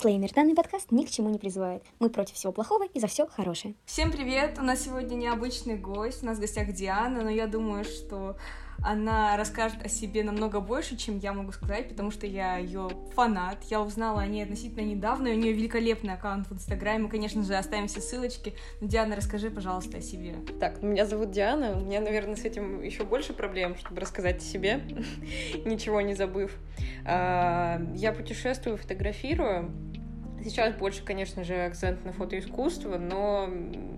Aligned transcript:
Дисклеймер. 0.00 0.32
Данный 0.32 0.54
подкаст 0.54 0.92
ни 0.92 1.04
к 1.04 1.10
чему 1.10 1.28
не 1.28 1.38
призывает. 1.38 1.84
Мы 1.98 2.08
против 2.08 2.34
всего 2.34 2.52
плохого 2.52 2.86
и 2.86 2.98
за 2.98 3.06
все 3.06 3.26
хорошее. 3.26 3.74
Всем 3.84 4.10
привет! 4.10 4.56
У 4.58 4.62
нас 4.62 4.82
сегодня 4.82 5.14
необычный 5.14 5.76
гость. 5.76 6.22
У 6.22 6.26
нас 6.26 6.38
в 6.38 6.40
гостях 6.40 6.72
Диана, 6.72 7.20
но 7.22 7.28
я 7.28 7.46
думаю, 7.46 7.84
что 7.84 8.38
она 8.82 9.36
расскажет 9.36 9.84
о 9.84 9.88
себе 9.88 10.24
намного 10.24 10.60
больше, 10.60 10.96
чем 10.96 11.18
я 11.18 11.32
могу 11.32 11.52
сказать, 11.52 11.88
потому 11.88 12.10
что 12.10 12.26
я 12.26 12.56
ее 12.56 12.88
фанат. 13.14 13.62
Я 13.64 13.80
узнала 13.80 14.22
о 14.22 14.26
ней 14.26 14.42
относительно 14.42 14.82
недавно, 14.82 15.28
и 15.28 15.32
у 15.32 15.36
нее 15.36 15.52
великолепный 15.52 16.14
аккаунт 16.14 16.48
в 16.48 16.54
Инстаграме. 16.54 17.04
Мы, 17.04 17.08
конечно 17.08 17.42
же, 17.42 17.54
оставим 17.54 17.88
все 17.88 18.00
ссылочки. 18.00 18.54
Но, 18.80 18.88
Диана, 18.88 19.16
расскажи, 19.16 19.50
пожалуйста, 19.50 19.98
о 19.98 20.00
себе. 20.00 20.36
Так, 20.58 20.82
меня 20.82 21.06
зовут 21.06 21.30
Диана. 21.30 21.78
У 21.78 21.84
меня, 21.84 22.00
наверное, 22.00 22.36
с 22.36 22.44
этим 22.44 22.82
еще 22.82 23.04
больше 23.04 23.32
проблем, 23.32 23.76
чтобы 23.76 24.00
рассказать 24.00 24.38
о 24.38 24.44
себе, 24.44 24.82
ничего 25.64 26.00
не 26.00 26.14
забыв. 26.14 26.56
А, 27.04 27.80
я 27.94 28.12
путешествую, 28.12 28.76
фотографирую. 28.76 29.70
Сейчас 30.42 30.74
больше, 30.74 31.04
конечно 31.04 31.44
же, 31.44 31.54
акцент 31.64 32.04
на 32.04 32.12
фотоискусство, 32.12 32.96
но, 32.96 33.48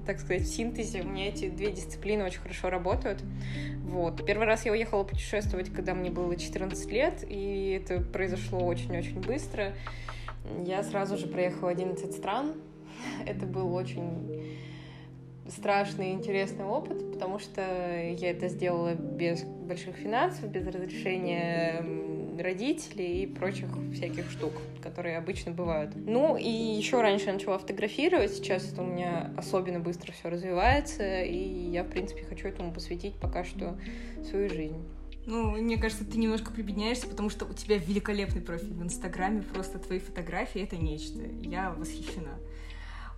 так 0.06 0.18
сказать, 0.18 0.42
в 0.42 0.46
синтезе 0.46 1.02
у 1.02 1.04
меня 1.04 1.28
эти 1.28 1.48
две 1.48 1.70
дисциплины 1.70 2.24
очень 2.24 2.40
хорошо 2.40 2.68
работают. 2.68 3.22
Вот. 3.84 4.24
Первый 4.26 4.46
раз 4.46 4.64
я 4.64 4.72
уехала 4.72 5.04
путешествовать, 5.04 5.72
когда 5.72 5.94
мне 5.94 6.10
было 6.10 6.36
14 6.36 6.90
лет, 6.90 7.24
и 7.28 7.80
это 7.80 8.00
произошло 8.00 8.58
очень-очень 8.60 9.20
быстро. 9.20 9.74
Я 10.66 10.82
сразу 10.82 11.16
же 11.16 11.28
проехала 11.28 11.70
11 11.70 12.12
стран. 12.12 12.54
Это 13.26 13.46
был 13.46 13.74
очень 13.74 14.58
страшный 15.48 16.10
и 16.10 16.12
интересный 16.12 16.64
опыт, 16.64 17.12
потому 17.12 17.38
что 17.38 17.60
я 17.60 18.30
это 18.30 18.48
сделала 18.48 18.94
без 18.94 19.42
больших 19.42 19.96
финансов, 19.96 20.48
без 20.48 20.66
разрешения 20.66 21.84
родителей 22.38 23.22
и 23.22 23.26
прочих 23.26 23.68
всяких 23.92 24.30
штук, 24.30 24.52
которые 24.82 25.18
обычно 25.18 25.52
бывают. 25.52 25.92
Ну 25.94 26.36
и 26.36 26.48
еще 26.48 27.00
раньше 27.00 27.26
я 27.26 27.34
начала 27.34 27.58
фотографировать, 27.58 28.32
сейчас 28.32 28.72
это 28.72 28.82
у 28.82 28.86
меня 28.86 29.32
особенно 29.36 29.80
быстро 29.80 30.12
все 30.12 30.28
развивается, 30.28 31.22
и 31.22 31.70
я, 31.70 31.84
в 31.84 31.88
принципе, 31.88 32.24
хочу 32.24 32.48
этому 32.48 32.72
посвятить 32.72 33.14
пока 33.14 33.44
что 33.44 33.78
свою 34.28 34.48
жизнь. 34.48 34.82
Ну, 35.24 35.52
мне 35.52 35.78
кажется, 35.78 36.04
ты 36.04 36.18
немножко 36.18 36.52
прибедняешься, 36.52 37.06
потому 37.06 37.30
что 37.30 37.44
у 37.44 37.52
тебя 37.52 37.78
великолепный 37.78 38.42
профиль 38.42 38.72
в 38.72 38.82
Инстаграме, 38.82 39.42
просто 39.42 39.78
твои 39.78 40.00
фотографии— 40.00 40.60
это 40.62 40.76
нечто. 40.76 41.20
Я 41.42 41.70
восхищена. 41.70 42.38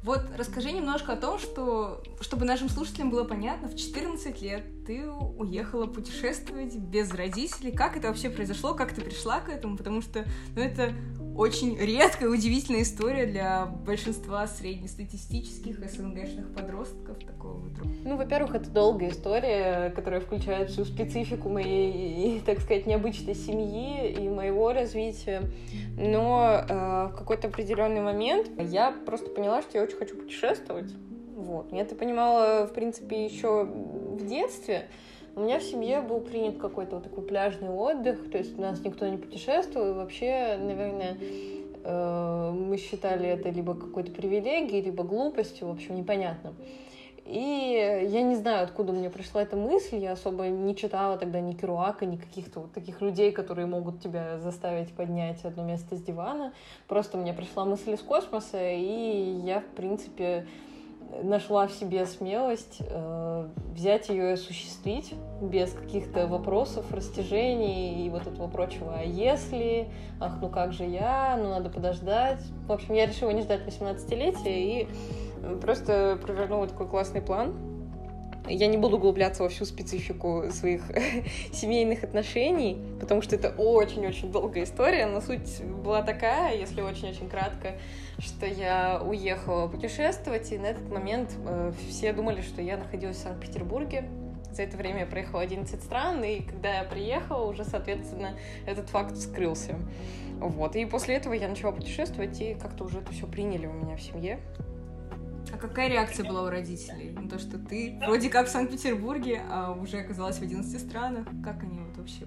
Вот 0.04 0.20
расскажи 0.36 0.70
немножко 0.70 1.14
о 1.14 1.16
том, 1.16 1.38
что, 1.38 2.02
чтобы 2.20 2.44
нашим 2.44 2.68
слушателям 2.68 3.08
было 3.08 3.24
понятно, 3.24 3.68
в 3.68 3.74
14 3.74 4.42
лет 4.42 4.62
ты 4.86 5.08
уехала 5.08 5.86
путешествовать 5.86 6.76
без 6.76 7.10
родителей. 7.10 7.72
Как 7.72 7.96
это 7.96 8.08
вообще 8.08 8.28
произошло? 8.28 8.74
Как 8.74 8.92
ты 8.92 9.00
пришла 9.00 9.40
к 9.40 9.48
этому? 9.48 9.78
Потому 9.78 10.02
что 10.02 10.26
ну, 10.54 10.60
это 10.60 10.92
очень 11.36 11.76
редкая, 11.76 12.28
удивительная 12.28 12.82
история 12.82 13.26
для 13.26 13.66
большинства 13.66 14.46
среднестатистических 14.46 15.78
СНГшных 15.78 16.54
подростков 16.54 17.18
такого 17.24 17.58
вдруг. 17.58 17.88
Ну, 18.04 18.16
во-первых, 18.16 18.54
это 18.54 18.70
долгая 18.70 19.10
история, 19.10 19.90
которая 19.90 20.20
включает 20.20 20.70
всю 20.70 20.84
специфику 20.84 21.48
моей, 21.48 22.40
так 22.40 22.60
сказать, 22.60 22.86
необычной 22.86 23.34
семьи 23.34 24.12
и 24.12 24.28
моего 24.28 24.72
развития. 24.72 25.42
Но 25.96 26.64
э, 26.68 27.08
в 27.12 27.16
какой-то 27.16 27.48
определенный 27.48 28.00
момент 28.00 28.50
я 28.58 28.92
просто 28.92 29.30
поняла, 29.30 29.62
что 29.62 29.78
я 29.78 29.84
очень 29.84 29.96
хочу 29.96 30.16
путешествовать. 30.16 30.92
Вот. 31.36 31.72
Я 31.72 31.82
это 31.82 31.94
понимала, 31.94 32.66
в 32.66 32.72
принципе, 32.72 33.24
еще 33.24 33.64
в 33.64 34.24
детстве. 34.26 34.88
У 35.36 35.40
меня 35.40 35.58
в 35.58 35.64
семье 35.64 36.00
был 36.00 36.20
принят 36.20 36.58
какой-то 36.58 36.96
вот 36.96 37.04
такой 37.04 37.24
пляжный 37.24 37.68
отдых, 37.68 38.30
то 38.30 38.38
есть 38.38 38.56
у 38.56 38.62
нас 38.62 38.80
никто 38.84 39.06
не 39.08 39.16
путешествовал, 39.16 39.90
и 39.90 39.94
вообще, 39.94 40.56
наверное, 40.60 41.18
э, 41.82 42.50
мы 42.52 42.76
считали 42.76 43.28
это 43.28 43.50
либо 43.50 43.74
какой-то 43.74 44.12
привилегией, 44.12 44.80
либо 44.82 45.02
глупостью, 45.02 45.66
в 45.66 45.72
общем, 45.72 45.96
непонятно. 45.96 46.54
И 47.26 48.06
я 48.10 48.22
не 48.22 48.36
знаю, 48.36 48.64
откуда 48.64 48.92
мне 48.92 49.08
пришла 49.08 49.42
эта 49.42 49.56
мысль, 49.56 49.96
я 49.96 50.12
особо 50.12 50.44
не 50.48 50.76
читала 50.76 51.16
тогда 51.16 51.40
ни 51.40 51.54
Керуака, 51.54 52.04
ни 52.04 52.16
каких-то 52.16 52.60
вот 52.60 52.72
таких 52.72 53.00
людей, 53.00 53.32
которые 53.32 53.66
могут 53.66 54.00
тебя 54.02 54.38
заставить 54.38 54.92
поднять 54.92 55.42
одно 55.44 55.64
место 55.64 55.96
с 55.96 56.02
дивана. 56.02 56.52
Просто 56.86 57.16
мне 57.16 57.32
пришла 57.32 57.64
мысль 57.64 57.94
из 57.94 58.00
космоса, 58.00 58.58
и 58.70 59.40
я, 59.42 59.60
в 59.60 59.66
принципе, 59.74 60.46
нашла 61.22 61.66
в 61.66 61.72
себе 61.72 62.06
смелость 62.06 62.78
э, 62.80 63.48
взять 63.74 64.08
ее 64.08 64.30
и 64.30 64.32
осуществить 64.32 65.14
без 65.40 65.72
каких-то 65.72 66.26
вопросов, 66.26 66.90
растяжений 66.92 68.06
и 68.06 68.10
вот 68.10 68.26
этого 68.26 68.48
прочего. 68.48 68.94
А 68.98 69.02
если? 69.02 69.88
Ах, 70.20 70.38
ну 70.40 70.48
как 70.48 70.72
же 70.72 70.84
я? 70.84 71.36
Ну 71.36 71.50
надо 71.50 71.70
подождать. 71.70 72.40
В 72.66 72.72
общем, 72.72 72.94
я 72.94 73.06
решила 73.06 73.30
не 73.30 73.42
ждать 73.42 73.62
18-летия 73.66 74.42
и 74.46 74.88
просто 75.60 76.18
провернула 76.22 76.68
такой 76.68 76.88
классный 76.88 77.22
план. 77.22 77.73
Я 78.46 78.66
не 78.66 78.76
буду 78.76 78.96
углубляться 78.96 79.42
во 79.42 79.48
всю 79.48 79.64
специфику 79.64 80.44
своих 80.50 80.82
семейных 81.52 82.04
отношений, 82.04 82.78
потому 83.00 83.22
что 83.22 83.36
это 83.36 83.48
очень-очень 83.56 84.30
долгая 84.30 84.64
история, 84.64 85.06
но 85.06 85.22
суть 85.22 85.62
была 85.62 86.02
такая, 86.02 86.54
если 86.56 86.82
очень-очень 86.82 87.30
кратко, 87.30 87.72
что 88.18 88.46
я 88.46 89.00
уехала 89.02 89.66
путешествовать, 89.66 90.52
и 90.52 90.58
на 90.58 90.66
этот 90.66 90.90
момент 90.90 91.30
э, 91.46 91.72
все 91.88 92.12
думали, 92.12 92.42
что 92.42 92.60
я 92.60 92.76
находилась 92.76 93.16
в 93.16 93.20
Санкт-Петербурге. 93.20 94.10
За 94.52 94.62
это 94.62 94.76
время 94.76 95.00
я 95.00 95.06
проехала 95.06 95.42
11 95.42 95.82
стран, 95.82 96.22
и 96.22 96.40
когда 96.40 96.78
я 96.78 96.84
приехала, 96.84 97.44
уже, 97.46 97.64
соответственно, 97.64 98.38
этот 98.66 98.90
факт 98.90 99.16
скрылся. 99.16 99.76
Вот. 100.38 100.76
И 100.76 100.84
после 100.84 101.16
этого 101.16 101.32
я 101.32 101.48
начала 101.48 101.72
путешествовать, 101.72 102.40
и 102.40 102.54
как-то 102.54 102.84
уже 102.84 102.98
это 102.98 103.10
все 103.12 103.26
приняли 103.26 103.66
у 103.66 103.72
меня 103.72 103.96
в 103.96 104.02
семье. 104.02 104.38
А 105.52 105.56
какая 105.56 105.88
реакция 105.88 106.28
была 106.28 106.44
у 106.44 106.48
родителей? 106.48 107.10
На 107.10 107.28
то, 107.28 107.38
что 107.38 107.58
ты 107.58 107.98
вроде 108.04 108.28
как 108.28 108.46
в 108.46 108.50
Санкт-Петербурге, 108.50 109.42
а 109.50 109.72
уже 109.72 109.98
оказалась 109.98 110.38
в 110.38 110.42
11 110.42 110.80
странах. 110.80 111.26
Как 111.44 111.62
они 111.62 111.80
вот 111.80 111.96
вообще 111.96 112.26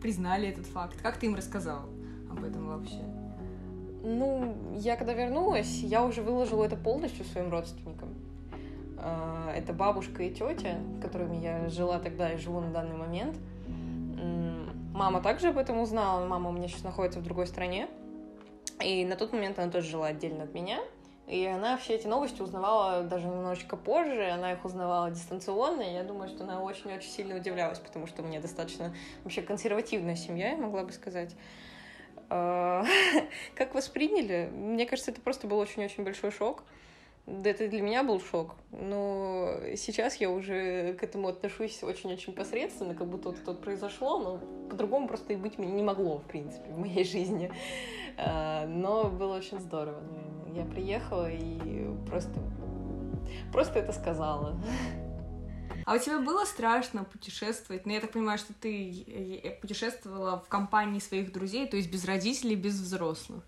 признали 0.00 0.48
этот 0.48 0.66
факт? 0.66 0.96
Как 1.02 1.16
ты 1.16 1.26
им 1.26 1.34
рассказал 1.34 1.88
об 2.30 2.44
этом 2.44 2.68
вообще? 2.68 3.00
Ну, 4.02 4.54
я 4.76 4.96
когда 4.96 5.14
вернулась, 5.14 5.80
я 5.80 6.04
уже 6.04 6.22
выложила 6.22 6.64
это 6.64 6.76
полностью 6.76 7.24
своим 7.24 7.50
родственникам. 7.50 8.10
А, 8.98 9.50
это 9.54 9.72
бабушка 9.72 10.22
и 10.22 10.30
тетя, 10.30 10.78
которыми 11.00 11.36
я 11.36 11.68
жила 11.68 11.98
тогда 11.98 12.32
и 12.32 12.36
живу 12.36 12.60
на 12.60 12.70
данный 12.70 12.96
момент. 12.96 13.36
Мама 14.94 15.20
также 15.20 15.48
об 15.48 15.58
этом 15.58 15.80
узнала. 15.80 16.24
Мама 16.24 16.50
у 16.50 16.52
меня 16.52 16.68
сейчас 16.68 16.84
находится 16.84 17.18
в 17.18 17.24
другой 17.24 17.48
стране. 17.48 17.88
И 18.82 19.04
на 19.04 19.16
тот 19.16 19.32
момент 19.32 19.58
она 19.58 19.70
тоже 19.70 19.88
жила 19.88 20.06
отдельно 20.06 20.44
от 20.44 20.54
меня. 20.54 20.78
И 21.26 21.46
она 21.46 21.78
все 21.78 21.94
эти 21.94 22.06
новости 22.06 22.42
узнавала 22.42 23.02
даже 23.02 23.26
немножечко 23.26 23.76
позже, 23.76 24.28
она 24.28 24.52
их 24.52 24.64
узнавала 24.64 25.10
дистанционно, 25.10 25.80
и 25.80 25.94
я 25.94 26.02
думаю, 26.02 26.28
что 26.28 26.44
она 26.44 26.60
очень-очень 26.60 27.08
сильно 27.08 27.36
удивлялась, 27.36 27.78
потому 27.78 28.06
что 28.06 28.22
у 28.22 28.26
меня 28.26 28.40
достаточно 28.40 28.94
вообще 29.22 29.40
консервативная 29.40 30.16
семья, 30.16 30.50
я 30.50 30.56
могла 30.56 30.84
бы 30.84 30.92
сказать. 30.92 31.34
А, 32.28 32.84
как 33.54 33.74
восприняли? 33.74 34.50
Мне 34.52 34.84
кажется, 34.84 35.12
это 35.12 35.20
просто 35.22 35.46
был 35.46 35.58
очень-очень 35.58 36.04
большой 36.04 36.30
шок. 36.30 36.64
Да 37.26 37.48
это 37.48 37.68
для 37.68 37.80
меня 37.80 38.02
был 38.02 38.20
шок, 38.20 38.54
но 38.70 39.58
сейчас 39.76 40.16
я 40.16 40.30
уже 40.30 40.92
к 40.92 41.02
этому 41.02 41.28
отношусь 41.28 41.82
очень-очень 41.82 42.34
посредственно, 42.34 42.94
как 42.94 43.08
будто 43.08 43.30
вот 43.30 43.38
это 43.38 43.54
произошло, 43.54 44.18
но 44.18 44.68
по-другому 44.68 45.08
просто 45.08 45.32
и 45.32 45.36
быть 45.36 45.58
не 45.58 45.82
могло, 45.82 46.18
в 46.18 46.24
принципе, 46.24 46.70
в 46.70 46.78
моей 46.78 47.04
жизни. 47.10 47.50
А, 48.18 48.66
но 48.66 49.08
было 49.08 49.36
очень 49.36 49.58
здорово. 49.58 50.02
Я 50.54 50.66
приехала 50.66 51.30
и 51.30 51.88
просто, 52.06 52.38
просто 53.52 53.78
это 53.78 53.92
сказала. 53.92 54.60
А 55.86 55.94
у 55.94 55.98
тебя 55.98 56.18
было 56.18 56.44
страшно 56.44 57.04
путешествовать? 57.04 57.86
Ну, 57.86 57.92
я 57.92 58.00
так 58.00 58.12
понимаю, 58.12 58.38
что 58.38 58.52
ты 58.54 59.04
э, 59.06 59.50
путешествовала 59.60 60.40
в 60.40 60.48
компании 60.48 60.98
своих 60.98 61.32
друзей, 61.32 61.66
то 61.66 61.76
есть 61.76 61.90
без 61.90 62.04
родителей, 62.04 62.54
без 62.54 62.74
взрослых. 62.74 63.44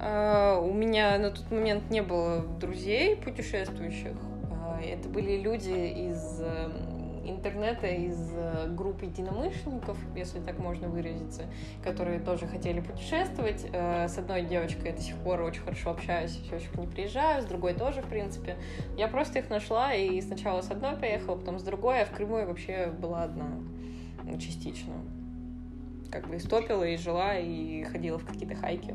Uh, 0.00 0.66
у 0.66 0.72
меня 0.72 1.18
на 1.18 1.30
тот 1.30 1.50
момент 1.50 1.90
не 1.90 2.00
было 2.00 2.40
друзей 2.58 3.16
путешествующих. 3.16 4.16
Uh, 4.50 4.82
это 4.82 5.10
были 5.10 5.36
люди 5.36 5.68
из 6.08 6.40
эм, 6.40 7.00
интернета 7.28 7.86
из 7.86 8.32
э, 8.34 8.66
групп 8.68 9.02
единомышленников, 9.02 9.98
если 10.16 10.40
так 10.40 10.58
можно 10.58 10.88
выразиться, 10.88 11.44
которые 11.82 12.18
тоже 12.18 12.46
хотели 12.46 12.80
путешествовать. 12.80 13.66
Э, 13.72 14.08
с 14.08 14.16
одной 14.16 14.42
девочкой 14.42 14.90
я 14.90 14.96
до 14.96 15.02
сих 15.02 15.16
пор 15.16 15.42
очень 15.42 15.60
хорошо 15.60 15.90
общаюсь, 15.90 16.30
все 16.30 16.56
еще 16.56 16.70
к 16.70 16.78
ней 16.78 16.86
приезжаю, 16.86 17.42
с 17.42 17.44
другой 17.44 17.74
тоже, 17.74 18.00
в 18.00 18.08
принципе. 18.08 18.56
Я 18.96 19.06
просто 19.06 19.40
их 19.40 19.50
нашла, 19.50 19.92
и 19.92 20.20
сначала 20.22 20.62
с 20.62 20.70
одной 20.70 20.96
поехала, 20.96 21.36
потом 21.36 21.58
с 21.58 21.62
другой, 21.62 22.02
а 22.02 22.06
в 22.06 22.10
Крыму 22.10 22.38
я 22.38 22.46
вообще 22.46 22.86
была 22.86 23.24
одна, 23.24 23.50
частично. 24.38 24.94
Как 26.10 26.26
бы 26.26 26.36
и 26.36 26.38
стопила, 26.40 26.84
и 26.84 26.96
жила, 26.96 27.36
и 27.38 27.84
ходила 27.84 28.18
в 28.18 28.24
какие-то 28.24 28.56
хайки. 28.56 28.94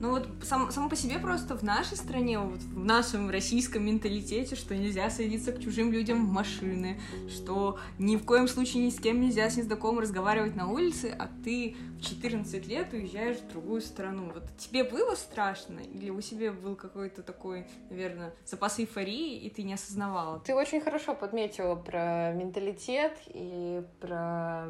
Ну 0.00 0.12
вот 0.12 0.26
сам, 0.42 0.70
само 0.72 0.88
по 0.88 0.96
себе 0.96 1.18
просто 1.18 1.54
в 1.54 1.62
нашей 1.62 1.98
стране, 1.98 2.38
вот 2.38 2.60
в 2.60 2.82
нашем 2.82 3.28
российском 3.28 3.84
менталитете, 3.84 4.56
что 4.56 4.74
нельзя 4.74 5.10
садиться 5.10 5.52
к 5.52 5.60
чужим 5.60 5.92
людям 5.92 6.26
в 6.26 6.32
машины, 6.32 6.98
что 7.28 7.78
ни 7.98 8.16
в 8.16 8.24
коем 8.24 8.48
случае 8.48 8.86
ни 8.86 8.88
с 8.88 8.98
кем 8.98 9.20
нельзя 9.20 9.50
с 9.50 9.58
незнакомым 9.58 10.00
разговаривать 10.00 10.56
на 10.56 10.70
улице, 10.70 11.14
а 11.18 11.28
ты 11.44 11.76
в 11.98 12.02
14 12.02 12.66
лет 12.66 12.94
уезжаешь 12.94 13.36
в 13.36 13.48
другую 13.48 13.82
страну. 13.82 14.32
Вот 14.32 14.44
тебе 14.56 14.84
было 14.84 15.14
страшно? 15.14 15.80
Или 15.80 16.08
у 16.08 16.22
тебя 16.22 16.50
был 16.50 16.76
какой-то 16.76 17.22
такой, 17.22 17.66
наверное, 17.90 18.32
запас 18.46 18.78
эйфории, 18.80 19.36
и 19.36 19.50
ты 19.50 19.64
не 19.64 19.74
осознавала? 19.74 20.40
Ты 20.40 20.54
очень 20.54 20.80
хорошо 20.80 21.14
подметила 21.14 21.74
про 21.74 22.32
менталитет 22.32 23.18
и 23.26 23.82
про 24.00 24.66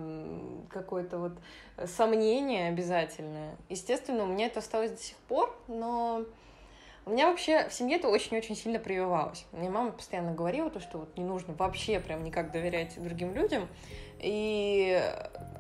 какое-то 0.71 1.19
вот 1.19 1.39
сомнение 1.87 2.69
обязательное. 2.69 3.57
Естественно, 3.69 4.25
у 4.25 4.27
меня 4.27 4.47
это 4.47 4.59
осталось 4.59 4.91
до 4.91 4.99
сих 4.99 5.17
пор, 5.29 5.57
но 5.69 6.25
у 7.07 7.11
меня 7.11 7.29
вообще 7.29 7.69
в 7.69 7.73
семье 7.73 7.97
это 7.97 8.09
очень-очень 8.09 8.55
сильно 8.55 8.79
прививалось. 8.79 9.47
Мне 9.53 9.71
мама 9.71 9.93
постоянно 9.93 10.33
говорила, 10.33 10.71
то, 10.71 10.81
что 10.81 10.99
вот 10.99 11.17
не 11.17 11.25
нужно 11.25 11.55
вообще 11.55 11.99
прям 11.99 12.23
никак 12.23 12.53
доверять 12.53 13.03
другим 13.03 13.35
людям. 13.35 13.69
И 14.19 15.03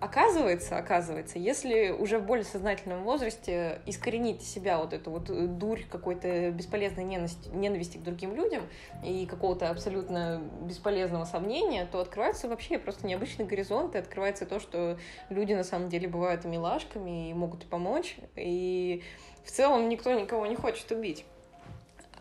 оказывается, 0.03 0.77
оказывается, 0.77 1.39
если 1.39 1.91
уже 1.91 2.19
в 2.19 2.27
более 2.27 2.45
сознательном 2.45 3.05
возрасте 3.05 3.81
искоренить 3.87 4.43
себя 4.43 4.77
вот 4.77 4.93
эту 4.93 5.11
вот 5.11 5.59
дурь 5.59 5.85
какой-то 5.91 6.51
бесполезной 6.51 7.05
ненависти, 7.05 7.49
ненависти 7.49 7.97
к 7.97 8.03
другим 8.03 8.35
людям 8.35 8.69
и 9.03 9.25
какого-то 9.25 9.71
абсолютно 9.71 10.43
бесполезного 10.61 11.25
сомнения, 11.25 11.89
то 11.91 12.01
открывается 12.01 12.49
вообще 12.49 12.79
просто 12.79 13.07
необычный 13.07 13.47
горизонт, 13.47 13.95
и 13.95 13.99
открывается 13.99 14.45
то, 14.45 14.61
что 14.61 14.99
люди 15.31 15.55
на 15.55 15.65
самом 15.65 15.89
деле 15.89 16.07
бывают 16.07 16.45
милашками, 16.45 17.31
и 17.31 17.35
могут 17.35 17.65
помочь, 17.65 18.17
и 18.37 19.03
в 19.45 19.51
целом 19.51 19.89
никто 19.89 20.13
никого 20.13 20.47
не 20.47 20.57
хочет 20.57 20.91
убить 20.91 21.25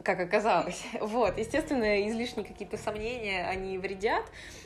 как 0.04 0.20
оказалось. 0.20 0.84
Вот, 1.02 1.38
естественно, 1.38 2.08
излишние 2.08 2.46
какие-то 2.46 2.78
сомнения, 2.78 3.46
они 3.46 3.78
вредят, 3.78 4.26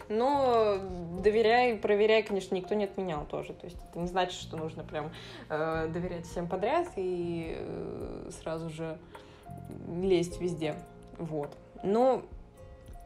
но 0.10 0.78
доверяй, 1.22 1.76
проверяй, 1.78 2.24
конечно, 2.24 2.56
никто 2.56 2.76
не 2.76 2.86
отменял 2.86 3.26
тоже. 3.26 3.54
То 3.54 3.66
есть 3.66 3.78
это 3.90 4.00
не 4.00 4.08
значит, 4.08 4.40
что 4.40 4.58
нужно 4.58 4.84
прям 4.84 5.12
э, 5.50 5.88
доверять 5.88 6.26
всем 6.26 6.48
подряд 6.48 6.88
и 6.96 7.56
э, 7.58 8.30
сразу 8.42 8.70
же 8.70 8.98
лезть 9.88 10.40
везде. 10.40 10.76
Вот. 11.18 11.56
Но 11.84 12.24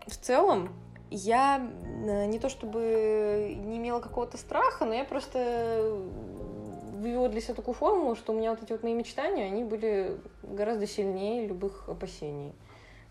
в 0.06 0.16
целом 0.18 0.74
я 1.10 1.60
э, 1.60 2.26
не 2.26 2.40
то 2.40 2.50
чтобы 2.50 3.56
не 3.58 3.78
имела 3.78 4.00
какого-то 4.00 4.38
страха, 4.38 4.86
но 4.86 4.94
я 4.94 5.06
просто 5.06 6.02
вывела 6.98 7.30
для 7.30 7.42
себя 7.42 7.56
такую 7.56 7.76
формулу, 7.76 8.16
что 8.16 8.34
у 8.34 8.36
меня 8.36 8.52
вот 8.52 8.64
эти 8.64 8.72
вот 8.72 8.84
мои 8.84 8.94
мечтания, 8.94 9.46
они 9.46 9.64
были 9.64 10.18
гораздо 10.44 10.88
сильнее 10.88 11.48
любых 11.48 11.88
опасений. 11.88 12.54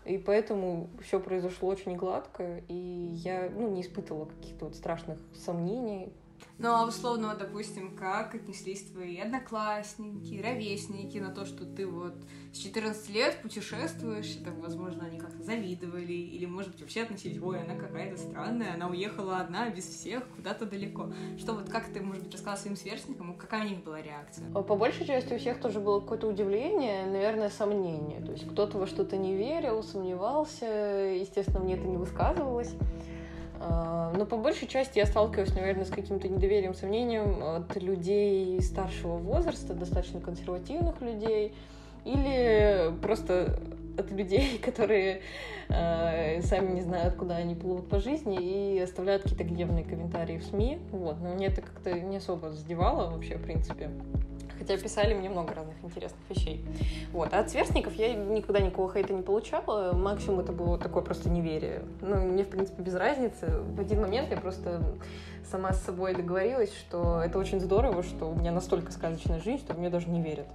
И 0.05 0.17
поэтому 0.17 0.89
все 1.01 1.19
произошло 1.19 1.69
очень 1.69 1.95
гладко, 1.95 2.61
и 2.69 2.73
я 2.73 3.49
ну, 3.53 3.69
не 3.69 3.81
испытывала 3.81 4.25
каких-то 4.25 4.65
вот 4.65 4.75
страшных 4.75 5.19
сомнений, 5.35 6.13
ну, 6.59 6.69
а 6.69 6.87
условно, 6.87 7.35
допустим, 7.37 7.95
как 7.95 8.33
отнеслись 8.33 8.81
твои 8.83 9.19
одноклассники, 9.19 10.41
ровесники 10.41 11.19
на 11.19 11.29
то, 11.29 11.45
что 11.45 11.65
ты 11.65 11.85
вот 11.85 12.15
с 12.51 12.57
14 12.57 13.09
лет 13.11 13.39
путешествуешь, 13.43 14.37
это, 14.41 14.51
возможно, 14.51 15.05
они 15.05 15.19
как-то 15.19 15.43
завидовали, 15.43 16.13
или, 16.13 16.45
может 16.45 16.71
быть, 16.71 16.81
вообще 16.81 17.03
относились, 17.03 17.39
ой, 17.39 17.61
она 17.61 17.75
какая-то 17.75 18.17
странная, 18.17 18.73
она 18.73 18.87
уехала 18.87 19.37
одна, 19.37 19.69
без 19.69 19.85
всех, 19.85 20.27
куда-то 20.35 20.65
далеко. 20.65 21.11
Что 21.37 21.53
вот, 21.53 21.69
как 21.69 21.85
ты, 21.93 22.01
может 22.01 22.23
быть, 22.23 22.33
рассказала 22.33 22.57
своим 22.57 22.75
сверстникам, 22.75 23.35
какая 23.35 23.63
у 23.63 23.69
них 23.69 23.83
была 23.83 24.01
реакция? 24.01 24.49
По 24.49 24.75
большей 24.75 25.05
части 25.05 25.35
у 25.35 25.37
всех 25.37 25.61
тоже 25.61 25.79
было 25.79 25.99
какое-то 25.99 26.27
удивление, 26.27 27.05
наверное, 27.05 27.49
сомнение. 27.49 28.19
То 28.21 28.31
есть 28.31 28.49
кто-то 28.49 28.79
во 28.79 28.87
что-то 28.87 29.15
не 29.15 29.35
верил, 29.35 29.83
сомневался, 29.83 30.65
естественно, 30.65 31.59
мне 31.59 31.75
это 31.75 31.85
не 31.85 31.97
высказывалось. 31.97 32.73
А, 33.59 34.13
но 34.15 34.25
по 34.25 34.37
большей 34.37 34.67
части 34.67 34.99
я 34.99 35.05
сталкиваюсь, 35.05 35.53
наверное, 35.53 35.85
с 35.85 35.89
каким-то 35.89 36.27
недоверием, 36.27 36.73
сомнением 36.73 37.43
от 37.43 37.75
людей 37.81 38.61
старшего 38.61 39.17
возраста, 39.17 39.73
достаточно 39.73 40.19
консервативных 40.19 41.01
людей, 41.01 41.53
или 42.05 42.93
просто 43.01 43.59
от 43.97 44.11
людей, 44.11 44.57
которые 44.63 45.21
э, 45.69 46.41
сами 46.41 46.75
не 46.75 46.81
знают, 46.81 47.15
куда 47.15 47.37
они 47.37 47.55
плывут 47.55 47.89
по 47.89 47.99
жизни 47.99 48.37
и 48.37 48.79
оставляют 48.79 49.23
какие-то 49.23 49.43
гневные 49.43 49.83
комментарии 49.83 50.37
в 50.37 50.43
СМИ. 50.43 50.79
Вот. 50.91 51.17
Но 51.21 51.33
мне 51.33 51.47
это 51.47 51.61
как-то 51.61 51.99
не 51.99 52.17
особо 52.17 52.51
задевало 52.51 53.11
вообще, 53.11 53.37
в 53.37 53.43
принципе 53.43 53.89
хотя 54.57 54.77
писали 54.77 55.13
мне 55.13 55.29
много 55.29 55.53
разных 55.53 55.75
интересных 55.83 56.19
вещей. 56.29 56.65
Вот. 57.11 57.33
А 57.33 57.39
от 57.39 57.49
сверстников 57.49 57.93
я 57.95 58.13
никогда 58.13 58.59
никакого 58.59 58.91
хейта 58.91 59.13
не 59.13 59.21
получала, 59.21 59.93
максимум 59.93 60.39
это 60.41 60.51
было 60.51 60.77
такое 60.77 61.03
просто 61.03 61.29
неверие. 61.29 61.83
Ну, 62.01 62.15
мне, 62.15 62.43
в 62.43 62.49
принципе, 62.49 62.81
без 62.81 62.95
разницы. 62.95 63.47
В 63.75 63.79
один 63.79 64.01
момент 64.01 64.31
я 64.31 64.37
просто 64.37 64.81
сама 65.49 65.73
с 65.73 65.81
собой 65.83 66.13
договорилась, 66.13 66.73
что 66.73 67.21
это 67.23 67.39
очень 67.39 67.59
здорово, 67.59 68.03
что 68.03 68.29
у 68.29 68.35
меня 68.35 68.51
настолько 68.51 68.91
сказочная 68.91 69.39
жизнь, 69.39 69.59
что 69.59 69.73
мне 69.73 69.89
даже 69.89 70.09
не 70.09 70.21
верят. 70.21 70.47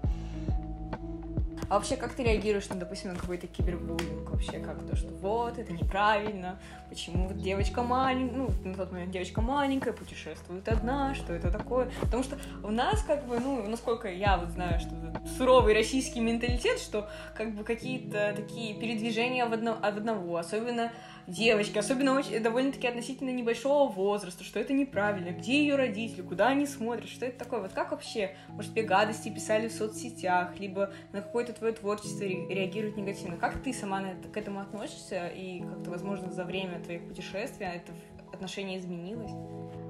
А 1.68 1.76
вообще, 1.76 1.96
как 1.96 2.12
ты 2.14 2.22
реагируешь, 2.22 2.68
на, 2.68 2.76
допустим, 2.76 3.12
на 3.12 3.18
какой-то 3.18 3.46
кибербуллинг? 3.46 4.30
Вообще, 4.30 4.58
как 4.58 4.82
то, 4.86 4.96
что 4.96 5.08
вот, 5.08 5.58
это 5.58 5.72
неправильно, 5.72 6.58
почему 6.88 7.28
вот 7.28 7.38
девочка 7.38 7.82
маленькая, 7.82 8.36
ну, 8.36 8.50
на 8.64 8.74
тот 8.74 8.92
момент 8.92 9.10
девочка 9.10 9.40
маленькая, 9.40 9.92
путешествует 9.92 10.68
одна, 10.68 11.14
что 11.14 11.32
это 11.32 11.50
такое? 11.50 11.90
Потому 12.00 12.22
что 12.22 12.38
у 12.62 12.70
нас, 12.70 13.02
как 13.02 13.26
бы, 13.26 13.38
ну, 13.38 13.66
насколько 13.68 14.10
я 14.10 14.36
вот 14.36 14.50
знаю, 14.50 14.80
что 14.80 14.90
суровый 15.38 15.74
российский 15.74 16.20
менталитет, 16.20 16.78
что, 16.78 17.08
как 17.34 17.54
бы, 17.54 17.64
какие-то 17.64 18.34
такие 18.36 18.74
передвижения 18.74 19.46
в, 19.46 19.52
одно, 19.52 19.72
от 19.80 19.96
одного, 19.96 20.36
особенно 20.36 20.92
девочки, 21.26 21.78
особенно 21.78 22.14
очень, 22.14 22.42
довольно-таки 22.42 22.86
относительно 22.86 23.30
небольшого 23.30 23.90
возраста, 23.90 24.44
что 24.44 24.60
это 24.60 24.72
неправильно, 24.72 25.30
где 25.30 25.60
ее 25.60 25.76
родители, 25.76 26.22
куда 26.22 26.48
они 26.48 26.66
смотрят, 26.66 27.08
что 27.08 27.26
это 27.26 27.38
такое. 27.38 27.60
Вот 27.60 27.72
как 27.72 27.92
вообще, 27.92 28.34
может, 28.48 28.72
тебе 28.72 28.82
гадости 28.82 29.28
писали 29.28 29.68
в 29.68 29.72
соцсетях, 29.72 30.58
либо 30.58 30.92
на 31.12 31.22
какое-то 31.22 31.52
твое 31.52 31.72
творчество 31.72 32.24
реагируют 32.24 32.96
негативно. 32.96 33.36
Как 33.36 33.62
ты 33.62 33.72
сама 33.72 34.02
к 34.32 34.36
этому 34.36 34.60
относишься, 34.60 35.28
и 35.28 35.60
как-то, 35.60 35.90
возможно, 35.90 36.32
за 36.32 36.44
время 36.44 36.80
твоих 36.80 37.06
путешествий 37.06 37.66
это 37.66 37.92
отношение 38.32 38.78
изменилось? 38.78 39.32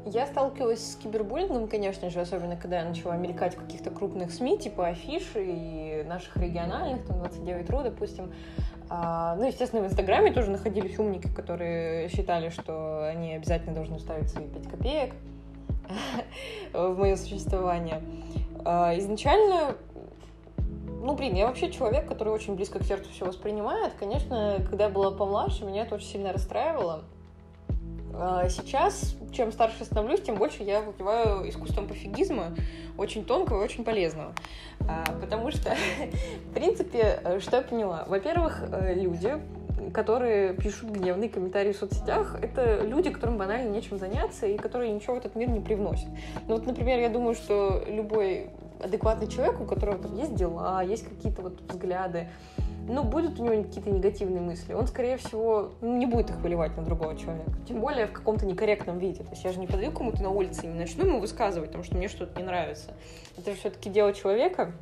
Я 0.05 0.27
сталкивалась 0.27 0.93
с 0.93 0.97
кибербуллингом, 0.97 1.69
конечно 1.69 2.11
же, 2.11 2.21
особенно 2.21 2.57
когда 2.57 2.81
я 2.81 2.85
начала 2.85 3.17
мелькать 3.17 3.55
в 3.55 3.61
каких-то 3.61 3.91
крупных 3.91 4.33
СМИ, 4.33 4.59
типа 4.59 4.89
афиши 4.89 5.45
и 5.45 6.03
наших 6.03 6.37
региональных, 6.37 7.07
там 7.07 7.23
29.ru, 7.23 7.85
допустим. 7.85 8.33
А, 8.95 9.37
ну, 9.37 9.47
естественно, 9.47 9.81
в 9.81 9.87
Инстаграме 9.87 10.33
тоже 10.33 10.51
находились 10.51 10.99
умники, 10.99 11.27
которые 11.27 12.11
считали, 12.11 12.51
что 12.51 13.09
они 13.09 13.33
обязательно 13.33 13.75
должны 13.75 13.99
ставить 13.99 14.29
свои 14.29 14.47
5 14.47 14.69
копеек 14.69 15.15
в 16.75 16.99
мое 16.99 17.17
существование. 17.17 18.03
А, 18.67 18.93
изначально 18.99 19.77
ну, 21.01 21.15
блин, 21.15 21.35
я 21.35 21.47
вообще 21.47 21.73
человек, 21.73 22.07
который 22.07 22.35
очень 22.35 22.55
близко 22.55 22.81
к 22.81 22.85
сердцу 22.85 23.09
все 23.11 23.25
воспринимает. 23.25 23.95
Конечно, 23.99 24.59
когда 24.69 24.85
я 24.85 24.91
была 24.91 25.11
помладше, 25.11 25.65
меня 25.65 25.85
это 25.85 25.95
очень 25.95 26.09
сильно 26.09 26.31
расстраивало. 26.31 27.05
А 28.15 28.49
сейчас, 28.49 29.15
чем 29.33 29.53
старше 29.53 29.85
становлюсь, 29.85 30.23
тем 30.23 30.37
больше 30.37 30.63
я 30.63 30.81
выпиваю 30.81 31.49
искусством 31.49 31.89
пофигизма, 31.89 32.55
очень 32.99 33.25
тонкого 33.25 33.61
и 33.61 33.65
очень 33.65 33.85
полезного. 33.85 34.35
А, 34.81 35.05
потому 35.21 35.51
что, 35.51 35.75
в 36.51 36.55
принципе, 36.55 37.21
что 37.41 37.57
я 37.57 37.63
поняла? 37.63 38.05
Во-первых, 38.07 38.63
э, 38.71 38.95
люди, 38.95 39.41
которые 39.93 40.55
пишут 40.55 40.91
гневные 40.91 41.29
комментарии 41.29 41.73
в 41.73 41.77
соцсетях, 41.77 42.37
это 42.41 42.83
люди, 42.85 43.11
которым 43.11 43.39
банально 43.39 43.71
нечем 43.71 43.99
заняться 43.99 44.47
и 44.47 44.59
которые 44.59 44.93
ничего 44.93 45.15
в 45.15 45.19
этот 45.19 45.35
мир 45.35 45.49
не 45.49 45.61
привносят. 45.61 46.09
Ну 46.47 46.55
вот, 46.55 46.67
например, 46.67 47.01
я 47.01 47.09
думаю, 47.09 47.35
что 47.35 47.83
любой 47.87 48.51
адекватный 48.83 49.29
человек, 49.29 49.61
у 49.61 49.65
которого 49.65 49.99
там 49.99 50.17
есть 50.17 50.35
дела, 50.35 50.83
есть 50.83 51.09
какие-то 51.09 51.43
вот 51.43 51.61
взгляды, 51.69 52.29
ну, 52.89 53.05
будут 53.05 53.39
у 53.39 53.45
него 53.45 53.63
какие-то 53.63 53.91
негативные 53.91 54.41
мысли, 54.41 54.73
он, 54.73 54.87
скорее 54.87 55.17
всего, 55.17 55.73
не 55.81 56.07
будет 56.07 56.31
их 56.31 56.37
выливать 56.37 56.77
на 56.77 56.85
другого 56.85 57.17
человека. 57.17 57.53
Тем 57.67 57.81
более 57.81 58.07
в 58.07 58.13
каком-то 58.13 58.47
некорректном 58.47 58.99
виде. 58.99 59.23
То 59.23 59.31
есть 59.31 59.45
я 59.45 59.53
же 59.53 59.61
не 59.61 59.67
подаю 59.67 59.93
кому-то 59.93 60.23
на 60.23 60.31
улице 60.31 60.65
и 60.65 60.69
не 60.69 60.79
начну 60.79 61.07
ему 61.07 61.21
высказывать, 61.21 61.69
потому 61.69 61.85
что 61.85 61.97
мне 61.97 62.09
что-то 62.09 62.39
не 62.39 62.45
нравится. 62.45 62.93
Это 63.37 63.53
же 63.53 63.57
все-таки 63.57 63.91
дело 63.91 64.13
человека. 64.13 64.73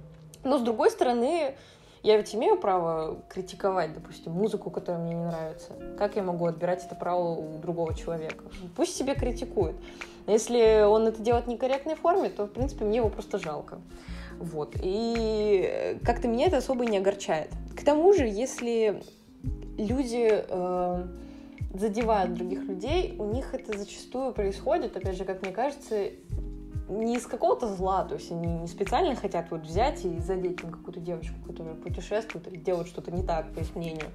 Но, 0.45 0.59
с 0.59 0.63
другой 0.63 0.91
стороны, 0.91 1.55
я 2.03 2.17
ведь 2.17 2.35
имею 2.35 2.59
право 2.59 3.19
критиковать, 3.29 3.93
допустим, 3.93 4.33
музыку, 4.33 4.71
которая 4.71 5.03
мне 5.03 5.15
не 5.15 5.25
нравится. 5.25 5.73
Как 5.99 6.17
я 6.17 6.23
могу 6.23 6.47
отбирать 6.47 6.85
это 6.85 6.95
право 6.95 7.35
у 7.35 7.59
другого 7.59 7.95
человека? 7.95 8.45
Пусть 8.75 8.97
себе 8.97 9.15
критикует. 9.15 9.77
Если 10.27 10.83
он 10.83 11.07
это 11.07 11.21
делает 11.21 11.45
в 11.45 11.49
некорректной 11.49 11.97
форме, 11.97 12.31
то, 12.31 12.47
в 12.47 12.53
принципе, 12.53 12.85
мне 12.85 12.99
его 12.99 13.11
просто 13.11 13.39
жалко. 13.39 13.79
Вот. 14.39 14.75
И 14.83 15.99
как-то 16.03 16.27
меня 16.27 16.47
это 16.47 16.57
особо 16.57 16.87
не 16.87 16.97
огорчает. 16.97 17.51
К 17.81 17.85
тому 17.85 18.13
же, 18.13 18.27
если 18.27 19.03
люди 19.79 20.29
э, 20.31 21.07
задевают 21.73 22.35
других 22.35 22.65
людей, 22.65 23.17
у 23.19 23.25
них 23.25 23.55
это 23.55 23.79
зачастую 23.79 24.35
происходит, 24.35 24.95
опять 24.99 25.17
же, 25.17 25.25
как 25.25 25.41
мне 25.41 25.51
кажется, 25.51 26.11
не 26.91 27.17
из 27.17 27.27
какого-то 27.27 27.69
зла, 27.69 28.05
то 28.05 28.17
есть 28.17 28.31
они 28.33 28.49
не 28.59 28.67
специально 28.67 29.15
хотят 29.15 29.51
вот 29.51 29.63
взять 29.63 30.05
и 30.05 30.19
задеть 30.19 30.61
там 30.61 30.73
какую-то 30.73 31.01
девочку, 31.01 31.37
которая 31.47 31.75
путешествует 31.75 32.47
или 32.49 32.57
делает 32.57 32.87
что-то 32.87 33.13
не 33.13 33.23
так, 33.23 33.51
по 33.55 33.61
их 33.61 33.75
мнению. 33.75 34.11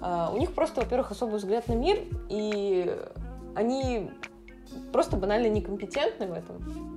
А, 0.00 0.32
у 0.34 0.38
них 0.38 0.54
просто, 0.54 0.80
во-первых, 0.80 1.10
особый 1.10 1.36
взгляд 1.40 1.68
на 1.68 1.74
мир, 1.74 2.04
и 2.30 2.96
они 3.54 4.10
просто 4.92 5.18
банально 5.18 5.48
некомпетентны 5.48 6.26
в 6.26 6.32
этом. 6.32 6.87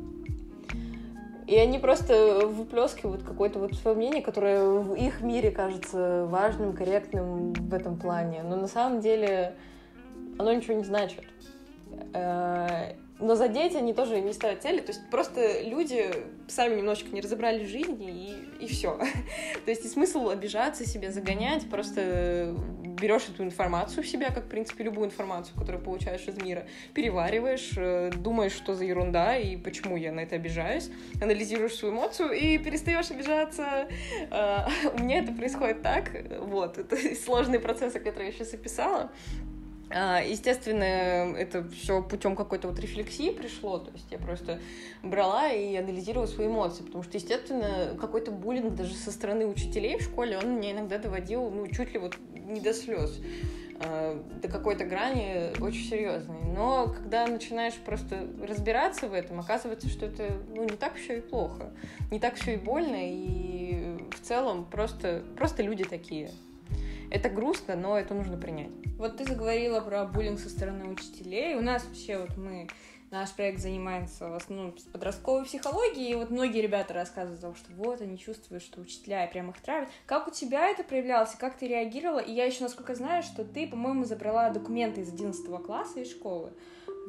И 1.52 1.58
они 1.58 1.80
просто 1.80 2.48
выплескивают 2.48 3.24
какое-то 3.24 3.60
вот 3.60 3.74
свое 3.74 3.98
мнение, 3.98 4.22
которое 4.22 4.64
в 4.64 4.94
их 4.96 5.20
мире 5.20 5.52
кажется 5.52 6.26
важным, 6.30 6.72
корректным 6.72 7.52
в 7.52 7.74
этом 7.74 7.98
плане. 7.98 8.42
Но 8.42 8.56
на 8.56 8.70
самом 8.70 9.02
деле 9.02 9.56
оно 10.40 10.54
ничего 10.54 10.76
не 10.76 10.86
значит. 10.86 11.26
Но 13.22 13.36
задеть 13.36 13.76
они 13.76 13.94
тоже 13.94 14.20
не 14.20 14.34
ставят 14.34 14.64
цели, 14.64 14.80
то 14.82 14.92
есть 14.92 15.02
просто 15.10 15.62
люди 15.62 16.12
сами 16.48 16.76
немножечко 16.76 17.14
не 17.14 17.22
разобрали 17.22 17.66
жизни 17.66 18.10
и, 18.60 18.66
и 18.66 18.68
все. 18.68 18.98
то 19.66 19.72
есть 19.72 19.86
и 19.86 19.88
смысл 19.88 20.30
обижаться, 20.30 20.86
себя 20.86 21.12
загонять, 21.12 21.70
просто 21.70 22.56
берешь 23.02 23.28
эту 23.30 23.44
информацию 23.44 24.04
в 24.04 24.08
себя, 24.08 24.30
как, 24.30 24.46
в 24.46 24.48
принципе, 24.48 24.84
любую 24.84 25.08
информацию, 25.08 25.58
которую 25.58 25.84
получаешь 25.84 26.28
из 26.28 26.38
мира, 26.38 26.66
перевариваешь, 26.94 27.72
э, 27.76 28.12
думаешь, 28.16 28.54
что 28.54 28.76
за 28.76 28.86
ерунда 28.86 29.38
и 29.38 29.58
почему 29.58 29.98
я 29.98 30.12
на 30.12 30.22
это 30.22 30.36
обижаюсь, 30.36 30.90
анализируешь 31.22 31.76
свою 31.76 31.94
эмоцию 31.94 32.32
и 32.32 32.58
перестаешь 32.58 33.12
обижаться. 33.12 33.88
Э, 34.30 34.68
у 34.94 35.04
меня 35.04 35.20
это 35.20 35.32
происходит 35.34 35.82
так, 35.82 36.12
вот, 36.40 36.78
это 36.78 36.96
сложные 37.16 37.60
процессы, 37.60 38.00
которые 38.00 38.28
я 38.28 38.34
сейчас 38.34 38.54
описала, 38.54 39.12
естественно, 39.94 41.36
это 41.38 41.68
все 41.70 42.02
путем 42.02 42.36
какой-то 42.36 42.68
вот 42.68 42.80
рефлексии 42.80 43.32
пришло, 43.32 43.80
то 43.80 43.92
есть 43.92 44.12
я 44.12 44.18
просто 44.18 44.60
брала 45.04 45.50
и 45.50 45.76
анализировала 45.76 46.28
свои 46.28 46.48
эмоции, 46.48 46.84
потому 46.84 47.04
что, 47.04 47.18
естественно, 47.18 47.98
какой-то 48.00 48.32
буллинг 48.32 48.76
даже 48.76 48.94
со 48.94 49.12
стороны 49.12 49.46
учителей 49.46 49.98
в 49.98 50.04
школе, 50.04 50.38
он 50.38 50.58
меня 50.58 50.72
иногда 50.72 50.98
доводил, 50.98 51.50
ну, 51.50 51.68
чуть 51.68 51.94
ли 51.94 52.00
вот 52.00 52.18
не 52.34 52.60
до 52.60 52.74
слез, 52.74 53.20
а, 53.84 54.24
до 54.42 54.48
какой-то 54.48 54.86
грани 54.86 55.60
очень 55.62 55.90
серьезной. 55.90 56.44
Но 56.56 56.88
когда 56.88 57.26
начинаешь 57.28 57.76
просто 57.76 58.28
разбираться 58.42 59.08
в 59.08 59.14
этом, 59.14 59.40
оказывается, 59.40 59.90
что 59.90 60.06
это 60.06 60.38
ну, 60.50 60.64
не 60.64 60.78
так 60.78 60.96
все 60.96 61.18
и 61.18 61.22
плохо, 61.22 61.72
не 62.12 62.20
так 62.20 62.36
все 62.36 62.54
и 62.54 62.58
больно, 62.58 62.98
и 63.00 63.98
в 64.12 64.22
целом 64.22 64.66
просто, 64.66 65.24
просто 65.36 65.64
люди 65.64 65.84
такие. 65.84 66.32
Это 67.12 67.30
грустно, 67.30 67.76
но 67.76 68.00
это 68.00 68.14
нужно 68.14 68.38
принять. 68.38 68.72
Вот 68.98 69.18
ты 69.18 69.26
заговорила 69.26 69.82
про 69.82 70.06
буллинг 70.06 70.40
со 70.40 70.50
стороны 70.50 70.88
учителей. 70.88 71.56
У 71.56 71.62
нас 71.62 71.84
вообще 71.84 72.18
вот 72.18 72.38
мы 72.38 72.70
наш 73.12 73.32
проект 73.34 73.60
занимается 73.60 74.30
в 74.30 74.34
основном 74.34 74.74
подростковой 74.94 75.44
психологией, 75.44 76.14
и 76.14 76.16
вот 76.16 76.30
многие 76.30 76.62
ребята 76.62 76.94
рассказывают 76.94 77.44
о 77.44 77.48
том, 77.48 77.56
что 77.56 77.74
вот 77.74 78.00
они 78.00 78.18
чувствуют, 78.18 78.64
что 78.64 78.80
учителя 78.80 79.28
прям 79.28 79.50
их 79.50 79.60
травят. 79.60 79.90
Как 80.06 80.30
у 80.30 80.32
тебя 80.32 80.70
это 80.70 80.84
проявлялось, 80.84 81.36
как 81.38 81.58
ты 81.58 81.68
реагировала? 81.68 82.20
И 82.20 82.32
я 82.32 82.46
еще, 82.46 82.64
насколько 82.64 82.96
знаю, 82.96 83.24
что 83.24 83.44
ты, 83.44 83.68
по-моему, 83.68 84.06
забрала 84.06 84.50
документы 84.50 85.02
из 85.02 85.12
11 85.12 85.46
класса 85.66 86.00
из 86.00 86.12
школы. 86.12 86.54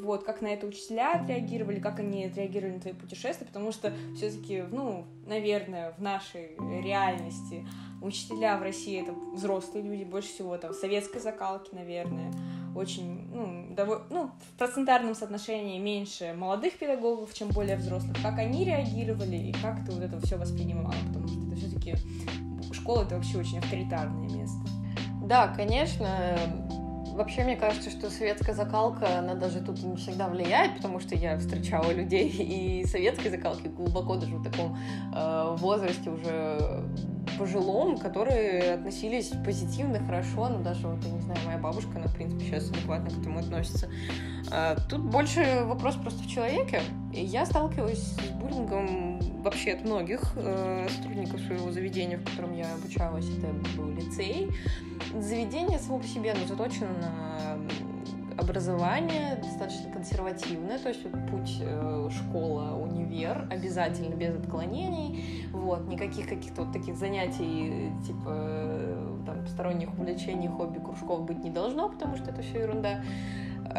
Вот, 0.00 0.24
как 0.24 0.40
на 0.40 0.48
это 0.48 0.66
учителя 0.66 1.12
отреагировали, 1.12 1.78
как 1.78 2.00
они 2.00 2.24
отреагировали 2.24 2.74
на 2.74 2.80
твои 2.80 2.94
путешествия, 2.94 3.46
потому 3.46 3.70
что 3.70 3.92
все-таки, 4.16 4.62
ну, 4.62 5.04
наверное, 5.26 5.92
в 5.92 6.02
нашей 6.02 6.56
реальности 6.82 7.64
Учителя 8.02 8.58
в 8.58 8.62
России 8.62 9.00
это 9.00 9.12
взрослые 9.34 9.84
люди, 9.84 10.04
больше 10.04 10.28
всего 10.28 10.56
там 10.56 10.74
советской 10.74 11.20
закалки, 11.20 11.72
наверное. 11.72 12.32
Очень, 12.74 13.28
ну, 13.32 13.74
довольно, 13.74 14.04
ну, 14.10 14.30
в 14.54 14.58
процентарном 14.58 15.14
соотношении 15.14 15.78
меньше 15.78 16.34
молодых 16.36 16.78
педагогов, 16.78 17.32
чем 17.34 17.48
более 17.48 17.76
взрослых. 17.76 18.16
Как 18.22 18.38
они 18.38 18.64
реагировали 18.64 19.36
и 19.36 19.52
как 19.52 19.84
ты 19.84 19.92
вот 19.92 20.02
это 20.02 20.18
все 20.20 20.36
воспринимала? 20.36 20.94
Потому 21.08 21.28
что 21.28 21.38
это 21.46 21.56
все-таки 21.56 21.94
школа 22.72 23.02
это 23.02 23.16
вообще 23.16 23.38
очень 23.38 23.58
авторитарное 23.58 24.28
место. 24.28 24.60
Да, 25.22 25.48
конечно, 25.48 26.36
Вообще, 27.12 27.44
мне 27.44 27.56
кажется, 27.56 27.90
что 27.90 28.08
советская 28.08 28.54
закалка, 28.54 29.18
она 29.18 29.34
даже 29.34 29.60
тут 29.60 29.82
не 29.82 29.96
всегда 29.96 30.28
влияет, 30.28 30.76
потому 30.76 30.98
что 30.98 31.14
я 31.14 31.38
встречала 31.38 31.92
людей 31.92 32.28
и 32.82 32.86
советской 32.86 33.28
закалки 33.28 33.68
глубоко 33.68 34.16
даже 34.16 34.36
в 34.36 34.42
таком 34.42 34.78
э, 35.14 35.56
возрасте 35.58 36.08
уже 36.08 36.82
пожилом, 37.42 37.98
которые 37.98 38.74
относились 38.74 39.32
позитивно, 39.44 39.98
хорошо, 39.98 40.48
но 40.48 40.60
даже 40.60 40.86
вот, 40.86 41.04
я 41.04 41.10
не 41.10 41.20
знаю, 41.22 41.40
моя 41.44 41.58
бабушка, 41.58 41.90
она, 41.96 42.06
в 42.06 42.14
принципе, 42.14 42.44
сейчас 42.44 42.70
адекватно 42.70 43.10
к 43.10 43.18
этому 43.18 43.40
относится. 43.40 43.90
А, 44.52 44.76
тут 44.88 45.00
больше 45.00 45.64
вопрос 45.64 45.96
просто 45.96 46.22
в 46.22 46.28
человеке. 46.28 46.82
Я 47.12 47.44
сталкивалась 47.44 47.98
с 47.98 48.28
буллингом 48.40 49.18
вообще 49.42 49.72
от 49.72 49.84
многих 49.84 50.20
э, 50.36 50.86
сотрудников 50.88 51.40
своего 51.40 51.72
заведения, 51.72 52.16
в 52.18 52.24
котором 52.24 52.54
я 52.54 52.72
обучалась. 52.74 53.28
Это 53.28 53.48
был 53.76 53.90
лицей. 53.90 54.48
Заведение 55.18 55.80
само 55.80 55.98
по 55.98 56.06
себе, 56.06 56.30
оно 56.30 56.46
заточено 56.46 56.90
на 57.00 57.58
образование 58.42 59.36
достаточно 59.36 59.90
консервативное, 59.90 60.78
то 60.78 60.88
есть 60.88 61.02
путь 61.30 61.58
э, 61.60 62.08
школа, 62.10 62.76
универ 62.76 63.46
обязательно 63.50 64.14
без 64.14 64.34
отклонений, 64.34 65.48
вот, 65.52 65.86
никаких 65.88 66.28
каких-то 66.28 66.64
вот 66.64 66.72
таких 66.72 66.96
занятий 66.96 67.92
типа 68.06 68.26
э, 68.26 69.18
там 69.26 69.46
сторонних 69.46 69.92
увлечений, 69.98 70.48
хобби, 70.48 70.78
кружков 70.78 71.24
быть 71.24 71.42
не 71.42 71.50
должно, 71.50 71.88
потому 71.88 72.16
что 72.16 72.30
это 72.30 72.42
все 72.42 72.60
ерунда. 72.60 73.02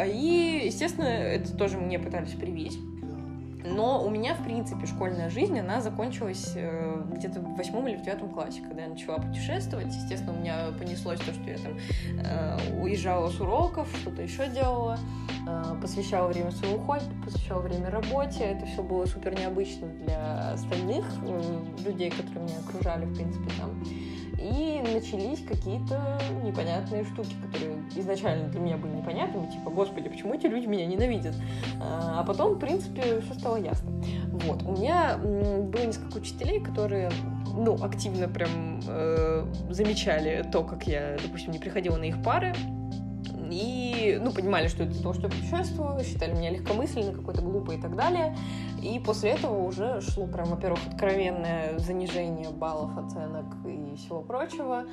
И, 0.06 0.64
естественно, 0.66 1.06
это 1.06 1.56
тоже 1.56 1.78
мне 1.78 2.00
пытались 2.00 2.34
привить. 2.34 2.80
Но 3.66 4.04
у 4.04 4.10
меня, 4.10 4.36
в 4.36 4.44
принципе, 4.44 4.86
школьная 4.86 5.30
жизнь, 5.30 5.58
она 5.58 5.80
закончилась 5.80 6.52
э, 6.56 7.02
где-то 7.12 7.40
в 7.40 7.56
восьмом 7.56 7.88
или 7.88 7.96
в 7.96 8.02
девятом 8.02 8.30
классе, 8.30 8.62
когда 8.62 8.84
я 8.84 8.90
начала 8.90 9.18
путешествовать. 9.18 9.88
Естественно, 9.88 10.34
у 10.34 10.40
меня 10.40 10.68
понеслось 10.78 11.20
то, 11.20 11.34
что 11.34 11.50
я 11.50 11.58
там 11.58 11.78
э, 12.20 12.82
уезжала 12.82 13.30
с 13.30 13.40
уроков, 13.40 13.88
что-то 14.02 14.22
еще 14.22 14.48
делала, 14.50 15.00
э, 15.48 15.76
посвящала 15.82 16.28
время 16.28 16.52
своему 16.52 16.80
хобби, 16.80 17.04
посвящала 17.24 17.62
время 17.62 17.90
работе. 17.90 18.44
Это 18.44 18.66
все 18.66 18.84
было 18.84 19.06
супер 19.06 19.38
необычно 19.40 19.88
для 19.88 20.52
остальных 20.52 21.06
э, 21.26 21.60
людей, 21.86 22.10
которые 22.10 22.44
меня 22.44 22.60
окружали, 22.68 23.06
в 23.06 23.16
принципе, 23.16 23.50
там. 23.58 23.72
И 24.40 24.82
начались 24.94 25.44
какие-то 25.46 26.20
непонятные 26.44 27.04
штуки, 27.06 27.34
которые 27.46 27.78
изначально 27.96 28.50
для 28.50 28.60
меня 28.60 28.78
были 28.78 28.94
непонятными, 28.94 29.50
типа, 29.52 29.70
господи, 29.70 30.10
почему 30.10 30.34
эти 30.34 30.48
люди 30.48 30.66
меня 30.66 30.86
ненавидят? 30.86 31.36
А, 31.82 32.20
а 32.20 32.24
потом, 32.24 32.56
в 32.56 32.60
принципе, 32.60 33.22
все 33.22 33.34
стало 33.34 33.58
ясно. 33.58 33.92
Вот. 34.32 34.64
У 34.64 34.72
меня 34.72 35.18
было 35.18 35.86
несколько 35.86 36.18
учителей, 36.18 36.60
которые 36.60 37.12
ну, 37.54 37.82
активно 37.84 38.28
прям 38.28 38.82
э, 38.88 39.46
замечали 39.70 40.46
то, 40.52 40.64
как 40.64 40.88
я, 40.88 41.18
допустим, 41.22 41.52
не 41.52 41.60
приходила 41.60 41.98
на 41.98 42.06
их 42.06 42.22
пары, 42.24 42.54
и, 43.52 43.83
ну, 44.22 44.32
понимали, 44.32 44.68
что 44.68 44.84
это 44.84 45.02
то, 45.02 45.14
что 45.14 45.24
я 45.24 45.30
путешествую, 45.30 46.04
считали 46.04 46.32
меня 46.32 46.52
легкомысленной, 46.52 47.14
какой-то 47.14 47.42
глупой 47.42 47.78
и 47.78 47.82
так 47.82 47.96
далее. 47.96 48.36
И 48.82 49.00
после 49.00 49.32
этого 49.32 49.64
уже 49.64 50.02
шло 50.02 50.28
прям, 50.28 50.48
во-первых, 50.50 50.80
откровенное 50.88 51.78
занижение 51.80 52.50
баллов, 52.50 52.98
оценок 52.98 53.46
и 53.66 53.96
всего 53.96 54.22
прочего. 54.22 54.86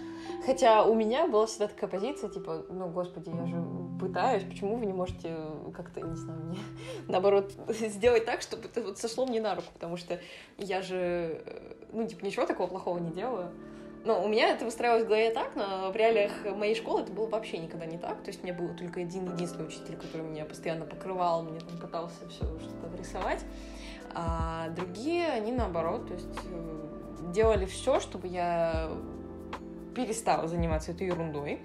Хотя 0.47 0.85
у 0.85 0.95
меня 0.95 1.26
была 1.26 1.47
всегда 1.47 1.69
такая 1.69 1.90
позиция, 1.90 2.31
типа, 2.31 2.67
ну, 2.71 2.88
господи, 2.88 3.31
я 3.31 3.47
же 3.47 3.64
пытаюсь, 4.00 4.45
почему 4.45 4.76
вы 4.76 4.87
не 4.87 4.93
можете 4.93 5.37
как-то, 5.75 6.00
не 6.00 6.17
знаю, 6.17 6.40
мне, 6.45 6.59
наоборот, 7.09 7.52
сделать 7.69 8.25
так, 8.25 8.43
чтобы 8.43 8.64
это 8.64 8.83
вот 8.83 8.99
сошло 8.99 9.26
мне 9.26 9.40
на 9.40 9.55
руку, 9.55 9.69
потому 9.73 9.97
что 9.97 10.19
я 10.57 10.83
же, 10.83 11.43
э, 11.45 11.75
ну, 11.93 12.07
типа, 12.07 12.25
ничего 12.25 12.47
такого 12.47 12.69
плохого 12.69 12.99
не 12.99 13.11
делаю. 13.11 13.50
Ну, 14.04 14.25
у 14.25 14.28
меня 14.28 14.49
это 14.49 14.64
выстраивалось 14.64 15.04
в 15.04 15.09
голове 15.09 15.30
так, 15.30 15.54
но 15.57 15.90
в 15.90 15.97
реалиях 15.97 16.33
моей 16.57 16.75
школы 16.75 17.02
это 17.02 17.12
было 17.12 17.26
вообще 17.26 17.59
никогда 17.59 17.85
не 17.85 17.99
так. 17.99 18.23
То 18.23 18.28
есть 18.28 18.42
у 18.42 18.47
меня 18.47 18.54
был 18.54 18.75
только 18.75 19.00
один 19.00 19.30
единственный 19.33 19.66
учитель, 19.66 19.97
который 19.97 20.23
меня 20.23 20.47
постоянно 20.47 20.87
покрывал, 20.87 21.42
мне 21.42 21.61
там 21.61 21.78
пытался 21.78 22.26
все 22.28 22.45
что-то 22.59 22.97
рисовать. 22.97 23.45
А 24.14 24.71
другие, 24.71 25.26
они 25.28 25.52
наоборот, 25.52 26.09
то 26.09 26.14
есть 26.14 26.26
э, 26.50 26.87
делали 27.33 27.66
все, 27.66 28.00
чтобы 28.00 28.26
я 28.26 28.90
перестала 29.95 30.49
заниматься 30.49 30.92
этой 30.92 31.07
ерундой, 31.07 31.61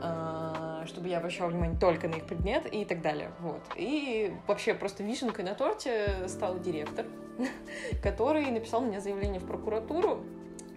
а, 0.00 0.84
чтобы 0.86 1.08
я 1.08 1.18
обращала 1.18 1.50
внимание 1.50 1.78
только 1.78 2.08
на 2.08 2.16
их 2.16 2.24
предмет 2.24 2.72
и 2.72 2.84
так 2.84 3.02
далее. 3.02 3.30
Вот. 3.40 3.60
И 3.76 4.32
вообще 4.46 4.74
просто 4.74 5.02
вишенкой 5.02 5.44
на 5.44 5.54
торте 5.54 6.26
стал 6.28 6.58
директор, 6.58 7.06
который 8.02 8.50
написал 8.50 8.80
мне 8.80 9.00
заявление 9.00 9.40
в 9.40 9.46
прокуратуру 9.46 10.24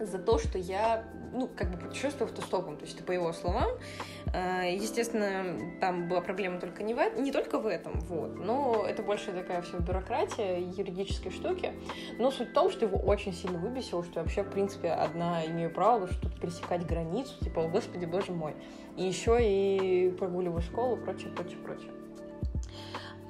за 0.06 0.18
то, 0.18 0.38
что 0.38 0.58
я 0.58 1.04
ну, 1.32 1.48
как 1.48 1.70
бы 1.70 1.78
путешествую 1.78 2.28
автостопом, 2.28 2.76
то 2.76 2.84
есть 2.84 3.04
по 3.04 3.12
его 3.12 3.32
словам. 3.32 3.70
А, 4.34 4.64
естественно, 4.64 5.58
там 5.80 6.08
была 6.08 6.20
проблема 6.20 6.60
только 6.60 6.82
не, 6.82 6.94
в, 6.94 7.20
не 7.20 7.32
только 7.32 7.58
в 7.58 7.66
этом, 7.66 8.00
вот, 8.00 8.36
но 8.36 8.84
это 8.86 9.02
больше 9.02 9.32
такая 9.32 9.62
вся 9.62 9.78
бюрократия, 9.78 10.58
юридические 10.58 11.32
штуки. 11.32 11.72
Но 12.18 12.30
суть 12.30 12.50
в 12.50 12.52
том, 12.52 12.70
что 12.70 12.84
его 12.84 12.98
очень 12.98 13.32
сильно 13.32 13.58
выбесило, 13.58 14.04
что 14.04 14.20
я 14.20 14.22
вообще, 14.22 14.42
в 14.42 14.50
принципе, 14.50 14.90
одна 14.90 15.44
имею 15.46 15.70
право 15.70 16.08
что-то 16.08 16.38
пересекать 16.40 16.86
границу, 16.86 17.32
типа, 17.42 17.60
о, 17.60 17.68
господи, 17.68 18.04
боже 18.04 18.32
мой. 18.32 18.54
И 18.96 19.04
еще 19.04 19.38
и 19.40 20.10
прогуливаю 20.10 20.62
школу, 20.62 20.96
прочее, 20.96 21.30
прочее, 21.30 21.58
прочее. 21.58 21.90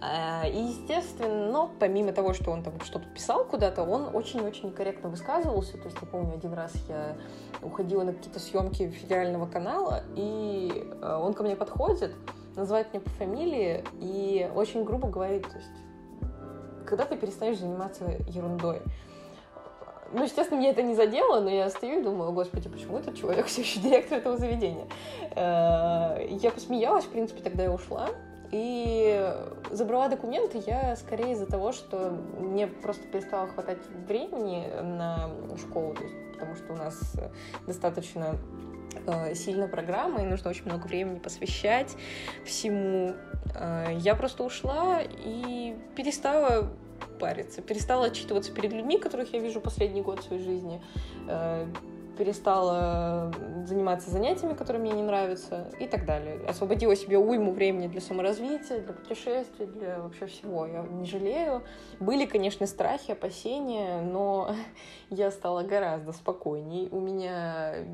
А, 0.02 0.46
и, 0.46 0.58
естественно, 0.58 1.50
но 1.50 1.70
помимо 1.78 2.12
того, 2.12 2.32
что 2.32 2.50
он 2.50 2.62
там 2.62 2.80
что-то 2.80 3.06
писал 3.08 3.44
куда-то, 3.44 3.82
он 3.82 4.14
очень-очень 4.14 4.68
некорректно 4.68 5.10
высказывался. 5.10 5.76
То 5.76 5.84
есть 5.84 5.98
я 6.00 6.06
помню, 6.06 6.34
один 6.34 6.54
раз 6.54 6.72
я 6.88 7.16
уходила 7.62 8.02
на 8.02 8.14
какие-то 8.14 8.40
съемки 8.40 8.88
федерального 8.88 9.46
канала, 9.46 10.02
и 10.16 10.88
э, 11.02 11.20
он 11.22 11.34
ко 11.34 11.42
мне 11.42 11.54
подходит, 11.54 12.14
называет 12.56 12.92
меня 12.94 13.02
по 13.02 13.10
фамилии 13.10 13.84
и 14.00 14.50
очень 14.54 14.84
грубо 14.84 15.08
говорит, 15.08 15.42
то 15.42 15.58
есть, 15.58 15.70
когда 16.86 17.04
ты 17.04 17.16
перестанешь 17.16 17.58
заниматься 17.58 18.04
ерундой. 18.26 18.80
Ну, 20.12 20.24
естественно, 20.24 20.58
мне 20.58 20.70
это 20.70 20.82
не 20.82 20.94
задело, 20.94 21.40
но 21.40 21.50
я 21.50 21.68
стою 21.68 22.00
и 22.00 22.02
думаю, 22.02 22.32
господи, 22.32 22.68
почему 22.70 22.96
этот 22.96 23.16
человек 23.16 23.46
все 23.46 23.60
еще 23.60 23.80
директор 23.80 24.18
этого 24.18 24.38
заведения? 24.38 24.86
Э, 25.36 26.26
я 26.30 26.50
посмеялась, 26.50 27.04
в 27.04 27.10
принципе, 27.10 27.42
тогда 27.42 27.64
я 27.64 27.70
ушла. 27.70 28.08
И 28.52 29.32
забрала 29.70 30.08
документы 30.08 30.62
я 30.66 30.96
скорее 30.96 31.32
из-за 31.32 31.46
того, 31.46 31.72
что 31.72 32.10
мне 32.38 32.66
просто 32.66 33.06
перестало 33.06 33.46
хватать 33.46 33.78
времени 34.08 34.66
на 34.82 35.30
школу, 35.56 35.94
то 35.94 36.02
есть, 36.02 36.14
потому 36.32 36.56
что 36.56 36.72
у 36.72 36.76
нас 36.76 37.12
достаточно 37.66 38.36
э, 39.06 39.34
сильно 39.34 39.68
программа, 39.68 40.22
и 40.22 40.24
нужно 40.24 40.50
очень 40.50 40.64
много 40.64 40.86
времени 40.86 41.18
посвящать 41.18 41.96
всему. 42.44 43.14
Э, 43.54 43.86
я 43.98 44.16
просто 44.16 44.42
ушла 44.42 45.00
и 45.02 45.76
перестала 45.94 46.68
париться, 47.20 47.62
перестала 47.62 48.06
отчитываться 48.06 48.52
перед 48.52 48.72
людьми, 48.72 48.98
которых 48.98 49.32
я 49.32 49.38
вижу 49.38 49.60
последний 49.60 50.02
год 50.02 50.24
своей 50.24 50.42
жизни, 50.42 50.82
э, 51.28 51.66
перестала 52.20 53.32
заниматься 53.64 54.10
занятиями, 54.10 54.52
которые 54.52 54.82
мне 54.82 54.92
не 54.92 55.02
нравятся 55.02 55.70
и 55.80 55.86
так 55.86 56.04
далее. 56.04 56.38
Освободила 56.46 56.94
себе 56.94 57.16
уйму 57.16 57.52
времени 57.52 57.86
для 57.86 58.02
саморазвития, 58.02 58.80
для 58.80 58.92
путешествий, 58.92 59.64
для 59.64 60.00
вообще 60.00 60.26
всего. 60.26 60.66
Я 60.66 60.82
не 60.82 61.06
жалею. 61.06 61.62
Были, 61.98 62.26
конечно, 62.26 62.66
страхи, 62.66 63.12
опасения, 63.12 64.02
но 64.02 64.54
я 65.08 65.30
стала 65.30 65.62
гораздо 65.62 66.12
спокойней. 66.12 66.90
У 66.90 67.00
меня 67.00 67.86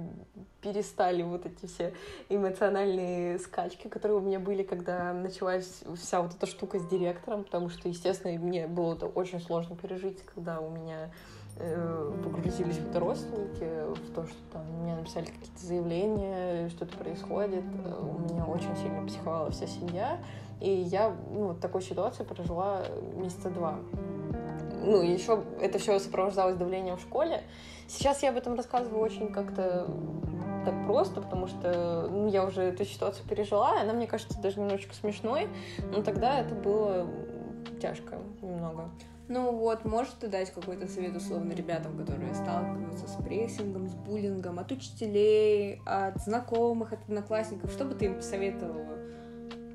перестали 0.60 1.22
вот 1.22 1.46
эти 1.46 1.66
все 1.66 1.94
эмоциональные 2.28 3.38
скачки, 3.38 3.86
которые 3.86 4.18
у 4.18 4.22
меня 4.22 4.40
были, 4.40 4.64
когда 4.64 5.12
началась 5.12 5.84
вся 5.94 6.20
вот 6.20 6.34
эта 6.34 6.46
штука 6.46 6.80
с 6.80 6.88
директором, 6.88 7.44
потому 7.44 7.68
что, 7.68 7.88
естественно, 7.88 8.36
мне 8.40 8.66
было 8.66 8.94
это 8.94 9.06
очень 9.06 9.40
сложно 9.40 9.76
пережить, 9.76 10.20
когда 10.34 10.58
у 10.58 10.68
меня 10.68 11.12
Э, 11.12 11.35
погрузились 12.22 12.78
вот 12.78 12.96
родственники 12.96 13.94
в 13.94 14.14
то, 14.14 14.26
что 14.26 14.36
там 14.52 14.62
мне 14.82 14.94
написали 14.94 15.26
какие-то 15.26 15.64
заявления, 15.64 16.68
что-то 16.68 16.96
происходит. 16.98 17.64
У 18.00 18.18
меня 18.32 18.44
очень 18.44 18.76
сильно 18.76 19.06
психовала 19.06 19.50
вся 19.50 19.66
семья. 19.66 20.18
И 20.60 20.70
я 20.70 21.14
ну, 21.30 21.48
вот 21.48 21.60
такой 21.60 21.82
ситуации 21.82 22.24
прожила 22.24 22.82
месяца 23.14 23.50
два. 23.50 23.78
Ну, 24.84 25.02
еще 25.02 25.42
это 25.60 25.78
все 25.78 25.98
сопровождалось 25.98 26.56
давлением 26.56 26.96
в 26.96 27.00
школе. 27.00 27.42
Сейчас 27.88 28.22
я 28.22 28.30
об 28.30 28.36
этом 28.36 28.54
рассказываю 28.54 29.02
очень 29.02 29.32
как-то 29.32 29.86
так 30.64 30.86
просто, 30.86 31.20
потому 31.20 31.46
что 31.46 32.08
ну, 32.10 32.28
я 32.28 32.44
уже 32.44 32.62
эту 32.62 32.84
ситуацию 32.84 33.26
пережила, 33.28 33.76
и 33.76 33.82
она, 33.82 33.92
мне 33.92 34.06
кажется, 34.06 34.40
даже 34.40 34.58
немножечко 34.58 34.94
смешной, 34.94 35.48
но 35.94 36.02
тогда 36.02 36.40
это 36.40 36.54
было 36.54 37.06
тяжко 37.80 38.18
немного. 38.42 38.90
Ну 39.28 39.50
вот, 39.52 39.84
можешь 39.84 40.12
ты 40.20 40.28
дать 40.28 40.52
какой-то 40.52 40.86
совет 40.86 41.16
условно 41.16 41.52
ребятам, 41.52 41.96
которые 41.98 42.32
сталкиваются 42.34 43.08
с 43.08 43.22
прессингом, 43.22 43.88
с 43.88 43.94
буллингом 43.94 44.58
от 44.60 44.70
учителей, 44.70 45.80
от 45.84 46.20
знакомых, 46.22 46.92
от 46.92 47.02
одноклассников? 47.02 47.72
Что 47.72 47.84
бы 47.84 47.94
ты 47.94 48.04
им 48.04 48.16
посоветовала? 48.16 48.98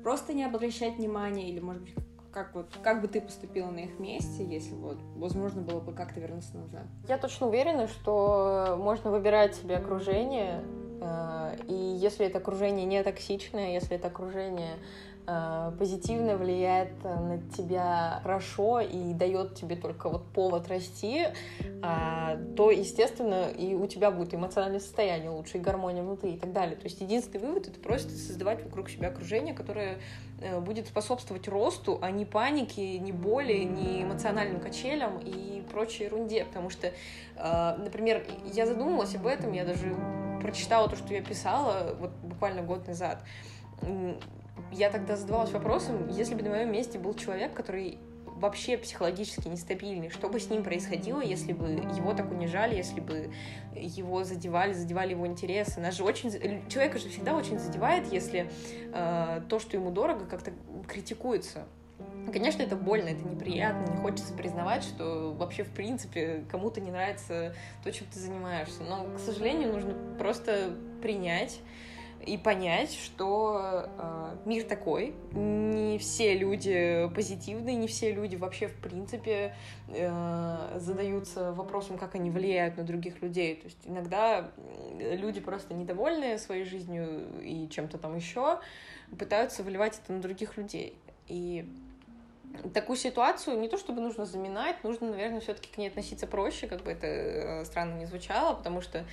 Просто 0.02 0.32
не 0.32 0.44
обращать 0.44 0.96
внимания 0.96 1.50
или, 1.50 1.60
может 1.60 1.82
быть, 1.82 1.94
как 2.32 2.54
вот 2.54 2.66
как 2.82 3.02
бы 3.02 3.08
ты 3.08 3.20
поступила 3.20 3.70
на 3.70 3.80
их 3.80 3.98
месте, 3.98 4.44
если 4.44 4.74
вот 4.74 4.98
возможно 5.16 5.60
было 5.60 5.80
бы 5.80 5.92
как-то 5.92 6.18
вернуться 6.18 6.56
назад? 6.56 6.84
Я 7.06 7.18
точно 7.18 7.48
уверена, 7.48 7.86
что 7.88 8.76
можно 8.80 9.10
выбирать 9.10 9.54
себе 9.54 9.76
окружение, 9.76 10.64
э, 11.02 11.56
и 11.68 11.74
если 11.74 12.24
это 12.26 12.38
окружение 12.38 12.86
не 12.86 13.02
токсичное, 13.02 13.74
если 13.74 13.96
это 13.96 14.08
окружение 14.08 14.76
позитивно 15.78 16.36
влияет 16.36 17.04
на 17.04 17.40
тебя 17.56 18.20
хорошо 18.22 18.80
и 18.80 19.12
дает 19.14 19.54
тебе 19.54 19.76
только 19.76 20.08
вот 20.08 20.26
повод 20.32 20.68
расти, 20.68 21.26
а, 21.82 22.36
то, 22.56 22.70
естественно, 22.70 23.48
и 23.50 23.74
у 23.74 23.86
тебя 23.86 24.10
будет 24.10 24.34
эмоциональное 24.34 24.80
состояние 24.80 25.30
лучше, 25.30 25.58
и 25.58 25.60
гармония 25.60 26.02
внутри 26.02 26.34
и 26.34 26.38
так 26.38 26.52
далее. 26.52 26.76
То 26.76 26.84
есть 26.84 27.00
единственный 27.00 27.40
вывод— 27.46 27.66
это 27.68 27.78
просто 27.78 28.10
создавать 28.10 28.64
вокруг 28.64 28.88
себя 28.88 29.08
окружение, 29.08 29.54
которое 29.54 29.98
э, 30.40 30.60
будет 30.60 30.88
способствовать 30.88 31.48
росту, 31.48 31.98
а 32.02 32.10
не 32.10 32.24
панике, 32.24 32.98
не 32.98 33.12
боли, 33.12 33.62
не 33.62 34.02
эмоциональным 34.02 34.60
качелям 34.60 35.18
и 35.18 35.62
прочей 35.72 36.04
ерунде. 36.04 36.44
Потому 36.44 36.70
что, 36.70 36.88
э, 37.36 37.76
например, 37.78 38.24
я 38.52 38.66
задумалась 38.66 39.14
об 39.14 39.26
этом, 39.26 39.52
я 39.52 39.64
даже 39.64 39.94
прочитала 40.40 40.88
то, 40.88 40.96
что 40.96 41.14
я 41.14 41.22
писала 41.22 41.96
вот 42.00 42.10
буквально 42.22 42.62
год 42.62 42.86
назад 42.88 43.22
я 44.70 44.90
тогда 44.90 45.16
задавалась 45.16 45.50
вопросом, 45.50 46.08
если 46.08 46.34
бы 46.34 46.42
на 46.42 46.50
моем 46.50 46.72
месте 46.72 46.98
был 46.98 47.14
человек, 47.14 47.54
который 47.54 47.98
вообще 48.42 48.76
психологически 48.76 49.46
нестабильный, 49.46 50.10
что 50.10 50.28
бы 50.28 50.40
с 50.40 50.50
ним 50.50 50.64
происходило, 50.64 51.20
если 51.20 51.52
бы 51.52 51.68
его 51.68 52.12
так 52.12 52.30
унижали, 52.30 52.74
если 52.74 53.00
бы 53.00 53.30
его 53.76 54.24
задевали, 54.24 54.72
задевали 54.72 55.12
его 55.12 55.26
интересы. 55.26 55.80
Нас 55.80 55.96
же 55.96 56.02
очень... 56.02 56.30
Человека 56.68 56.98
же 56.98 57.08
всегда 57.08 57.36
очень 57.36 57.58
задевает, 57.58 58.12
если 58.12 58.50
э, 58.92 59.42
то, 59.48 59.58
что 59.60 59.76
ему 59.76 59.92
дорого, 59.92 60.26
как-то 60.26 60.52
критикуется. 60.88 61.66
Конечно, 62.32 62.62
это 62.62 62.74
больно, 62.74 63.08
это 63.08 63.22
неприятно, 63.22 63.92
не 63.92 63.96
хочется 63.98 64.32
признавать, 64.32 64.82
что 64.82 65.32
вообще, 65.38 65.62
в 65.62 65.70
принципе, 65.70 66.44
кому-то 66.50 66.80
не 66.80 66.90
нравится 66.90 67.54
то, 67.84 67.92
чем 67.92 68.06
ты 68.12 68.18
занимаешься. 68.18 68.82
Но, 68.82 69.06
к 69.16 69.20
сожалению, 69.20 69.72
нужно 69.72 69.94
просто 70.18 70.74
принять 71.00 71.60
и 72.26 72.38
понять, 72.38 72.94
что 72.94 73.86
э, 73.98 74.36
мир 74.44 74.64
такой, 74.64 75.14
не 75.32 75.98
все 75.98 76.34
люди 76.34 77.10
позитивные, 77.14 77.76
не 77.76 77.86
все 77.86 78.12
люди 78.12 78.36
вообще 78.36 78.68
в 78.68 78.76
принципе 78.76 79.54
э, 79.88 80.78
задаются 80.78 81.52
вопросом, 81.52 81.98
как 81.98 82.14
они 82.14 82.30
влияют 82.30 82.76
на 82.76 82.84
других 82.84 83.22
людей. 83.22 83.56
То 83.56 83.64
есть 83.64 83.78
иногда 83.84 84.50
люди 84.98 85.40
просто 85.40 85.74
недовольны 85.74 86.38
своей 86.38 86.64
жизнью 86.64 87.26
и 87.42 87.68
чем-то 87.68 87.98
там 87.98 88.16
еще 88.16 88.60
пытаются 89.18 89.62
выливать 89.62 90.00
это 90.02 90.12
на 90.12 90.20
других 90.20 90.56
людей. 90.56 90.96
И 91.28 91.66
такую 92.74 92.96
ситуацию 92.96 93.58
не 93.58 93.68
то 93.68 93.78
чтобы 93.78 94.00
нужно 94.00 94.26
заминать, 94.26 94.82
нужно, 94.84 95.10
наверное, 95.10 95.40
все-таки 95.40 95.70
к 95.72 95.78
ней 95.78 95.88
относиться 95.88 96.26
проще, 96.26 96.66
как 96.66 96.82
бы 96.82 96.90
это 96.90 97.06
э, 97.06 97.64
странно 97.64 97.98
не 97.98 98.06
звучало, 98.06 98.54
потому 98.54 98.80
что 98.80 99.04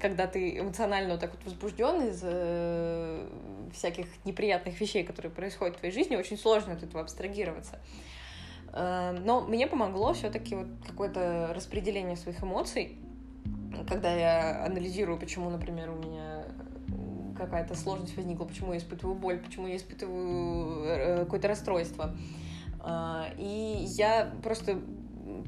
когда 0.00 0.26
ты 0.26 0.58
эмоционально 0.58 1.12
вот 1.12 1.20
так 1.20 1.32
вот 1.32 1.44
возбужден 1.44 2.08
из 2.08 2.20
э, 2.22 3.28
всяких 3.72 4.06
неприятных 4.24 4.80
вещей, 4.80 5.04
которые 5.04 5.30
происходят 5.30 5.76
в 5.76 5.78
твоей 5.78 5.94
жизни, 5.94 6.16
очень 6.16 6.38
сложно 6.38 6.72
от 6.72 6.82
этого 6.82 7.02
абстрагироваться. 7.02 7.78
Э, 8.72 9.12
но 9.24 9.42
мне 9.42 9.66
помогло 9.66 10.12
все-таки 10.14 10.54
вот 10.54 10.68
какое-то 10.86 11.52
распределение 11.54 12.16
своих 12.16 12.42
эмоций, 12.42 12.96
когда 13.88 14.12
я 14.12 14.64
анализирую, 14.64 15.18
почему, 15.18 15.50
например, 15.50 15.90
у 15.90 15.96
меня 15.96 16.44
какая-то 17.36 17.74
сложность 17.74 18.16
возникла, 18.16 18.44
почему 18.44 18.72
я 18.72 18.78
испытываю 18.78 19.16
боль, 19.16 19.38
почему 19.38 19.66
я 19.66 19.76
испытываю 19.76 20.84
э, 20.84 21.18
какое-то 21.20 21.48
расстройство. 21.48 22.14
Э, 22.84 23.24
и 23.38 23.84
я 23.96 24.32
просто 24.42 24.80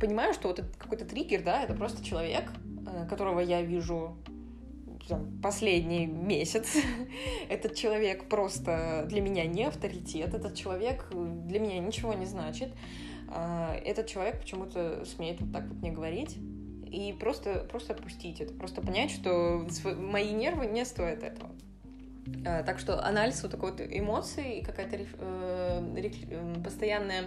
понимаю, 0.01 0.33
что 0.35 0.49
вот 0.49 0.59
этот 0.59 0.77
какой-то 0.77 1.05
триггер, 1.05 1.43
да, 1.43 1.62
это 1.62 1.75
просто 1.75 2.05
человек, 2.05 2.51
э, 2.87 3.07
которого 3.09 3.41
я 3.41 3.62
вижу 3.62 4.17
там, 5.09 5.41
последний 5.43 6.07
месяц. 6.07 6.77
Этот 7.49 7.75
человек 7.75 8.29
просто 8.29 9.07
для 9.09 9.21
меня 9.21 9.45
не 9.47 9.65
авторитет, 9.65 10.35
этот 10.35 10.55
человек 10.55 11.09
для 11.12 11.59
меня 11.59 11.79
ничего 11.79 12.15
не 12.15 12.27
значит. 12.27 12.71
А, 13.29 13.75
этот 13.85 14.07
человек 14.07 14.41
почему-то 14.41 15.05
смеет 15.05 15.41
вот 15.41 15.53
так 15.53 15.67
вот 15.67 15.79
мне 15.79 15.91
говорить. 15.91 16.37
И 16.87 17.15
просто, 17.19 17.67
просто 17.71 17.95
отпустить 17.95 18.41
это, 18.41 18.53
просто 18.53 18.83
понять, 18.83 19.11
что 19.11 19.67
мои 19.99 20.31
нервы 20.33 20.67
не 20.67 20.85
стоят 20.85 21.23
этого. 21.23 21.51
А, 22.45 22.62
так 22.62 22.79
что 22.79 23.05
анализ 23.05 23.43
вот 23.43 23.51
такой 23.51 23.73
вот 23.73 23.81
эмоций 23.81 24.59
и 24.59 24.65
какая-то 24.65 24.97
э, 25.19 26.61
постоянная 26.62 27.23
а, 27.23 27.27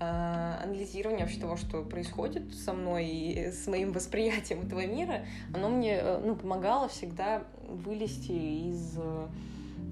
анализирование 0.00 1.24
вообще 1.24 1.40
того, 1.40 1.56
что 1.56 1.82
происходит 1.82 2.54
со 2.54 2.72
мной 2.72 3.06
и 3.06 3.52
с 3.52 3.66
моим 3.66 3.92
восприятием 3.92 4.62
этого 4.62 4.86
мира, 4.86 5.26
оно 5.54 5.68
мне 5.68 5.98
э, 6.00 6.22
ну, 6.24 6.34
помогало 6.36 6.88
всегда 6.88 7.44
вылезти 7.68 8.32
из 8.32 8.98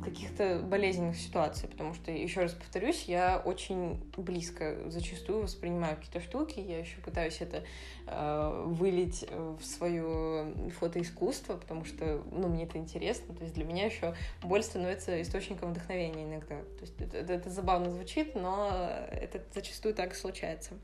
каких-то 0.04 0.60
болезненных 0.60 1.16
ситуаций, 1.16 1.68
потому 1.68 1.94
что, 1.94 2.10
еще 2.10 2.40
раз 2.40 2.52
повторюсь, 2.52 3.04
я 3.04 3.38
очень 3.44 4.00
близко 4.16 4.76
зачастую 4.90 5.42
воспринимаю 5.42 5.96
какие-то 5.96 6.20
штуки, 6.20 6.60
я 6.60 6.78
еще 6.78 6.98
пытаюсь 6.98 7.40
это 7.40 7.64
э, 8.06 8.64
вылить 8.66 9.26
в 9.30 9.64
свое 9.64 10.54
фотоискусство, 10.78 11.56
потому 11.56 11.84
что, 11.84 12.22
ну, 12.30 12.48
мне 12.48 12.64
это 12.64 12.78
интересно, 12.78 13.34
то 13.34 13.42
есть 13.42 13.54
для 13.54 13.64
меня 13.64 13.86
еще 13.86 14.14
боль 14.42 14.62
становится 14.62 15.20
источником 15.20 15.70
вдохновения 15.70 16.24
иногда, 16.24 16.56
то 16.56 16.80
есть 16.80 17.00
это, 17.00 17.18
это, 17.18 17.32
это 17.32 17.50
забавно 17.50 17.90
звучит, 17.90 18.34
но 18.34 18.90
это 19.10 19.42
зачастую 19.52 19.94
так 19.94 20.14
случается. 20.14 20.74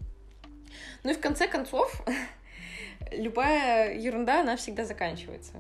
Ну 1.03 1.11
и 1.11 1.15
в 1.15 1.21
конце 1.21 1.47
концов, 1.47 2.05
любая 3.13 3.97
ерунда, 3.97 4.41
она 4.41 4.57
всегда 4.57 4.85
заканчивается 4.85 5.55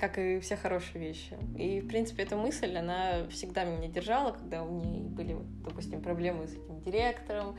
как 0.00 0.16
и 0.18 0.40
все 0.40 0.56
хорошие 0.56 0.98
вещи. 0.98 1.36
И, 1.58 1.80
в 1.80 1.86
принципе, 1.86 2.22
эта 2.22 2.34
мысль, 2.34 2.74
она 2.74 3.26
всегда 3.28 3.64
меня 3.64 3.86
держала, 3.88 4.32
когда 4.32 4.62
у 4.62 4.80
меня 4.80 5.00
были, 5.02 5.36
допустим, 5.62 6.00
проблемы 6.00 6.48
с 6.48 6.54
этим 6.54 6.80
директором, 6.80 7.54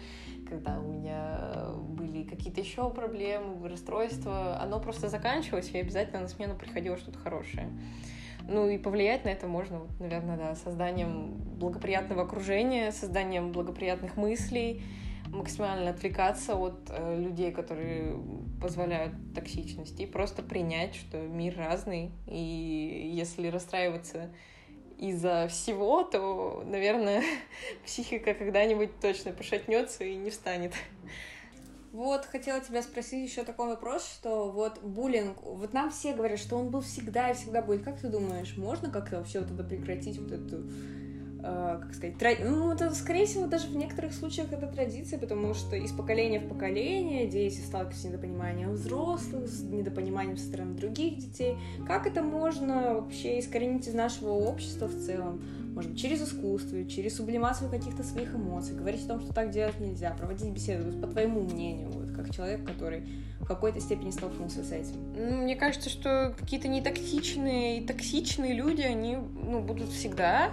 когда 0.49 0.79
у 0.79 0.91
меня 0.91 1.75
были 1.77 2.23
какие-то 2.23 2.59
еще 2.59 2.89
проблемы, 2.89 3.69
расстройства. 3.69 4.59
Оно 4.59 4.79
просто 4.79 5.07
заканчивалось, 5.07 5.69
и 5.71 5.77
обязательно 5.77 6.21
на 6.21 6.27
смену 6.27 6.55
приходило 6.55 6.97
что-то 6.97 7.19
хорошее. 7.19 7.69
Ну 8.47 8.67
и 8.67 8.79
повлиять 8.79 9.23
на 9.23 9.29
это 9.29 9.45
можно, 9.45 9.81
вот, 9.81 9.99
наверное, 9.99 10.35
да, 10.35 10.55
созданием 10.55 11.35
благоприятного 11.35 12.23
окружения, 12.23 12.91
созданием 12.91 13.51
благоприятных 13.51 14.17
мыслей, 14.17 14.83
максимально 15.31 15.91
отвлекаться 15.91 16.55
от 16.55 16.89
э, 16.89 17.19
людей, 17.19 17.51
которые 17.51 18.17
позволяют 18.61 19.13
токсичности, 19.33 20.03
и 20.03 20.05
просто 20.05 20.43
принять, 20.43 20.95
что 20.95 21.17
мир 21.17 21.57
разный, 21.57 22.11
и 22.27 23.11
если 23.13 23.47
расстраиваться 23.47 24.29
из-за 24.97 25.47
всего, 25.47 26.03
то, 26.03 26.63
наверное, 26.65 27.23
психика 27.85 28.33
когда-нибудь 28.33 28.99
точно 28.99 29.31
пошатнется 29.31 30.03
и 30.03 30.15
не 30.15 30.29
встанет. 30.29 30.73
Вот, 31.91 32.25
хотела 32.25 32.61
тебя 32.61 32.81
спросить 32.83 33.29
еще 33.29 33.43
такой 33.43 33.67
вопрос, 33.67 34.07
что 34.07 34.49
вот 34.49 34.81
буллинг, 34.81 35.41
вот 35.43 35.73
нам 35.73 35.91
все 35.91 36.13
говорят, 36.13 36.39
что 36.39 36.55
он 36.55 36.69
был 36.69 36.79
всегда 36.81 37.31
и 37.31 37.33
всегда 37.33 37.61
будет. 37.61 37.83
Как 37.83 37.99
ты 37.99 38.07
думаешь, 38.07 38.55
можно 38.55 38.89
как-то 38.89 39.17
вообще 39.17 39.41
вот 39.41 39.51
это 39.51 39.63
прекратить, 39.63 40.17
вот 40.17 40.31
эту 40.31 40.69
как 41.41 41.93
сказать, 41.93 42.17
тра... 42.17 42.31
ну, 42.39 42.71
это, 42.71 42.93
скорее 42.93 43.25
всего, 43.25 43.47
даже 43.47 43.67
в 43.67 43.75
некоторых 43.75 44.13
случаях 44.13 44.51
это 44.51 44.67
традиция, 44.67 45.19
потому 45.19 45.53
что 45.53 45.75
из 45.75 45.91
поколения 45.91 46.39
в 46.39 46.47
поколение 46.47 47.27
дети 47.27 47.59
сталкиваются 47.59 48.01
с 48.01 48.05
недопониманием 48.05 48.73
взрослых, 48.73 49.47
с 49.47 49.61
недопониманием 49.63 50.37
со 50.37 50.45
стороны 50.45 50.75
других 50.75 51.17
детей. 51.17 51.57
Как 51.87 52.05
это 52.07 52.21
можно 52.21 52.95
вообще 52.95 53.39
искоренить 53.39 53.87
из 53.87 53.93
нашего 53.93 54.31
общества 54.31 54.87
в 54.87 55.05
целом? 55.05 55.41
Может 55.73 55.91
быть, 55.91 56.01
через 56.01 56.21
искусство, 56.21 56.83
через 56.85 57.15
сублимацию 57.15 57.69
каких-то 57.69 58.03
своих 58.03 58.35
эмоций, 58.35 58.75
говорить 58.75 59.05
о 59.05 59.07
том, 59.07 59.21
что 59.21 59.33
так 59.33 59.51
делать 59.51 59.79
нельзя, 59.79 60.11
проводить 60.11 60.49
беседы, 60.49 60.91
по 60.99 61.07
твоему 61.07 61.41
мнению, 61.41 61.89
вот, 61.91 62.11
как 62.11 62.33
человек, 62.35 62.65
который 62.65 63.03
в 63.39 63.45
какой-то 63.45 63.79
степени 63.79 64.11
столкнулся 64.11 64.63
с 64.63 64.71
этим. 64.71 64.95
Ну, 65.15 65.43
мне 65.43 65.55
кажется, 65.55 65.89
что 65.89 66.35
какие-то 66.37 66.67
нетоксичные 66.67 67.79
и 67.79 67.85
токсичные 67.85 68.53
люди, 68.53 68.81
они 68.81 69.15
ну, 69.15 69.61
будут 69.61 69.89
всегда. 69.89 70.51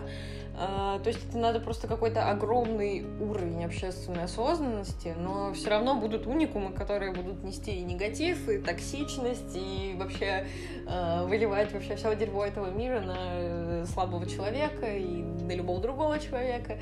А, 0.61 0.99
то 0.99 1.09
есть 1.09 1.21
это 1.29 1.39
надо 1.39 1.61
просто 1.61 1.87
какой-то 1.87 2.29
огромный 2.29 3.05
уровень 3.21 3.65
общественной 3.65 4.25
осознанности, 4.25 5.15
но 5.17 5.53
все 5.53 5.71
равно 5.71 5.95
будут 5.95 6.27
уникумы, 6.27 6.73
которые 6.73 7.13
будут 7.13 7.45
нести 7.45 7.77
и 7.77 7.83
негатив, 7.83 8.49
и 8.49 8.59
токсичность, 8.59 9.55
и 9.55 9.95
вообще 9.97 10.47
э, 10.87 11.25
выливать 11.27 11.73
вообще 11.73 11.95
все 11.95 12.15
дерьмо 12.17 12.45
этого 12.45 12.71
мира 12.71 13.01
на 13.01 13.17
э, 13.19 13.85
слабого 13.87 14.27
человека 14.27 14.87
и 14.87 15.23
на 15.23 15.53
любого 15.53 15.81
другого 15.81 16.19
человека. 16.19 16.79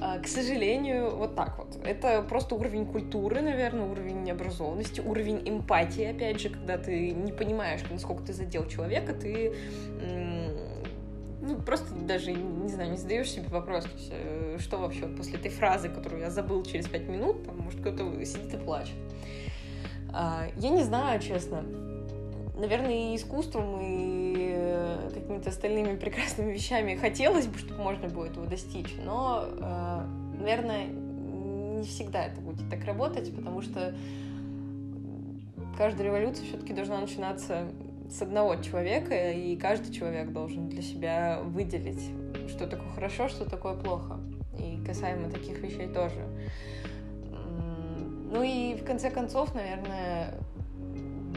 Э, 0.00 0.20
к 0.22 0.26
сожалению, 0.26 1.14
вот 1.14 1.34
так 1.34 1.58
вот. 1.58 1.76
Это 1.84 2.22
просто 2.22 2.54
уровень 2.54 2.86
культуры, 2.86 3.42
наверное, 3.42 3.90
уровень 3.90 4.30
образованности, 4.30 5.00
уровень 5.00 5.46
эмпатии, 5.46 6.04
опять 6.04 6.40
же, 6.40 6.48
когда 6.48 6.78
ты 6.78 7.10
не 7.10 7.32
понимаешь, 7.32 7.80
насколько 7.90 8.22
ты 8.22 8.32
задел 8.32 8.66
человека, 8.66 9.12
ты 9.12 9.52
ну, 11.48 11.56
просто 11.56 11.94
даже, 11.94 12.32
не 12.32 12.68
знаю, 12.68 12.90
не 12.90 12.98
задаешь 12.98 13.30
себе 13.30 13.48
вопрос, 13.48 13.86
э, 14.10 14.58
что 14.60 14.76
вообще 14.76 15.06
после 15.06 15.38
этой 15.38 15.50
фразы, 15.50 15.88
которую 15.88 16.20
я 16.20 16.30
забыл 16.30 16.62
через 16.62 16.86
пять 16.86 17.08
минут, 17.08 17.44
там, 17.44 17.58
может, 17.58 17.80
кто-то 17.80 18.24
сидит 18.24 18.52
и 18.52 18.56
плачет. 18.58 18.94
А, 20.12 20.46
я 20.56 20.68
не 20.68 20.82
знаю, 20.82 21.20
честно. 21.20 21.64
Наверное, 22.54 23.12
и 23.12 23.16
искусством, 23.16 23.78
и 23.80 24.50
э, 24.50 25.10
какими-то 25.14 25.48
остальными 25.48 25.96
прекрасными 25.96 26.52
вещами 26.52 26.96
хотелось 26.96 27.46
бы, 27.46 27.58
чтобы 27.58 27.82
можно 27.82 28.08
было 28.08 28.26
этого 28.26 28.46
достичь, 28.46 28.94
но, 29.04 29.44
э, 29.46 30.06
наверное, 30.38 30.86
не 30.86 31.86
всегда 31.86 32.26
это 32.26 32.40
будет 32.42 32.68
так 32.68 32.84
работать, 32.84 33.34
потому 33.34 33.62
что 33.62 33.94
каждая 35.78 36.08
революция 36.08 36.44
все-таки 36.46 36.74
должна 36.74 37.00
начинаться 37.00 37.68
с 38.10 38.22
одного 38.22 38.56
человека, 38.56 39.32
и 39.32 39.56
каждый 39.56 39.92
человек 39.92 40.32
должен 40.32 40.68
для 40.68 40.82
себя 40.82 41.40
выделить, 41.42 42.02
что 42.48 42.66
такое 42.66 42.90
хорошо, 42.90 43.28
что 43.28 43.48
такое 43.48 43.74
плохо. 43.74 44.18
И 44.58 44.84
касаемо 44.84 45.30
таких 45.30 45.58
вещей 45.58 45.88
тоже. 45.88 46.26
Ну 48.30 48.42
и 48.42 48.74
в 48.74 48.84
конце 48.84 49.10
концов, 49.10 49.54
наверное, 49.54 50.34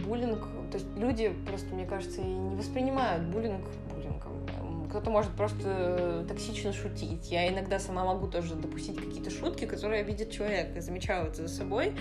буллинг, 0.06 0.48
то 0.72 0.78
есть 0.78 0.88
люди 0.98 1.34
просто, 1.48 1.74
мне 1.74 1.86
кажется, 1.86 2.22
и 2.22 2.26
не 2.26 2.56
воспринимают 2.56 3.24
буллинг 3.26 3.66
буллингом. 3.94 4.88
Кто-то 4.90 5.10
может 5.10 5.32
просто 5.32 6.26
токсично 6.28 6.74
шутить. 6.74 7.32
Я 7.32 7.48
иногда 7.48 7.80
сама 7.80 8.04
могу 8.04 8.28
тоже 8.28 8.56
допустить 8.56 8.98
какие-то 8.98 9.30
шутки, 9.30 9.66
которые 9.66 10.02
обидят 10.02 10.32
человека. 10.32 10.80
Я 10.80 11.24
это 11.24 11.48
за 11.48 11.48
собой. 11.48 11.94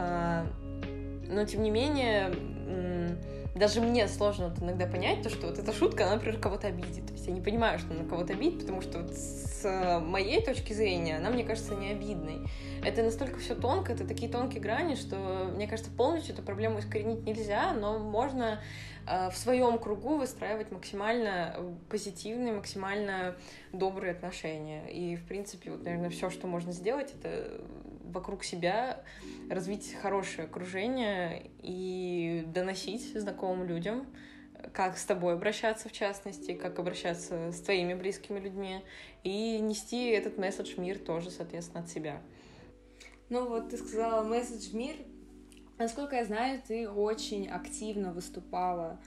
А, 0.00 0.44
но, 1.28 1.44
тем 1.44 1.62
не 1.62 1.70
менее, 1.70 2.32
даже 3.56 3.80
мне 3.80 4.06
сложно 4.06 4.48
вот 4.48 4.62
иногда 4.62 4.86
понять 4.86 5.22
то, 5.22 5.30
что 5.30 5.46
вот 5.46 5.58
эта 5.58 5.72
шутка, 5.72 6.04
она, 6.04 6.16
например, 6.16 6.38
кого-то 6.38 6.68
обидит. 6.68 7.06
То 7.06 7.12
есть 7.14 7.26
я 7.26 7.32
не 7.32 7.40
понимаю, 7.40 7.78
что 7.78 7.94
она 7.94 8.04
кого-то 8.04 8.34
обидит, 8.34 8.60
потому 8.60 8.82
что 8.82 8.98
вот 8.98 9.14
с 9.14 10.00
моей 10.00 10.42
точки 10.42 10.72
зрения 10.72 11.16
она, 11.16 11.30
мне 11.30 11.44
кажется, 11.44 11.74
не 11.74 11.90
обидной. 11.90 12.46
Это 12.84 13.02
настолько 13.02 13.38
все 13.38 13.54
тонко, 13.54 13.92
это 13.92 14.06
такие 14.06 14.30
тонкие 14.30 14.60
грани, 14.60 14.94
что, 14.94 15.50
мне 15.54 15.66
кажется, 15.66 15.90
полностью 15.90 16.34
эту 16.34 16.42
проблему 16.42 16.80
искоренить 16.80 17.24
нельзя, 17.24 17.72
но 17.72 17.98
можно 17.98 18.60
э, 18.60 18.95
в 19.06 19.36
своем 19.36 19.78
кругу 19.78 20.16
выстраивать 20.16 20.72
максимально 20.72 21.76
позитивные, 21.88 22.52
максимально 22.52 23.36
добрые 23.72 24.12
отношения. 24.12 24.88
И, 24.88 25.16
в 25.16 25.24
принципе, 25.26 25.70
вот, 25.70 25.84
наверное, 25.84 26.10
все, 26.10 26.28
что 26.28 26.46
можно 26.46 26.72
сделать, 26.72 27.14
это 27.14 27.60
вокруг 28.04 28.42
себя 28.44 29.04
развить 29.48 29.94
хорошее 29.94 30.46
окружение 30.46 31.50
и 31.62 32.44
доносить 32.46 33.12
знакомым 33.14 33.66
людям, 33.66 34.06
как 34.72 34.98
с 34.98 35.04
тобой 35.04 35.34
обращаться 35.34 35.88
в 35.88 35.92
частности, 35.92 36.54
как 36.54 36.78
обращаться 36.78 37.52
с 37.52 37.60
твоими 37.60 37.94
близкими 37.94 38.40
людьми, 38.40 38.82
и 39.22 39.58
нести 39.60 40.08
этот 40.08 40.38
месседж 40.38 40.74
в 40.74 40.78
мир 40.78 40.98
тоже, 40.98 41.30
соответственно, 41.30 41.84
от 41.84 41.90
себя. 41.90 42.22
Ну 43.28 43.48
вот 43.48 43.70
ты 43.70 43.76
сказала 43.76 44.24
месседж 44.24 44.70
в 44.70 44.74
мир. 44.74 44.96
Насколько 45.78 46.16
я 46.16 46.24
знаю, 46.24 46.62
ты 46.66 46.88
очень 46.88 47.48
активно 47.48 48.12
выступала 48.12 48.98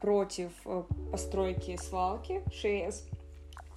против 0.00 0.50
э, 0.64 0.82
постройки 1.10 1.76
свалки 1.76 2.42
ШС, 2.50 3.04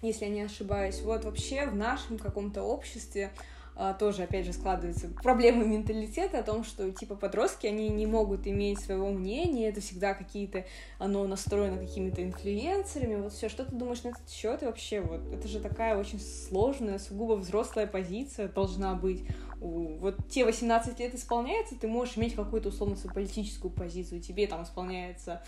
если 0.01 0.25
я 0.25 0.31
не 0.31 0.41
ошибаюсь. 0.41 1.01
Вот 1.01 1.25
вообще 1.25 1.65
в 1.65 1.75
нашем 1.75 2.17
каком-то 2.17 2.63
обществе 2.63 3.31
а, 3.75 3.93
тоже, 3.93 4.23
опять 4.23 4.45
же, 4.45 4.53
складывается 4.53 5.07
проблемы 5.07 5.65
менталитета 5.65 6.39
о 6.39 6.43
том, 6.43 6.63
что, 6.63 6.91
типа, 6.91 7.15
подростки, 7.15 7.65
они 7.65 7.89
не 7.89 8.05
могут 8.05 8.45
иметь 8.45 8.79
своего 8.79 9.09
мнения, 9.09 9.69
это 9.69 9.81
всегда 9.81 10.13
какие-то, 10.13 10.65
оно 10.99 11.25
настроено 11.25 11.77
какими-то 11.77 12.23
инфлюенсерами, 12.23 13.15
вот 13.15 13.33
все. 13.33 13.49
Что 13.49 13.65
ты 13.65 13.75
думаешь 13.75 14.03
на 14.03 14.09
этот 14.09 14.29
счет? 14.29 14.61
И 14.61 14.65
вообще, 14.67 15.01
вот, 15.01 15.21
это 15.33 15.47
же 15.47 15.59
такая 15.59 15.97
очень 15.97 16.19
сложная, 16.19 16.99
сугубо 16.99 17.33
взрослая 17.33 17.87
позиция 17.87 18.47
должна 18.47 18.93
быть. 18.93 19.23
Вот 19.63 20.17
те 20.29 20.43
18 20.43 20.99
лет 20.99 21.15
исполняется, 21.15 21.79
ты 21.79 21.87
можешь 21.87 22.17
иметь 22.17 22.35
какую-то, 22.35 22.67
условно, 22.67 22.97
свою 22.97 23.13
политическую 23.13 23.71
позицию, 23.71 24.19
тебе 24.19 24.45
там 24.45 24.63
исполняется 24.63 25.41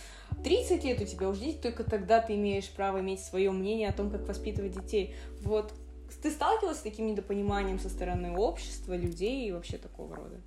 30 0.43 0.83
лет, 0.85 1.01
у 1.01 1.05
тебя 1.05 1.27
уже 1.27 1.51
только 1.53 1.83
тогда 1.83 2.21
ты 2.21 2.35
имеешь 2.35 2.69
право 2.69 3.01
иметь 3.01 3.19
свое 3.19 3.51
мнение 3.51 3.89
о 3.89 3.93
том, 3.93 4.09
как 4.09 4.25
воспитывать 4.25 4.71
детей. 4.71 5.15
Вот 5.41 5.73
ты 6.23 6.31
сталкивалась 6.31 6.77
с 6.77 6.81
таким 6.81 7.07
недопониманием 7.07 7.77
со 7.77 7.89
стороны 7.89 8.37
общества, 8.37 8.95
людей 8.95 9.49
и 9.49 9.51
вообще 9.51 9.77
такого 9.77 10.15
рода? 10.15 10.39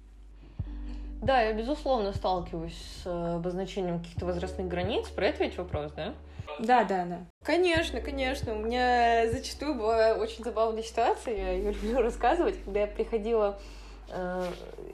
Да, 1.21 1.43
я, 1.43 1.53
безусловно, 1.53 2.13
сталкиваюсь 2.13 2.77
с 3.03 3.07
э, 3.07 3.35
обозначением 3.35 3.99
каких-то 3.99 4.25
возрастных 4.25 4.69
границ. 4.69 5.09
Про 5.09 5.27
это 5.27 5.45
ведь 5.45 5.59
вопрос, 5.59 5.93
да? 5.93 6.15
Да, 6.59 6.85
да, 6.85 7.05
да. 7.05 7.19
Конечно, 7.45 8.01
конечно. 8.01 8.55
У 8.55 8.59
меня 8.59 9.31
зачастую 9.31 9.75
была 9.75 10.15
очень 10.15 10.43
забавная 10.43 10.83
ситуация, 10.83 11.37
я 11.37 11.53
ее 11.53 11.73
люблю 11.73 11.99
рассказывать, 12.03 12.57
когда 12.65 12.81
я 12.81 12.87
приходила 12.87 13.59
э, 14.11 14.45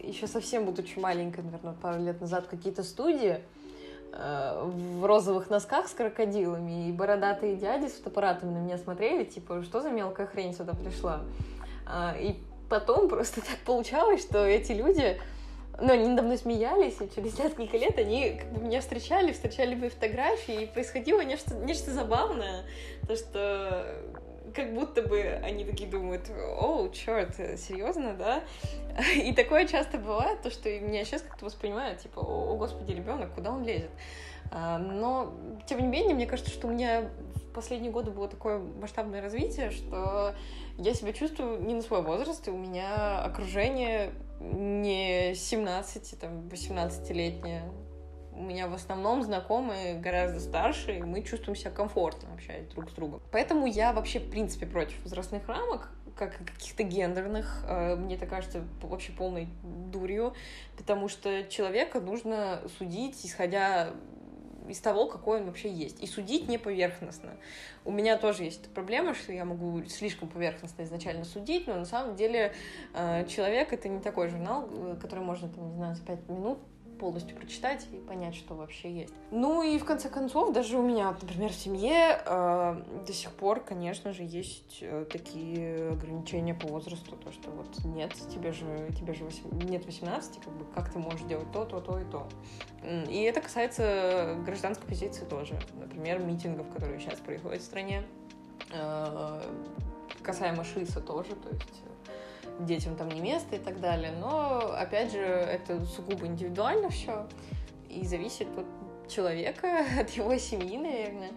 еще 0.02 0.26
совсем 0.26 0.64
будучи 0.64 0.98
маленькой, 0.98 1.44
наверное, 1.44 1.74
пару 1.74 2.02
лет 2.02 2.20
назад 2.20 2.46
какие-то 2.46 2.82
студии, 2.82 3.40
э, 4.12 4.70
в 4.98 5.04
розовых 5.04 5.50
носках 5.50 5.88
с 5.88 5.92
крокодилами, 5.92 6.88
и 6.88 6.92
бородатые 6.92 7.56
дяди 7.56 7.88
с 7.88 7.92
фотоаппаратами 7.94 8.52
на 8.52 8.58
меня 8.58 8.78
смотрели, 8.78 9.24
типа, 9.24 9.62
что 9.62 9.80
за 9.80 9.90
мелкая 9.90 10.26
хрень 10.26 10.54
сюда 10.54 10.74
пришла. 10.74 11.22
А, 11.86 12.14
и 12.18 12.36
потом 12.68 13.08
просто 13.08 13.40
так 13.40 13.58
получалось, 13.64 14.22
что 14.22 14.44
эти 14.44 14.72
люди, 14.72 15.18
ну, 15.80 15.92
они 15.92 16.08
мной 16.08 16.38
смеялись, 16.38 17.00
и 17.00 17.14
через 17.14 17.38
несколько 17.38 17.76
лет 17.76 17.98
они 17.98 18.38
как 18.38 18.52
бы 18.52 18.60
меня 18.60 18.80
встречали, 18.80 19.32
встречали 19.32 19.74
мои 19.74 19.88
фотографии, 19.88 20.62
и 20.62 20.66
происходило 20.66 21.20
нечто, 21.22 21.54
нечто 21.54 21.92
забавное, 21.92 22.64
то, 23.06 23.16
что 23.16 23.86
как 24.54 24.72
будто 24.72 25.02
бы 25.02 25.20
они 25.42 25.64
такие 25.64 25.90
думают, 25.90 26.30
о, 26.30 26.88
черт, 26.88 27.34
серьезно, 27.58 28.14
да? 28.14 28.44
И 29.16 29.32
такое 29.32 29.66
часто 29.66 29.98
бывает, 29.98 30.42
то, 30.42 30.50
что 30.50 30.68
меня 30.68 31.04
сейчас 31.04 31.22
как-то 31.22 31.44
воспринимают, 31.44 32.00
типа, 32.00 32.20
о, 32.20 32.56
господи, 32.56 32.92
ребенок, 32.92 33.34
куда 33.34 33.50
он 33.50 33.64
лезет? 33.64 33.90
А, 34.52 34.78
но, 34.78 35.34
тем 35.66 35.80
не 35.80 35.86
менее, 35.86 36.14
мне 36.14 36.26
кажется, 36.26 36.52
что 36.52 36.68
у 36.68 36.70
меня 36.70 37.10
последние 37.54 37.92
годы 37.92 38.10
было 38.10 38.28
такое 38.28 38.58
масштабное 38.58 39.22
развитие, 39.22 39.70
что 39.70 40.34
я 40.76 40.94
себя 40.94 41.12
чувствую 41.12 41.62
не 41.62 41.74
на 41.74 41.82
свой 41.82 42.02
возраст, 42.02 42.46
и 42.48 42.50
у 42.50 42.56
меня 42.56 43.22
окружение 43.22 44.12
не 44.40 45.34
17, 45.34 46.20
там, 46.20 46.48
18-летнее, 46.48 47.62
у 48.36 48.42
меня 48.42 48.66
в 48.66 48.74
основном 48.74 49.22
знакомые 49.22 49.94
гораздо 49.94 50.40
старше, 50.40 50.98
и 50.98 51.02
мы 51.02 51.22
чувствуем 51.22 51.56
себя 51.56 51.70
комфортно 51.70 52.28
общаясь 52.34 52.66
друг 52.66 52.90
с 52.90 52.92
другом. 52.92 53.22
Поэтому 53.30 53.66
я 53.66 53.92
вообще, 53.92 54.18
в 54.18 54.28
принципе, 54.28 54.66
против 54.66 55.00
возрастных 55.04 55.46
рамок, 55.48 55.90
как 56.16 56.36
каких-то 56.38 56.82
гендерных. 56.82 57.64
Э, 57.66 57.96
мне 57.96 58.16
это 58.16 58.26
кажется 58.26 58.64
вообще 58.82 59.12
полной 59.12 59.48
дурью, 59.62 60.34
потому 60.76 61.08
что 61.08 61.44
человека 61.44 62.00
нужно 62.00 62.62
судить, 62.78 63.24
исходя 63.24 63.90
из 64.68 64.80
того, 64.80 65.06
какой 65.06 65.40
он 65.40 65.46
вообще 65.46 65.70
есть. 65.70 66.02
И 66.02 66.06
судить 66.06 66.48
не 66.48 66.58
поверхностно. 66.58 67.36
У 67.84 67.92
меня 67.92 68.16
тоже 68.16 68.44
есть 68.44 68.68
проблема, 68.72 69.14
что 69.14 69.32
я 69.32 69.44
могу 69.44 69.84
слишком 69.84 70.28
поверхностно 70.28 70.82
изначально 70.82 71.24
судить, 71.24 71.66
но 71.66 71.74
на 71.74 71.84
самом 71.84 72.16
деле 72.16 72.52
э, 72.94 73.26
человек— 73.26 73.72
это 73.72 73.88
не 73.88 74.00
такой 74.00 74.28
журнал, 74.28 74.68
э, 74.70 74.96
который 75.00 75.24
можно, 75.24 75.48
там, 75.48 75.68
не 75.68 75.74
знаю, 75.74 75.94
за 75.94 76.02
пять 76.02 76.28
минут 76.28 76.58
полностью 77.04 77.36
прочитать 77.36 77.86
и 77.92 77.96
понять, 77.96 78.34
что 78.34 78.54
вообще 78.54 78.90
есть. 78.90 79.12
Ну 79.30 79.62
и 79.62 79.76
в 79.78 79.84
конце 79.84 80.08
концов, 80.08 80.54
даже 80.54 80.78
у 80.78 80.82
меня, 80.82 81.10
например, 81.10 81.50
в 81.50 81.54
семье 81.54 82.18
э, 82.24 82.82
до 83.06 83.12
сих 83.12 83.30
пор, 83.32 83.60
конечно 83.60 84.14
же, 84.14 84.22
есть 84.22 84.78
э, 84.80 85.04
такие 85.12 85.90
ограничения 85.90 86.54
по 86.54 86.66
возрасту, 86.66 87.14
то 87.16 87.30
что 87.30 87.50
вот 87.50 87.84
нет, 87.84 88.14
тебе 88.30 88.52
же, 88.52 88.88
тебе 88.98 89.12
же 89.12 89.24
8, 89.24 89.68
нет 89.68 89.84
18, 89.84 90.40
как 90.42 90.54
бы 90.54 90.64
как 90.74 90.90
ты 90.90 90.98
можешь 90.98 91.26
делать 91.26 91.52
то, 91.52 91.66
то, 91.66 91.78
то 91.82 92.00
и 92.00 92.04
то. 92.04 92.26
И 93.10 93.22
это 93.24 93.42
касается 93.42 94.38
гражданской 94.46 94.88
позиции 94.88 95.26
тоже. 95.26 95.58
Например, 95.78 96.20
митингов, 96.20 96.70
которые 96.70 97.00
сейчас 97.00 97.18
происходят 97.18 97.60
в 97.60 97.66
стране. 97.66 98.02
Э, 98.72 99.42
касаемо 100.22 100.64
ШИСа 100.64 101.02
тоже, 101.02 101.36
то 101.36 101.50
есть 101.50 101.82
детям 102.60 102.96
там 102.96 103.08
не 103.08 103.20
место 103.20 103.56
и 103.56 103.58
так 103.58 103.80
далее. 103.80 104.12
Но, 104.18 104.74
опять 104.76 105.12
же, 105.12 105.18
это 105.18 105.84
сугубо 105.84 106.26
индивидуально 106.26 106.90
все 106.90 107.26
и 107.88 108.04
зависит 108.04 108.48
от 108.56 108.66
человека, 109.08 109.84
от 110.00 110.10
его 110.10 110.36
семьи, 110.38 110.76
наверное. 110.76 111.32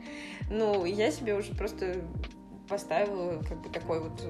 Ну, 0.50 0.86
я 0.86 1.12
себе 1.12 1.36
уже 1.36 1.54
просто 1.54 2.02
поставила 2.68 3.42
как 3.44 3.62
бы 3.62 3.70
такой 3.70 4.02
вот 4.02 4.22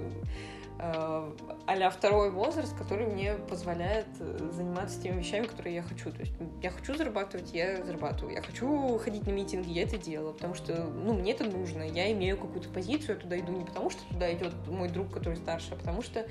э, 0.79 1.31
а 1.65 1.89
второй 1.89 2.29
возраст, 2.29 2.77
который 2.77 3.07
мне 3.07 3.33
позволяет 3.33 4.07
заниматься 4.51 5.01
теми 5.01 5.19
вещами, 5.19 5.45
которые 5.45 5.75
я 5.75 5.81
хочу. 5.81 6.11
То 6.11 6.19
есть 6.19 6.33
я 6.61 6.69
хочу 6.69 6.95
зарабатывать, 6.95 7.51
я 7.53 7.83
зарабатываю. 7.83 8.35
Я 8.35 8.41
хочу 8.41 8.97
ходить 8.99 9.25
на 9.25 9.31
митинги, 9.31 9.71
я 9.71 9.83
это 9.83 9.97
делаю, 9.97 10.33
потому 10.33 10.53
что, 10.53 10.83
ну, 10.83 11.13
мне 11.13 11.31
это 11.31 11.45
нужно. 11.45 11.81
Я 11.81 12.11
имею 12.11 12.37
какую-то 12.37 12.69
позицию, 12.69 13.15
я 13.15 13.21
туда 13.21 13.39
иду 13.39 13.51
не 13.51 13.65
потому, 13.65 13.89
что 13.89 14.01
туда 14.09 14.31
идет 14.31 14.53
мой 14.67 14.89
друг, 14.89 15.11
который 15.11 15.35
старше, 15.35 15.69
а 15.73 15.75
потому 15.75 16.01
что 16.01 16.27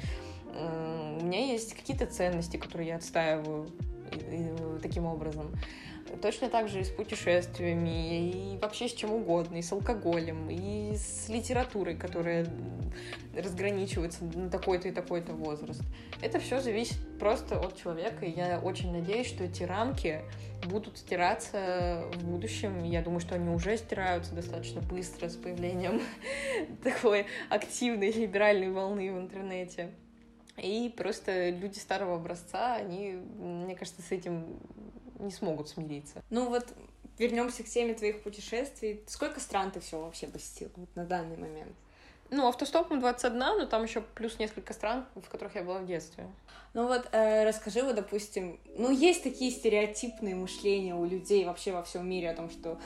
у 1.21 1.25
меня 1.25 1.47
есть 1.47 1.75
какие-то 1.75 2.07
ценности, 2.07 2.57
которые 2.57 2.89
я 2.89 2.97
отстаиваю 2.97 3.71
таким 4.83 5.07
образом. 5.07 5.53
Точно 6.23 6.49
так 6.49 6.69
же 6.69 6.81
и 6.81 6.85
с 6.85 6.89
путешествиями, 6.89 8.31
и 8.31 8.59
вообще 8.59 8.89
с 8.89 8.93
чем 8.93 9.13
угодно, 9.13 9.57
и 9.57 9.63
с 9.63 9.73
алкоголем, 9.73 10.49
и 10.49 10.95
с 10.95 11.29
литературой, 11.29 11.97
которая 11.97 12.47
разграничивается 13.35 14.25
на 14.25 14.49
такой-то 14.49 14.89
и 14.89 14.93
такой-то 14.93 15.33
возраст. 15.33 15.83
Это 16.23 16.39
все 16.39 16.61
зависит 16.61 16.97
просто 17.19 17.59
от 17.59 17.77
человека, 17.77 18.25
и 18.25 18.31
я 18.31 18.61
очень 18.61 18.93
надеюсь, 18.93 19.27
что 19.27 19.45
эти 19.45 19.65
рамки 19.65 20.23
будут 20.65 20.97
стираться 20.97 22.05
в 22.15 22.25
будущем. 22.25 22.85
Я 22.85 23.03
думаю, 23.03 23.21
что 23.21 23.35
они 23.35 23.49
уже 23.51 23.77
стираются 23.77 24.35
достаточно 24.35 24.81
быстро 24.81 25.29
с 25.29 25.35
появлением 25.35 26.01
такой 26.85 27.27
активной 27.51 28.13
либеральной 28.13 28.71
волны 28.71 29.13
в 29.13 29.19
интернете. 29.19 29.91
И 30.59 30.93
просто 30.97 31.51
люди 31.51 31.79
старого 31.79 32.17
образца, 32.17 32.75
они, 32.75 33.13
мне 33.39 33.75
кажется, 33.75 34.03
с 34.03 34.11
этим 34.11 34.59
не 35.19 35.31
смогут 35.31 35.69
смириться. 35.69 36.23
Ну 36.31 36.49
вот 36.49 36.67
вернемся 37.19 37.63
к 37.63 37.67
теме 37.67 37.95
твоих 37.95 38.23
путешествий. 38.23 39.03
Сколько 39.07 39.41
стран 39.41 39.71
ты 39.71 39.81
все 39.81 40.01
вообще 40.01 40.27
посетил 40.27 40.71
вот 40.77 40.95
на 40.95 41.05
данный 41.05 41.37
момент? 41.37 41.73
Ну, 42.31 42.49
автостопом 42.49 42.99
21, 42.99 43.39
но 43.39 43.67
там 43.67 43.85
еще 43.85 44.01
плюс 44.01 44.39
несколько 44.41 44.73
стран, 44.73 45.07
в 45.15 45.29
которых 45.29 45.55
я 45.55 45.63
была 45.63 45.79
в 45.79 45.87
детстве. 45.87 46.27
Ну 46.75 46.89
вот 46.89 47.09
э, 47.13 47.45
расскажи, 47.45 47.83
вот, 47.83 47.95
допустим, 47.95 48.59
ну 48.77 48.91
есть 48.91 49.23
такие 49.23 49.53
стереотипные 49.53 50.35
мышления 50.35 50.95
у 50.95 51.05
людей 51.05 51.45
вообще 51.45 51.73
во 51.73 51.85
всем 51.85 52.09
мире 52.09 52.31
о 52.31 52.35
том, 52.35 52.51
что 52.51 52.79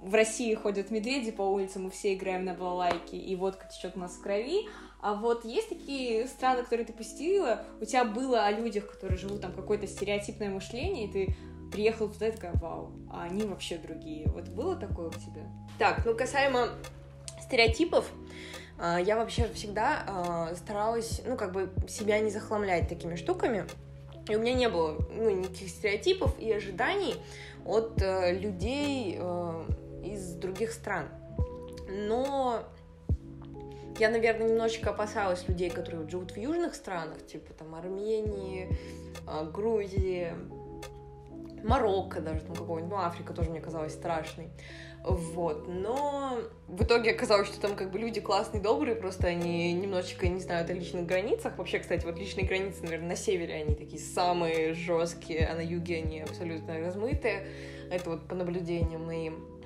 в 0.00 0.14
России 0.14 0.52
ходят 0.54 0.90
медведи 0.90 1.30
по 1.30 1.42
улицам, 1.42 1.84
мы 1.84 1.90
все 1.90 2.14
играем 2.14 2.44
на 2.44 2.54
балалайке, 2.54 3.16
и 3.16 3.36
водка 3.36 3.68
течет 3.68 3.96
у 3.96 4.00
нас 4.00 4.12
в 4.16 4.22
крови, 4.22 4.68
а 5.00 5.14
вот 5.14 5.44
есть 5.44 5.68
такие 5.68 6.26
страны, 6.26 6.62
которые 6.62 6.86
ты 6.86 6.92
посетила, 6.92 7.64
у 7.80 7.84
тебя 7.84 8.04
было 8.04 8.44
о 8.44 8.50
людях, 8.50 8.90
которые 8.90 9.18
живут 9.18 9.40
там 9.40 9.52
какое-то 9.52 9.86
стереотипное 9.86 10.50
мышление, 10.50 11.06
и 11.06 11.12
ты 11.12 11.36
приехала 11.70 12.08
туда 12.10 12.28
и 12.28 12.32
такая, 12.32 12.52
вау, 12.54 12.92
а 13.10 13.24
они 13.24 13.42
вообще 13.42 13.78
другие. 13.78 14.28
Вот 14.28 14.48
было 14.48 14.74
такое 14.74 15.08
у 15.08 15.12
тебя? 15.12 15.46
Так, 15.78 16.04
ну 16.04 16.16
касаемо 16.16 16.70
стереотипов, 17.42 18.10
а, 18.78 18.98
я 18.98 19.16
вообще 19.16 19.48
всегда 19.54 20.04
а, 20.06 20.54
старалась, 20.56 21.22
ну, 21.24 21.36
как 21.36 21.52
бы 21.52 21.70
себя 21.88 22.18
не 22.20 22.30
захламлять 22.30 22.88
такими 22.88 23.16
штуками. 23.16 23.66
И 24.28 24.36
у 24.36 24.40
меня 24.40 24.54
не 24.54 24.68
было 24.68 24.98
ну, 25.10 25.30
никаких 25.30 25.68
стереотипов 25.70 26.38
и 26.38 26.52
ожиданий 26.52 27.14
от 27.64 28.00
э, 28.02 28.38
людей 28.38 29.16
э, 29.18 29.64
из 30.04 30.34
других 30.34 30.72
стран. 30.72 31.08
Но 31.88 32.62
я, 33.98 34.10
наверное, 34.10 34.48
немножечко 34.48 34.90
опасалась 34.90 35.46
людей, 35.48 35.70
которые 35.70 36.08
живут 36.08 36.32
в 36.32 36.36
южных 36.36 36.74
странах, 36.74 37.26
типа 37.26 37.52
там 37.54 37.74
Армении, 37.74 38.68
а, 39.26 39.44
Грузии, 39.44 40.32
Марокко 41.64 42.20
даже 42.20 42.40
там 42.40 42.54
какого-нибудь, 42.54 42.90
ну, 42.92 42.98
Африка 42.98 43.32
тоже 43.32 43.50
мне 43.50 43.60
казалась 43.60 43.92
страшной. 43.92 44.48
Вот, 45.04 45.68
но 45.68 46.38
в 46.66 46.82
итоге 46.82 47.12
оказалось, 47.12 47.48
что 47.48 47.60
там 47.60 47.76
как 47.76 47.90
бы 47.92 47.98
люди 47.98 48.20
классные, 48.20 48.60
добрые, 48.60 48.96
просто 48.96 49.28
они 49.28 49.72
немножечко 49.72 50.28
не 50.28 50.40
знают 50.40 50.70
о 50.70 50.72
личных 50.72 51.06
границах. 51.06 51.56
Вообще, 51.56 51.78
кстати, 51.78 52.04
вот 52.04 52.18
личные 52.18 52.46
границы, 52.46 52.82
наверное, 52.82 53.10
на 53.10 53.16
севере 53.16 53.54
они 53.54 53.74
такие 53.74 54.00
самые 54.00 54.74
жесткие, 54.74 55.46
а 55.46 55.54
на 55.54 55.60
юге 55.60 55.98
они 55.98 56.20
абсолютно 56.20 56.78
размытые. 56.80 57.46
Это 57.90 58.10
вот 58.10 58.28
по 58.28 58.34
наблюдениям 58.34 59.06
моим. 59.06 59.57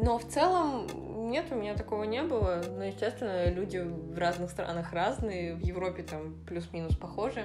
Но 0.00 0.18
в 0.18 0.26
целом 0.26 0.86
нет, 1.30 1.46
у 1.50 1.56
меня 1.56 1.74
такого 1.74 2.04
не 2.04 2.22
было. 2.22 2.62
Но, 2.76 2.84
естественно, 2.84 3.50
люди 3.50 3.78
в 3.78 4.16
разных 4.16 4.50
странах 4.50 4.92
разные. 4.92 5.54
В 5.54 5.60
Европе 5.60 6.02
там 6.02 6.36
плюс-минус 6.46 6.96
похожи. 6.96 7.44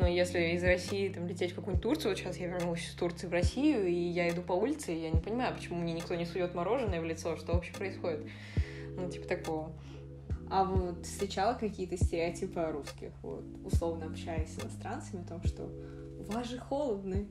Но 0.00 0.06
если 0.06 0.40
из 0.54 0.62
России 0.64 1.08
там 1.08 1.26
лететь 1.26 1.52
в 1.52 1.54
какую-нибудь 1.54 1.82
Турцию, 1.82 2.10
вот 2.10 2.18
сейчас 2.18 2.36
я 2.36 2.48
вернулась 2.48 2.86
из 2.86 2.92
Турции 2.92 3.26
в 3.26 3.32
Россию, 3.32 3.86
и 3.86 3.94
я 3.94 4.28
иду 4.28 4.42
по 4.42 4.52
улице, 4.52 4.94
и 4.94 5.00
я 5.00 5.10
не 5.10 5.20
понимаю, 5.20 5.54
почему 5.54 5.78
мне 5.78 5.94
никто 5.94 6.14
не 6.14 6.26
сует 6.26 6.54
мороженое 6.54 7.00
в 7.00 7.04
лицо, 7.04 7.36
что 7.36 7.54
вообще 7.54 7.72
происходит. 7.72 8.26
Ну, 8.96 9.08
типа 9.08 9.26
такого. 9.26 9.72
А 10.50 10.64
вот 10.64 11.06
встречала 11.06 11.54
какие-то 11.54 11.96
стереотипы 11.96 12.60
о 12.60 12.72
русских, 12.72 13.12
вот, 13.22 13.44
условно 13.64 14.06
общаясь 14.06 14.54
с 14.54 14.62
иностранцами, 14.62 15.22
о 15.22 15.28
том, 15.28 15.42
что 15.42 15.70
у 16.18 16.32
вас 16.32 16.48
же 16.48 16.58
холодно, 16.58 17.24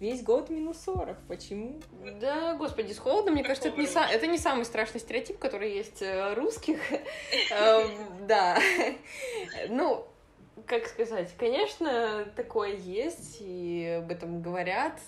весь 0.00 0.22
год 0.22 0.50
минус 0.50 0.78
40. 0.84 1.16
Почему? 1.28 1.80
Да, 2.20 2.54
господи, 2.54 2.92
с 2.92 2.98
холодом, 2.98 3.34
мне 3.34 3.42
кажется, 3.44 3.68
это 3.68 3.78
не, 3.80 3.86
са- 3.86 4.08
это 4.10 4.26
не 4.26 4.38
самый 4.38 4.64
страшный 4.64 5.00
стереотип, 5.00 5.38
который 5.38 5.72
есть 5.72 6.02
э, 6.02 6.34
русских. 6.34 6.78
Эм, 7.52 8.26
да. 8.26 8.58
Ну, 9.68 10.06
как 10.66 10.86
сказать, 10.86 11.34
конечно, 11.38 12.26
такое 12.36 12.74
есть, 12.74 13.38
и 13.40 14.00
об 14.02 14.10
этом 14.10 14.42
говорят, 14.42 15.00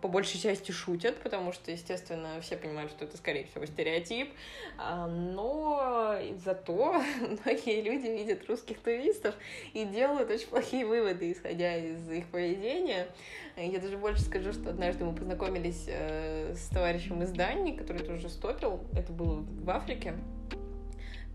по 0.00 0.08
большей 0.08 0.40
части 0.40 0.72
шутят, 0.72 1.16
потому 1.18 1.52
что, 1.52 1.70
естественно, 1.70 2.40
все 2.40 2.56
понимают, 2.56 2.90
что 2.90 3.04
это, 3.04 3.16
скорее 3.16 3.44
всего, 3.46 3.66
стереотип, 3.66 4.32
а, 4.78 5.06
но 5.06 6.16
зато 6.44 7.02
многие 7.44 7.80
люди 7.82 8.06
видят 8.06 8.48
русских 8.48 8.78
туристов 8.80 9.34
и 9.72 9.84
делают 9.84 10.30
очень 10.30 10.48
плохие 10.48 10.86
выводы, 10.86 11.32
исходя 11.32 11.76
из 11.76 12.10
их 12.10 12.26
поведения. 12.28 13.08
Я 13.56 13.78
даже 13.80 13.98
больше 13.98 14.22
скажу, 14.22 14.52
что 14.52 14.70
однажды 14.70 15.04
мы 15.04 15.14
познакомились 15.14 15.84
э, 15.86 16.54
с 16.54 16.68
товарищем 16.68 17.22
из 17.22 17.32
Дании, 17.32 17.76
который 17.76 18.02
тоже 18.02 18.28
стопил, 18.28 18.80
это 18.94 19.12
было 19.12 19.40
в 19.40 19.70
Африке, 19.70 20.14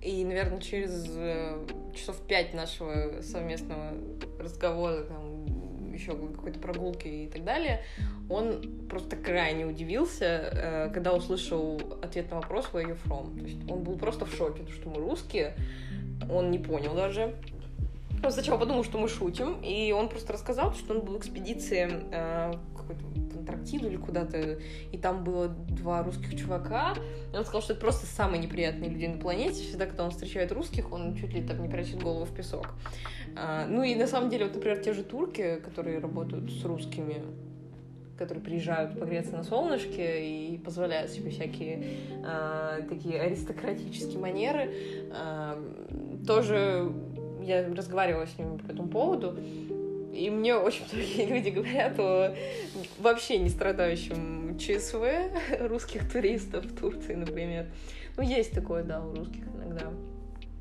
и, 0.01 0.23
наверное, 0.23 0.59
через 0.59 1.05
э, 1.09 1.65
часов 1.95 2.17
пять 2.27 2.53
нашего 2.53 3.21
совместного 3.21 3.93
разговора, 4.39 5.03
там, 5.03 5.91
еще 5.93 6.11
какой-то 6.15 6.59
прогулки 6.59 7.07
и 7.07 7.27
так 7.27 7.43
далее, 7.43 7.83
он 8.29 8.87
просто 8.89 9.15
крайне 9.15 9.65
удивился, 9.65 10.25
э, 10.25 10.91
когда 10.93 11.13
услышал 11.13 11.81
ответ 12.01 12.29
на 12.29 12.37
вопрос 12.37 12.69
«Where 12.73 12.89
you 12.89 12.97
from?». 13.05 13.39
То 13.39 13.45
есть 13.45 13.69
он 13.69 13.83
был 13.83 13.97
просто 13.97 14.25
в 14.25 14.33
шоке, 14.33 14.63
потому 14.63 14.71
что 14.71 14.89
мы 14.89 14.99
русские, 14.99 15.55
он 16.29 16.51
не 16.51 16.59
понял 16.59 16.93
даже. 16.93 17.35
Он 18.23 18.31
сначала 18.31 18.57
подумал, 18.57 18.83
что 18.83 18.97
мы 18.97 19.07
шутим, 19.07 19.61
и 19.61 19.91
он 19.91 20.09
просто 20.09 20.33
рассказал, 20.33 20.73
что 20.73 20.93
он 20.93 21.01
был 21.01 21.15
в 21.15 21.19
экспедиции 21.19 21.89
э, 22.11 22.53
какой-то 22.75 23.03
Антарктиду 23.47 23.87
или 23.87 23.97
куда-то, 23.97 24.59
и 24.91 24.97
там 24.97 25.23
было 25.23 25.47
два 25.47 26.03
русских 26.03 26.35
чувака, 26.37 26.95
и 27.33 27.35
он 27.35 27.43
сказал, 27.43 27.61
что 27.61 27.73
это 27.73 27.81
просто 27.81 28.05
самые 28.05 28.41
неприятные 28.41 28.89
люди 28.89 29.05
на 29.05 29.17
планете, 29.17 29.63
всегда, 29.63 29.85
когда 29.85 30.05
он 30.05 30.11
встречает 30.11 30.51
русских, 30.51 30.91
он 30.91 31.15
чуть 31.15 31.33
ли 31.33 31.41
там 31.41 31.61
не 31.61 31.69
прячет 31.69 32.01
голову 32.01 32.25
в 32.25 32.33
песок. 32.33 32.69
А, 33.35 33.65
ну 33.67 33.83
и 33.83 33.95
на 33.95 34.07
самом 34.07 34.29
деле, 34.29 34.45
вот, 34.45 34.55
например, 34.55 34.79
те 34.79 34.93
же 34.93 35.03
турки, 35.03 35.59
которые 35.63 35.99
работают 35.99 36.51
с 36.51 36.63
русскими, 36.65 37.23
которые 38.17 38.43
приезжают 38.43 38.99
погреться 38.99 39.35
на 39.35 39.43
солнышке 39.43 40.25
и 40.25 40.57
позволяют 40.57 41.11
себе 41.11 41.29
всякие 41.29 41.83
э, 42.25 42.81
такие 42.89 43.21
аристократические 43.21 44.17
манеры, 44.17 44.73
э, 45.11 46.23
тоже 46.25 46.91
я 47.43 47.67
разговаривала 47.67 48.25
с 48.25 48.37
ними 48.37 48.57
по 48.57 48.71
этому 48.71 48.89
поводу, 48.89 49.37
и 50.17 50.29
мне 50.29 50.55
очень 50.55 50.85
многие 50.91 51.25
люди 51.25 51.49
говорят 51.49 51.99
о 51.99 52.35
вообще 52.99 53.37
не 53.37 53.49
страдающем 53.49 54.57
ЧСВ 54.57 55.05
русских 55.59 56.11
туристов 56.11 56.65
в 56.65 56.75
Турции, 56.75 57.13
например. 57.13 57.67
Ну, 58.17 58.23
есть 58.23 58.51
такое, 58.51 58.83
да, 58.83 59.03
у 59.03 59.13
русских 59.13 59.43
иногда. 59.55 59.91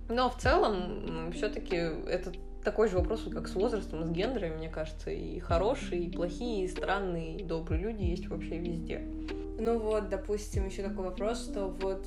Но 0.08 0.28
в 0.28 0.36
целом, 0.36 1.32
все-таки 1.32 1.76
это 1.76 2.32
такой 2.62 2.88
же 2.88 2.98
вопрос, 2.98 3.26
как 3.32 3.48
с 3.48 3.54
возрастом, 3.54 4.04
с 4.04 4.10
гендерами, 4.10 4.56
мне 4.56 4.68
кажется. 4.68 5.10
И 5.10 5.38
хорошие, 5.40 6.02
и 6.02 6.10
плохие, 6.10 6.64
и 6.64 6.68
странные, 6.68 7.36
и 7.36 7.42
добрые 7.42 7.82
люди 7.82 8.02
есть 8.02 8.28
вообще 8.28 8.58
везде. 8.58 9.00
Ну 9.58 9.78
вот, 9.78 10.10
допустим, 10.10 10.66
еще 10.66 10.82
такой 10.82 11.06
вопрос, 11.06 11.44
что 11.44 11.68
вот 11.68 12.06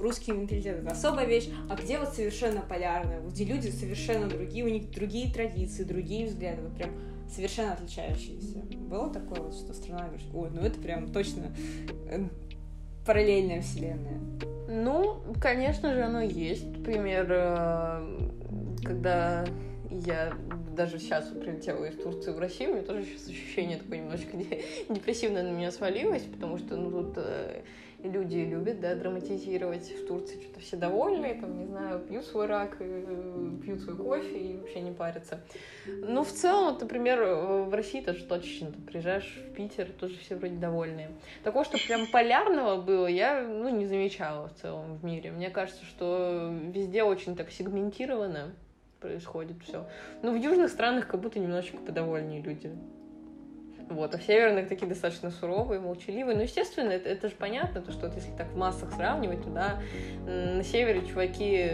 русский 0.00 0.32
менталитет 0.32 0.78
это 0.78 0.90
особая 0.90 1.26
вещь, 1.26 1.48
а 1.68 1.76
где 1.76 1.98
вот 1.98 2.08
совершенно 2.14 2.60
полярное, 2.60 3.20
где 3.20 3.44
люди 3.44 3.68
совершенно 3.68 4.28
другие, 4.28 4.64
у 4.64 4.68
них 4.68 4.90
другие 4.90 5.32
традиции, 5.32 5.84
другие 5.84 6.26
взгляды, 6.26 6.62
вот 6.62 6.74
прям 6.76 6.90
совершенно 7.28 7.74
отличающиеся. 7.74 8.58
Было 8.58 9.12
такое 9.12 9.40
вот, 9.40 9.54
что 9.54 9.72
страна 9.72 10.06
говорит, 10.08 10.26
ой, 10.34 10.50
ну 10.50 10.60
это 10.62 10.80
прям 10.80 11.12
точно 11.12 11.54
э, 12.08 12.24
параллельная 13.06 13.62
вселенная. 13.62 14.20
Ну, 14.68 15.22
конечно 15.40 15.94
же, 15.94 16.02
оно 16.02 16.20
есть. 16.20 16.66
Например, 16.66 17.26
э, 17.28 18.30
когда 18.84 19.44
я 19.90 20.32
даже 20.76 20.98
сейчас 20.98 21.26
прилетела 21.28 21.84
из 21.84 21.96
Турции 21.96 22.32
в 22.32 22.38
Россию, 22.38 22.70
у 22.70 22.74
меня 22.74 22.84
тоже 22.84 23.04
сейчас 23.04 23.28
ощущение 23.28 23.78
такое 23.78 23.98
немножечко 23.98 24.36
депрессивное 24.88 25.42
на 25.42 25.50
меня 25.50 25.70
свалилось, 25.70 26.22
потому 26.22 26.58
что, 26.58 26.76
ну, 26.76 26.90
тут 26.90 27.14
э, 27.16 27.62
люди 28.02 28.38
любят, 28.38 28.80
да, 28.80 28.94
драматизировать. 28.94 29.90
В 29.90 30.06
Турции 30.06 30.40
что-то 30.40 30.60
все 30.60 30.76
довольны, 30.76 31.38
там, 31.40 31.58
не 31.58 31.66
знаю, 31.66 32.00
пьют 32.00 32.24
свой 32.24 32.46
рак, 32.46 32.76
э, 32.80 33.50
пьют 33.62 33.80
свой 33.80 33.96
кофе 33.96 34.38
и 34.38 34.56
вообще 34.56 34.80
не 34.80 34.92
парятся. 34.92 35.40
Ну, 35.86 36.24
в 36.24 36.32
целом, 36.32 36.72
вот, 36.72 36.80
например, 36.80 37.22
в 37.22 37.74
России 37.74 38.00
тоже 38.00 38.24
точно. 38.24 38.72
Ты 38.72 38.80
приезжаешь 38.80 39.40
в 39.48 39.54
Питер, 39.54 39.86
тоже 39.92 40.18
все 40.18 40.36
вроде 40.36 40.56
довольные. 40.56 41.10
Такого, 41.44 41.64
что 41.64 41.78
прям 41.86 42.06
полярного 42.10 42.80
было, 42.80 43.06
я, 43.06 43.42
ну, 43.42 43.68
не 43.68 43.86
замечала 43.86 44.48
в 44.48 44.54
целом 44.54 44.96
в 44.96 45.04
мире. 45.04 45.30
Мне 45.30 45.50
кажется, 45.50 45.84
что 45.84 46.52
везде 46.72 47.02
очень 47.02 47.36
так 47.36 47.50
сегментировано 47.50 48.54
происходит 49.00 49.56
все. 49.62 49.86
Ну, 50.22 50.32
в 50.32 50.36
южных 50.36 50.70
странах 50.70 51.08
как 51.08 51.20
будто 51.20 51.38
немножечко 51.38 51.78
подовольнее 51.78 52.42
люди. 52.42 52.70
Вот, 53.90 54.14
а 54.14 54.18
в 54.18 54.22
северных 54.22 54.68
такие 54.68 54.86
достаточно 54.86 55.30
суровые, 55.30 55.80
молчаливые. 55.80 56.36
Ну, 56.36 56.42
естественно, 56.42 56.90
это, 56.90 57.08
это 57.08 57.28
же 57.28 57.34
понятно, 57.34 57.80
то, 57.80 57.90
что 57.90 58.06
вот 58.06 58.14
если 58.14 58.30
так 58.36 58.48
в 58.48 58.56
массах 58.56 58.92
сравнивать, 58.92 59.42
то 59.42 59.50
да, 59.50 59.80
на 60.26 60.62
севере 60.62 61.04
чуваки 61.06 61.70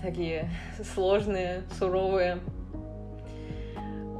такие 0.00 0.48
сложные, 0.94 1.62
суровые, 1.78 2.38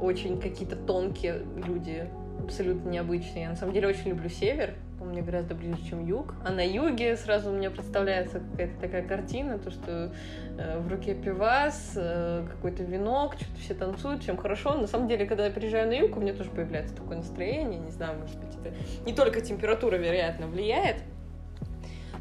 очень 0.01 0.41
какие-то 0.41 0.75
тонкие 0.75 1.45
люди, 1.65 2.09
абсолютно 2.43 2.89
необычные. 2.89 3.43
Я 3.43 3.49
на 3.49 3.55
самом 3.55 3.73
деле 3.73 3.87
очень 3.87 4.09
люблю 4.09 4.29
север, 4.29 4.73
он 5.01 5.09
мне 5.09 5.21
гораздо 5.21 5.55
ближе, 5.55 5.77
чем 5.89 6.05
юг. 6.05 6.33
А 6.43 6.51
на 6.51 6.65
юге 6.65 7.15
сразу 7.17 7.51
у 7.51 7.53
меня 7.53 7.69
представляется 7.69 8.39
какая-то 8.39 8.79
такая 8.79 9.07
картина, 9.07 9.59
то, 9.59 9.69
что 9.71 10.13
э, 10.57 10.79
в 10.79 10.87
руке 10.87 11.13
пивас, 11.13 11.93
э, 11.95 12.45
какой-то 12.49 12.83
венок, 12.83 13.35
что-то 13.35 13.59
все 13.59 13.73
танцуют, 13.73 14.23
всем 14.23 14.37
хорошо. 14.37 14.75
На 14.75 14.87
самом 14.87 15.07
деле, 15.07 15.25
когда 15.25 15.45
я 15.45 15.51
приезжаю 15.51 15.87
на 15.87 15.93
юг, 15.93 16.15
у 16.17 16.19
меня 16.19 16.33
тоже 16.33 16.49
появляется 16.49 16.95
такое 16.95 17.17
настроение, 17.17 17.79
не 17.79 17.91
знаю, 17.91 18.19
может 18.19 18.37
быть, 18.39 18.55
это 18.55 18.73
не 19.05 19.13
только 19.13 19.41
температура, 19.41 19.95
вероятно, 19.97 20.47
влияет, 20.47 20.97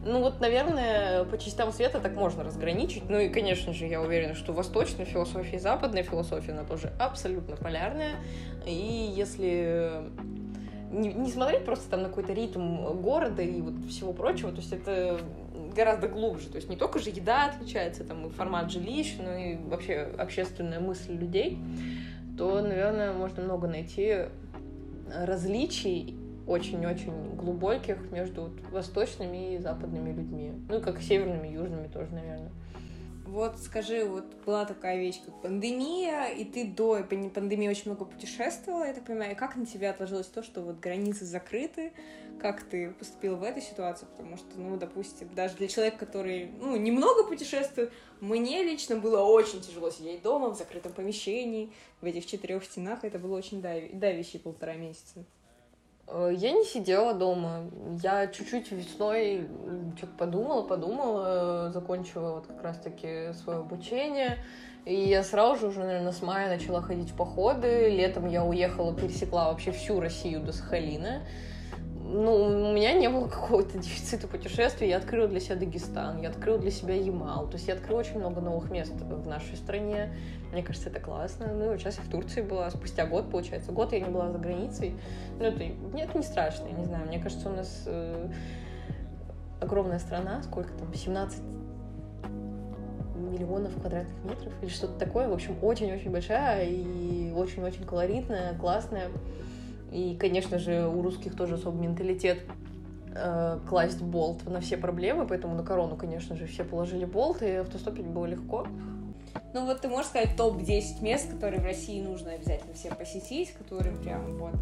ну 0.06 0.20
вот, 0.20 0.38
наверное, 0.40 1.24
по 1.24 1.38
частям 1.38 1.72
света 1.72 1.98
так 1.98 2.14
можно 2.14 2.44
разграничить. 2.44 3.08
Ну 3.08 3.18
и, 3.18 3.30
конечно 3.30 3.72
же, 3.72 3.87
я 3.87 4.02
уверена, 4.02 4.34
что 4.34 4.52
восточная 4.52 5.06
философия 5.06 5.56
и 5.56 5.58
западная 5.58 6.02
философия, 6.02 6.52
она 6.52 6.64
тоже 6.64 6.92
абсолютно 6.98 7.56
полярная. 7.56 8.16
И 8.66 9.12
если 9.16 10.02
не, 10.94 11.12
не 11.12 11.30
смотреть 11.30 11.64
просто 11.64 11.90
там 11.90 12.02
на 12.02 12.09
какой-то 12.09 12.33
ритм 12.33 12.76
города 13.00 13.42
и 13.42 13.61
вот 13.61 13.74
всего 13.88 14.12
прочего, 14.12 14.50
то 14.50 14.59
есть 14.59 14.72
это 14.72 15.18
гораздо 15.74 16.09
глубже. 16.09 16.48
То 16.48 16.57
есть 16.57 16.68
не 16.68 16.76
только 16.76 16.98
же 16.98 17.11
еда 17.11 17.46
отличается, 17.46 18.04
там 18.04 18.26
и 18.26 18.30
формат 18.30 18.70
жилищ, 18.70 19.16
но 19.18 19.35
и 19.35 19.57
вообще 19.57 20.09
общественная 20.18 20.80
мысль 20.80 21.12
людей, 21.12 21.59
то, 22.38 22.61
наверное, 22.61 23.12
можно 23.12 23.42
много 23.42 23.68
найти 23.68 24.26
различий 25.14 26.16
очень-очень 26.46 27.37
глубоких 27.37 28.11
между 28.11 28.42
вот 28.42 28.52
восточными 28.70 29.54
и 29.54 29.59
западными 29.59 30.12
людьми. 30.12 30.52
Ну 30.68 30.78
и 30.78 30.80
как 30.80 31.00
северными 31.00 31.48
южными 31.48 31.88
тоже, 31.88 32.12
наверное. 32.12 32.50
Вот 33.26 33.58
скажи, 33.58 34.04
вот 34.04 34.24
была 34.44 34.66
такая 34.66 34.98
вещь, 34.98 35.20
как 35.24 35.40
пандемия, 35.40 36.26
и 36.26 36.44
ты 36.44 36.66
до 36.66 37.02
пандемии 37.02 37.68
очень 37.68 37.84
много 37.87 38.04
путешествовала, 38.04 38.84
я 38.84 38.92
так 38.92 39.04
понимаю, 39.04 39.32
и 39.32 39.34
как 39.34 39.56
на 39.56 39.64
тебя 39.64 39.90
отложилось 39.90 40.26
то, 40.26 40.42
что 40.42 40.60
вот 40.60 40.78
границы 40.78 41.24
закрыты, 41.24 41.92
как 42.38 42.62
ты 42.62 42.90
поступила 42.90 43.37
в 43.37 43.42
этой 43.42 43.62
ситуации, 43.62 44.06
потому 44.06 44.37
что, 44.37 44.48
ну, 44.56 44.76
допустим, 44.76 45.30
даже 45.34 45.56
для 45.56 45.68
человека, 45.68 45.98
который, 45.98 46.50
ну, 46.60 46.76
немного 46.76 47.24
путешествует, 47.24 47.92
мне 48.20 48.62
лично 48.62 48.96
было 48.96 49.22
очень 49.22 49.62
тяжело 49.62 49.90
сидеть 49.90 50.22
дома 50.22 50.50
в 50.50 50.58
закрытом 50.58 50.92
помещении, 50.92 51.72
в 52.02 52.04
этих 52.04 52.26
четырех 52.26 52.62
стенах, 52.64 53.04
это 53.04 53.18
было 53.18 53.37
очень 53.37 53.62
давящие 53.62 54.40
полтора 54.40 54.74
месяца. 54.74 55.24
Э, 56.08 56.32
я 56.34 56.52
не 56.52 56.64
сидела 56.64 57.14
дома. 57.14 57.70
Я 58.02 58.26
чуть-чуть 58.26 58.72
весной 58.72 59.48
что-то 59.96 60.12
подумала, 60.18 60.62
подумала, 60.62 61.70
закончила 61.72 62.36
вот 62.36 62.46
как 62.46 62.62
раз-таки 62.62 63.32
свое 63.34 63.60
обучение. 63.60 64.38
И 64.84 64.94
я 64.94 65.22
сразу 65.22 65.60
же 65.60 65.66
уже, 65.68 65.80
наверное, 65.80 66.12
с 66.12 66.20
мая 66.20 66.48
начала 66.48 66.82
ходить 66.82 67.10
в 67.10 67.16
походы. 67.16 67.88
Летом 67.88 68.26
я 68.26 68.44
уехала, 68.44 68.94
пересекла 68.94 69.48
вообще 69.48 69.72
всю 69.72 70.00
Россию 70.00 70.40
до 70.40 70.52
Сахалина 70.52 71.22
ну, 72.06 72.34
у 72.34 72.72
меня 72.74 72.92
не 72.92 73.08
было 73.08 73.28
какого-то 73.28 73.78
дефицита 73.78 74.28
путешествий. 74.28 74.88
Я 74.88 74.98
открыла 74.98 75.26
для 75.26 75.40
себя 75.40 75.56
Дагестан, 75.56 76.20
я 76.20 76.28
открыла 76.28 76.58
для 76.58 76.70
себя 76.70 76.94
Ямал. 76.94 77.46
То 77.46 77.54
есть 77.54 77.66
я 77.66 77.74
открыла 77.74 78.00
очень 78.00 78.18
много 78.18 78.42
новых 78.42 78.70
мест 78.70 78.92
в 78.92 79.26
нашей 79.26 79.56
стране. 79.56 80.14
Мне 80.52 80.62
кажется, 80.62 80.90
это 80.90 81.00
классно. 81.00 81.46
Ну, 81.46 81.72
и 81.72 81.78
сейчас 81.78 81.96
я 81.96 82.04
в 82.04 82.08
Турции 82.08 82.42
была, 82.42 82.70
спустя 82.70 83.06
год, 83.06 83.30
получается. 83.30 83.72
Год 83.72 83.92
я 83.92 84.00
не 84.00 84.10
была 84.10 84.30
за 84.30 84.38
границей. 84.38 84.94
Ну, 85.38 85.46
это, 85.46 85.64
нет, 85.64 86.14
не 86.14 86.22
страшно, 86.22 86.66
я 86.66 86.74
не 86.74 86.84
знаю. 86.84 87.06
Мне 87.06 87.18
кажется, 87.18 87.48
у 87.48 87.52
нас 87.52 87.84
э, 87.86 88.28
огромная 89.62 89.98
страна, 89.98 90.42
сколько 90.42 90.74
там, 90.74 90.92
17 90.92 91.40
миллионов 93.16 93.72
квадратных 93.80 94.24
метров 94.24 94.52
или 94.60 94.68
что-то 94.68 94.98
такое. 94.98 95.28
В 95.28 95.32
общем, 95.32 95.56
очень-очень 95.62 96.10
большая 96.10 96.66
и 96.66 97.32
очень-очень 97.32 97.84
колоритная, 97.84 98.54
классная. 98.58 99.08
И, 99.94 100.16
конечно 100.16 100.59
же, 100.59 100.88
у 100.88 101.02
русских 101.02 101.37
тоже 101.37 101.54
особый 101.54 101.87
менталитет 101.87 102.40
э, 103.14 103.61
класть 103.68 104.02
болт 104.02 104.44
на 104.44 104.61
все 104.61 104.76
проблемы, 104.76 105.24
поэтому 105.24 105.54
на 105.54 105.62
корону, 105.62 105.94
конечно 105.94 106.35
же, 106.35 106.46
все 106.46 106.64
положили 106.64 107.04
болт, 107.04 107.42
и 107.42 107.50
автостопить 107.52 108.04
было 108.04 108.26
легко. 108.26 108.66
Ну 109.52 109.66
вот 109.66 109.83
ты 109.83 109.88
можешь 109.88 110.09
сказать 110.09 110.37
топ-10 110.37 111.00
мест, 111.00 111.30
которые 111.30 111.61
в 111.61 111.64
России 111.64 112.02
нужно 112.02 112.33
обязательно 112.33 112.74
всем 112.74 112.96
посетить, 112.96 113.52
которые 113.52 113.94
прям 113.94 114.37
вот 114.37 114.57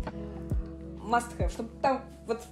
must 1.03 1.35
have, 1.39 1.51
чтобы 1.51 1.71
там 1.81 2.03
вот 2.27 2.43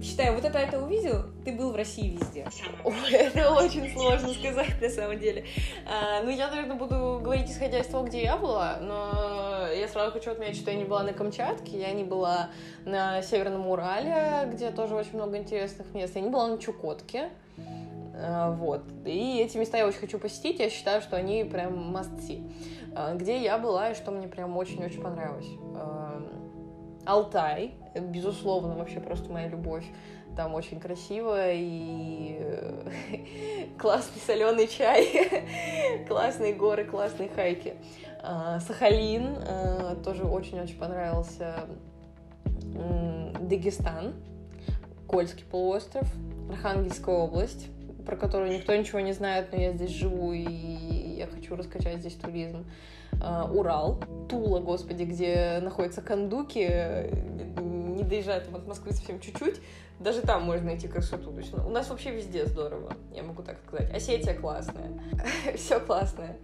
считаю, 0.00 0.34
вот 0.34 0.44
это 0.44 0.58
это 0.58 0.80
увидел, 0.80 1.24
ты 1.44 1.52
был 1.52 1.72
в 1.72 1.76
России 1.76 2.16
везде. 2.16 2.46
Ой, 2.84 3.10
это 3.10 3.50
очень 3.50 3.92
сложно 3.92 4.32
сказать 4.32 4.80
на 4.80 4.88
самом 4.88 5.18
деле. 5.18 5.44
А, 5.86 6.22
ну, 6.22 6.30
я, 6.30 6.48
наверное, 6.48 6.76
буду 6.76 7.20
говорить 7.20 7.50
исходя 7.50 7.80
из 7.80 7.86
того, 7.86 8.06
где 8.06 8.22
я 8.22 8.36
была, 8.36 8.78
но 8.80 9.47
я 9.78 9.88
сразу 9.88 10.12
хочу 10.12 10.30
отметить, 10.30 10.60
что 10.60 10.70
я 10.70 10.76
не 10.76 10.84
была 10.84 11.02
на 11.02 11.12
Камчатке, 11.12 11.78
я 11.78 11.92
не 11.92 12.04
была 12.04 12.50
на 12.84 13.22
Северном 13.22 13.66
Урале, 13.66 14.48
где 14.52 14.70
тоже 14.70 14.94
очень 14.94 15.14
много 15.14 15.36
интересных 15.36 15.94
мест, 15.94 16.14
я 16.16 16.22
не 16.22 16.30
была 16.30 16.48
на 16.48 16.58
Чукотке. 16.58 17.30
А, 18.20 18.50
вот. 18.52 18.82
И 19.04 19.38
эти 19.38 19.56
места 19.58 19.78
я 19.78 19.86
очень 19.86 20.00
хочу 20.00 20.18
посетить, 20.18 20.58
я 20.58 20.70
считаю, 20.70 21.00
что 21.00 21.16
они 21.16 21.44
прям 21.44 21.96
must 21.96 22.18
see. 22.18 22.50
А, 22.94 23.14
где 23.14 23.40
я 23.42 23.58
была 23.58 23.90
и 23.90 23.94
что 23.94 24.10
мне 24.10 24.28
прям 24.28 24.56
очень-очень 24.56 25.00
понравилось. 25.00 25.48
А, 25.76 26.20
Алтай, 27.06 27.74
безусловно, 27.94 28.74
вообще 28.74 29.00
просто 29.00 29.30
моя 29.32 29.48
любовь. 29.48 29.84
Там 30.36 30.54
очень 30.54 30.78
красиво 30.78 31.52
и 31.52 32.38
классный 33.78 34.20
соленый 34.24 34.68
чай, 34.68 36.04
классные 36.08 36.52
горы, 36.54 36.84
классные 36.84 37.28
хайки. 37.28 37.74
Сахалин 38.20 39.38
тоже 40.04 40.24
очень-очень 40.24 40.78
понравился. 40.78 41.66
Дагестан, 43.40 44.14
Кольский 45.06 45.44
полуостров, 45.44 46.06
Архангельская 46.50 47.14
область 47.14 47.68
про 48.08 48.16
которую 48.16 48.52
никто 48.52 48.74
ничего 48.74 49.00
не 49.00 49.12
знает, 49.12 49.52
но 49.52 49.60
я 49.60 49.72
здесь 49.74 49.90
живу, 49.90 50.32
и 50.32 50.40
я 50.40 51.26
хочу 51.26 51.54
раскачать 51.54 51.98
здесь 51.98 52.14
туризм. 52.14 52.64
А, 53.20 53.44
Урал, 53.52 54.00
Тула, 54.30 54.60
господи, 54.60 55.02
где 55.02 55.58
находятся 55.60 56.00
кондуки, 56.00 56.66
не 57.60 58.02
доезжая 58.04 58.40
там 58.40 58.56
от 58.56 58.66
Москвы 58.66 58.92
совсем 58.92 59.20
чуть-чуть, 59.20 59.60
даже 60.00 60.22
там 60.22 60.44
можно 60.44 60.64
найти 60.64 60.88
красоту. 60.88 61.32
То 61.32 61.66
у 61.66 61.68
нас 61.68 61.90
вообще 61.90 62.10
везде 62.10 62.46
здорово, 62.46 62.94
я 63.14 63.22
могу 63.22 63.42
так 63.42 63.58
сказать. 63.66 63.94
Осетия 63.94 64.32
классная, 64.32 64.90
все 65.54 65.78
классное. 65.78 66.38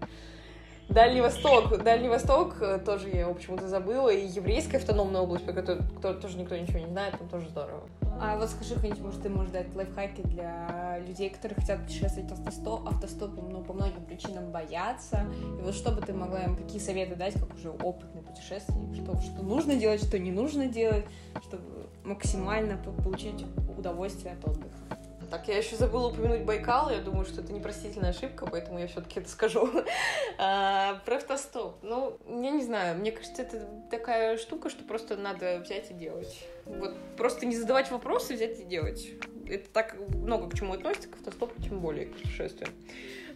Дальний 0.89 1.21
Восток. 1.21 1.83
Дальний 1.83 2.09
Восток 2.09 2.57
э, 2.61 2.79
тоже 2.79 3.09
я 3.09 3.21
его 3.21 3.35
почему-то 3.35 3.69
забыла. 3.69 4.11
И 4.11 4.27
еврейская 4.27 4.77
автономная 4.77 5.23
область, 5.23 5.45
про 5.45 5.53
которую 5.53 5.85
тоже 6.21 6.39
никто 6.39 6.57
ничего 6.57 6.79
не 6.79 6.87
знает, 6.87 7.19
там 7.19 7.29
тоже 7.29 7.49
здорово. 7.49 7.89
А 8.21 8.37
вот 8.37 8.49
скажи, 8.51 8.75
какие 8.77 9.03
может, 9.03 9.23
ты 9.23 9.29
можешь 9.29 9.51
дать 9.51 9.75
лайфхаки 9.75 10.23
для 10.23 10.99
людей, 11.07 11.31
которые 11.31 11.57
хотят 11.61 11.83
путешествовать 11.83 12.31
автостоп, 12.31 12.87
автостопом, 12.87 13.51
но 13.51 13.61
по 13.61 13.73
многим 13.73 14.05
причинам 14.05 14.53
боятся. 14.53 15.27
И 15.59 15.63
вот 15.63 15.75
что 15.75 15.91
бы 15.91 16.01
ты 16.01 16.13
могла 16.13 16.45
им, 16.45 16.57
какие 16.57 16.81
советы 16.81 17.17
дать, 17.17 17.35
как 17.35 17.53
уже 17.55 17.71
опытный 17.71 18.23
путешественник, 18.23 18.95
что, 18.95 19.19
что 19.21 19.43
нужно 19.43 19.75
делать, 19.75 20.03
что 20.03 20.19
не 20.19 20.31
нужно 20.31 20.67
делать, 20.67 21.07
чтобы 21.43 21.65
максимально 22.05 22.77
получить 22.77 23.45
удовольствие 23.77 24.35
от 24.35 24.49
отдыха? 24.49 24.84
Так, 25.31 25.49
я 25.49 25.59
еще 25.59 25.77
забыла 25.77 26.09
упомянуть 26.09 26.43
Байкал, 26.43 26.91
я 26.91 27.01
думаю, 27.01 27.25
что 27.25 27.41
это 27.41 27.53
непростительная 27.53 28.11
ошибка, 28.11 28.47
поэтому 28.47 28.79
я 28.79 28.87
все-таки 28.87 29.21
это 29.21 29.29
скажу. 29.29 29.69
а, 30.39 31.01
про 31.05 31.17
автостоп. 31.17 31.77
Ну, 31.83 32.19
я 32.29 32.51
не 32.51 32.63
знаю, 32.63 32.99
мне 32.99 33.13
кажется, 33.13 33.43
это 33.43 33.67
такая 33.91 34.37
штука, 34.39 34.71
что 34.71 34.85
просто 34.85 35.17
надо 35.17 35.61
взять 35.65 35.91
и 35.91 35.95
делать. 35.95 36.47
Вот 36.65 36.95
просто 37.17 37.47
не 37.47 37.57
задавать 37.57 37.91
вопросы, 37.91 38.35
взять 38.35 38.61
и 38.61 38.65
делать. 38.65 39.09
Это 39.47 39.69
так 39.71 39.97
много 40.15 40.49
к 40.49 40.55
чему 40.55 40.73
относится, 40.73 41.09
к 41.09 41.15
автостопу, 41.15 41.61
тем 41.63 41.81
более 41.81 42.07
к 42.07 42.15
путешествиям. 42.15 42.71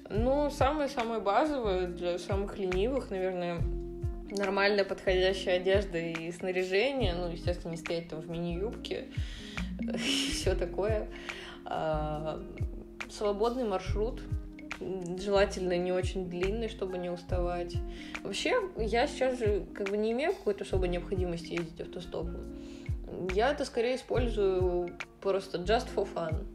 Ну, 0.09 0.51
самое-самое 0.51 1.21
базовое 1.21 1.87
для 1.87 2.19
самых 2.19 2.59
ленивых, 2.59 3.11
наверное, 3.11 3.61
нормальная 4.31 4.85
подходящая 4.85 5.57
одежда 5.57 5.99
и 5.99 6.33
снаряжение. 6.33 7.15
Ну, 7.15 7.31
естественно, 7.31 7.73
не 7.73 7.77
стоять 7.77 8.09
там 8.09 8.21
в 8.21 8.31
мини-юбке 8.31 9.09
все 10.33 10.55
такое. 10.55 11.09
А, 11.71 12.41
свободный 13.11 13.65
маршрут, 13.65 14.23
желательно 14.81 15.77
не 15.77 15.93
очень 15.93 16.29
длинный, 16.31 16.69
чтобы 16.69 16.99
не 16.99 17.11
уставать. 17.11 17.77
Вообще, 18.23 18.61
я 18.77 19.07
сейчас 19.07 19.39
же 19.39 19.67
как 19.75 19.91
бы 19.91 19.97
не 19.97 20.13
имею 20.13 20.33
какой-то 20.33 20.65
особой 20.65 20.89
необходимости 20.89 21.53
ездить 21.53 21.81
автостопом. 21.81 22.57
Я 23.35 23.51
это 23.53 23.65
скорее 23.65 23.97
использую 23.97 24.97
просто 25.21 25.59
just 25.59 25.89
for 25.95 26.09
fun. 26.13 26.47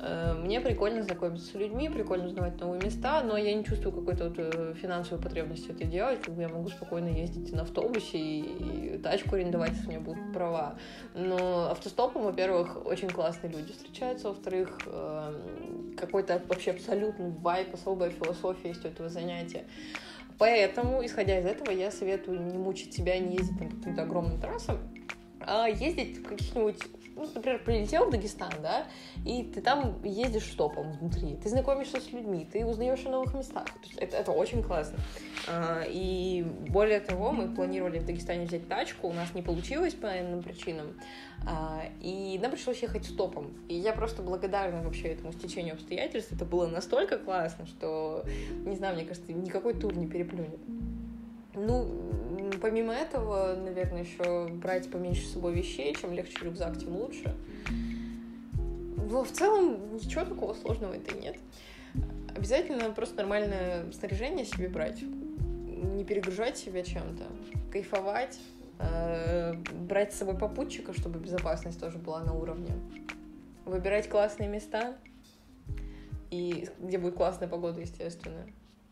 Э, 0.00 0.34
мне 0.34 0.60
прикольно 0.60 1.02
знакомиться 1.02 1.46
с 1.46 1.54
людьми, 1.54 1.88
прикольно 1.88 2.26
узнавать 2.26 2.60
новые 2.60 2.82
места, 2.82 3.22
но 3.22 3.36
я 3.36 3.54
не 3.54 3.64
чувствую 3.64 3.92
какой-то 3.92 4.28
вот 4.28 4.34
э, 4.38 4.74
финансовой 4.80 5.22
потребности 5.22 5.70
это 5.70 5.84
делать. 5.84 6.20
Я 6.36 6.48
могу 6.48 6.68
спокойно 6.68 7.08
ездить 7.08 7.52
на 7.52 7.62
автобусе 7.62 8.18
и, 8.18 8.98
тачку 8.98 9.36
арендовать, 9.36 9.72
если 9.72 9.86
у 9.86 9.90
меня 9.90 10.00
будут 10.00 10.32
права. 10.32 10.76
Но 11.14 11.70
автостопом, 11.70 12.24
во-первых, 12.24 12.84
очень 12.86 13.08
классные 13.08 13.52
люди 13.52 13.72
встречаются, 13.72 14.28
во-вторых, 14.28 14.78
эм, 14.86 15.96
какой-то 15.96 16.42
вообще 16.48 16.72
абсолютный 16.72 17.30
вайп, 17.30 17.74
особая 17.74 18.10
философия 18.10 18.68
есть 18.68 18.84
у 18.84 18.88
этого 18.88 19.08
занятия. 19.08 19.64
Поэтому, 20.38 21.04
исходя 21.04 21.38
из 21.38 21.46
этого, 21.46 21.70
я 21.70 21.90
советую 21.90 22.40
не 22.40 22.58
мучить 22.58 22.92
себя, 22.92 23.18
не 23.18 23.36
ездить 23.36 23.56
по 23.58 23.64
каким-то 23.64 24.02
огромным 24.02 24.40
трассам, 24.40 24.78
а 25.40 25.68
ездить 25.68 26.18
в 26.18 26.24
каких-нибудь 26.24 26.78
ну, 27.16 27.28
например, 27.34 27.62
прилетел 27.64 28.06
в 28.06 28.10
Дагестан, 28.10 28.52
да, 28.62 28.86
и 29.24 29.44
ты 29.44 29.60
там 29.60 30.02
ездишь 30.04 30.44
штопом 30.44 30.92
внутри, 30.92 31.36
ты 31.36 31.48
знакомишься 31.48 32.00
с 32.00 32.12
людьми, 32.12 32.46
ты 32.50 32.66
узнаешь 32.66 33.04
о 33.06 33.10
новых 33.10 33.34
местах. 33.34 33.66
Это, 33.96 34.16
это 34.16 34.32
очень 34.32 34.62
классно. 34.62 34.98
А, 35.48 35.84
и 35.86 36.44
более 36.68 37.00
того, 37.00 37.32
мы 37.32 37.54
планировали 37.54 37.98
в 37.98 38.04
Дагестане 38.04 38.46
взять 38.46 38.68
тачку, 38.68 39.08
у 39.08 39.12
нас 39.12 39.34
не 39.34 39.42
получилось 39.42 39.94
по 39.94 40.06
иным 40.06 40.42
причинам, 40.42 40.94
а, 41.46 41.82
и 42.00 42.38
нам 42.42 42.50
пришлось 42.50 42.82
ехать 42.82 43.04
стопом. 43.04 43.52
И 43.68 43.74
я 43.74 43.92
просто 43.92 44.22
благодарна 44.22 44.82
вообще 44.82 45.08
этому 45.08 45.32
стечению 45.32 45.74
обстоятельств. 45.74 46.32
Это 46.32 46.44
было 46.44 46.66
настолько 46.66 47.18
классно, 47.18 47.66
что, 47.66 48.24
не 48.64 48.76
знаю, 48.76 48.96
мне 48.96 49.04
кажется, 49.04 49.32
никакой 49.32 49.74
тур 49.74 49.96
не 49.96 50.06
переплюнет. 50.06 50.58
Ну, 51.54 51.86
помимо 52.64 52.94
этого, 52.94 53.54
наверное, 53.56 54.04
еще 54.04 54.48
брать 54.48 54.90
поменьше 54.90 55.26
с 55.26 55.32
собой 55.34 55.52
вещей. 55.52 55.94
Чем 55.94 56.14
легче 56.14 56.38
рюкзак, 56.40 56.78
тем 56.78 56.96
лучше. 56.96 57.36
Но 58.56 59.22
в 59.22 59.30
целом 59.30 59.96
ничего 59.96 60.24
такого 60.24 60.54
сложного 60.54 60.94
это 60.94 61.14
нет. 61.14 61.36
Обязательно 62.34 62.88
просто 62.92 63.16
нормальное 63.16 63.92
снаряжение 63.92 64.46
себе 64.46 64.70
брать. 64.70 65.02
Не 65.02 66.04
перегружать 66.04 66.56
себя 66.56 66.82
чем-то. 66.82 67.24
Кайфовать. 67.70 68.38
Э, 68.78 69.52
брать 69.86 70.14
с 70.14 70.16
собой 70.16 70.38
попутчика, 70.38 70.94
чтобы 70.94 71.18
безопасность 71.18 71.78
тоже 71.78 71.98
была 71.98 72.24
на 72.24 72.32
уровне. 72.32 72.72
Выбирать 73.66 74.08
классные 74.08 74.48
места. 74.48 74.96
И 76.30 76.70
где 76.78 76.96
будет 76.96 77.16
классная 77.16 77.46
погода, 77.46 77.82
естественно. 77.82 78.46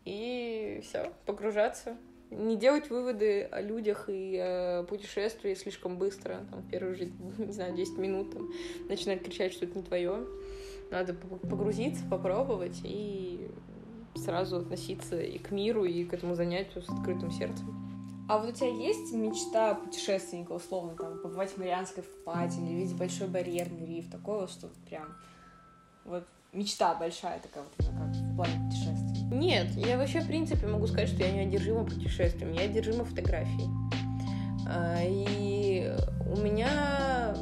И 0.05 0.79
все, 0.83 1.11
погружаться 1.25 1.97
не 2.33 2.57
делать 2.57 2.89
выводы 2.89 3.43
о 3.43 3.61
людях 3.61 4.05
и 4.07 4.37
о 4.37 4.83
путешествии 4.83 5.53
слишком 5.53 5.97
быстро, 5.97 6.45
там, 6.51 6.63
первые 6.69 6.95
же, 6.95 7.11
не 7.37 7.51
знаю, 7.51 7.75
10 7.75 7.97
минут, 7.97 8.31
там, 8.31 8.49
начинать 8.87 9.23
кричать, 9.23 9.53
что 9.53 9.65
это 9.65 9.77
не 9.77 9.83
твое. 9.83 10.25
Надо 10.91 11.13
погрузиться, 11.13 12.03
попробовать 12.09 12.79
и 12.83 13.47
сразу 14.15 14.57
относиться 14.57 15.19
и 15.19 15.37
к 15.39 15.51
миру, 15.51 15.85
и 15.85 16.03
к 16.03 16.13
этому 16.13 16.35
занятию 16.35 16.83
с 16.83 16.89
открытым 16.89 17.31
сердцем. 17.31 17.83
А 18.29 18.37
вот 18.37 18.49
у 18.49 18.51
тебя 18.53 18.69
есть 18.69 19.11
мечта 19.13 19.75
путешественника, 19.75 20.53
условно, 20.53 20.95
там, 20.95 21.19
побывать 21.19 21.51
в 21.51 21.57
Марианской 21.57 22.03
впадине, 22.03 22.75
видеть 22.75 22.95
большой 22.95 23.27
барьерный 23.27 23.85
риф, 23.85 24.09
такое 24.09 24.41
вот 24.41 24.51
что 24.51 24.69
прям 24.87 25.13
вот 26.05 26.23
мечта 26.53 26.95
большая 26.95 27.39
такая 27.39 27.63
вот, 27.63 27.73
как 27.77 27.87
в 27.87 28.35
плане 28.35 28.69
путешествий? 28.69 29.02
Нет, 29.33 29.71
я 29.75 29.97
вообще, 29.97 30.19
в 30.21 30.27
принципе, 30.27 30.67
могу 30.67 30.85
сказать, 30.85 31.09
что 31.09 31.23
я 31.23 31.31
не 31.31 31.39
одержима 31.39 31.85
путешествием, 31.85 32.53
я 32.53 32.65
одержима 32.65 33.03
фотографией. 33.03 33.67
А, 34.67 34.99
и 35.03 35.91
у 36.31 36.39
меня 36.39 37.35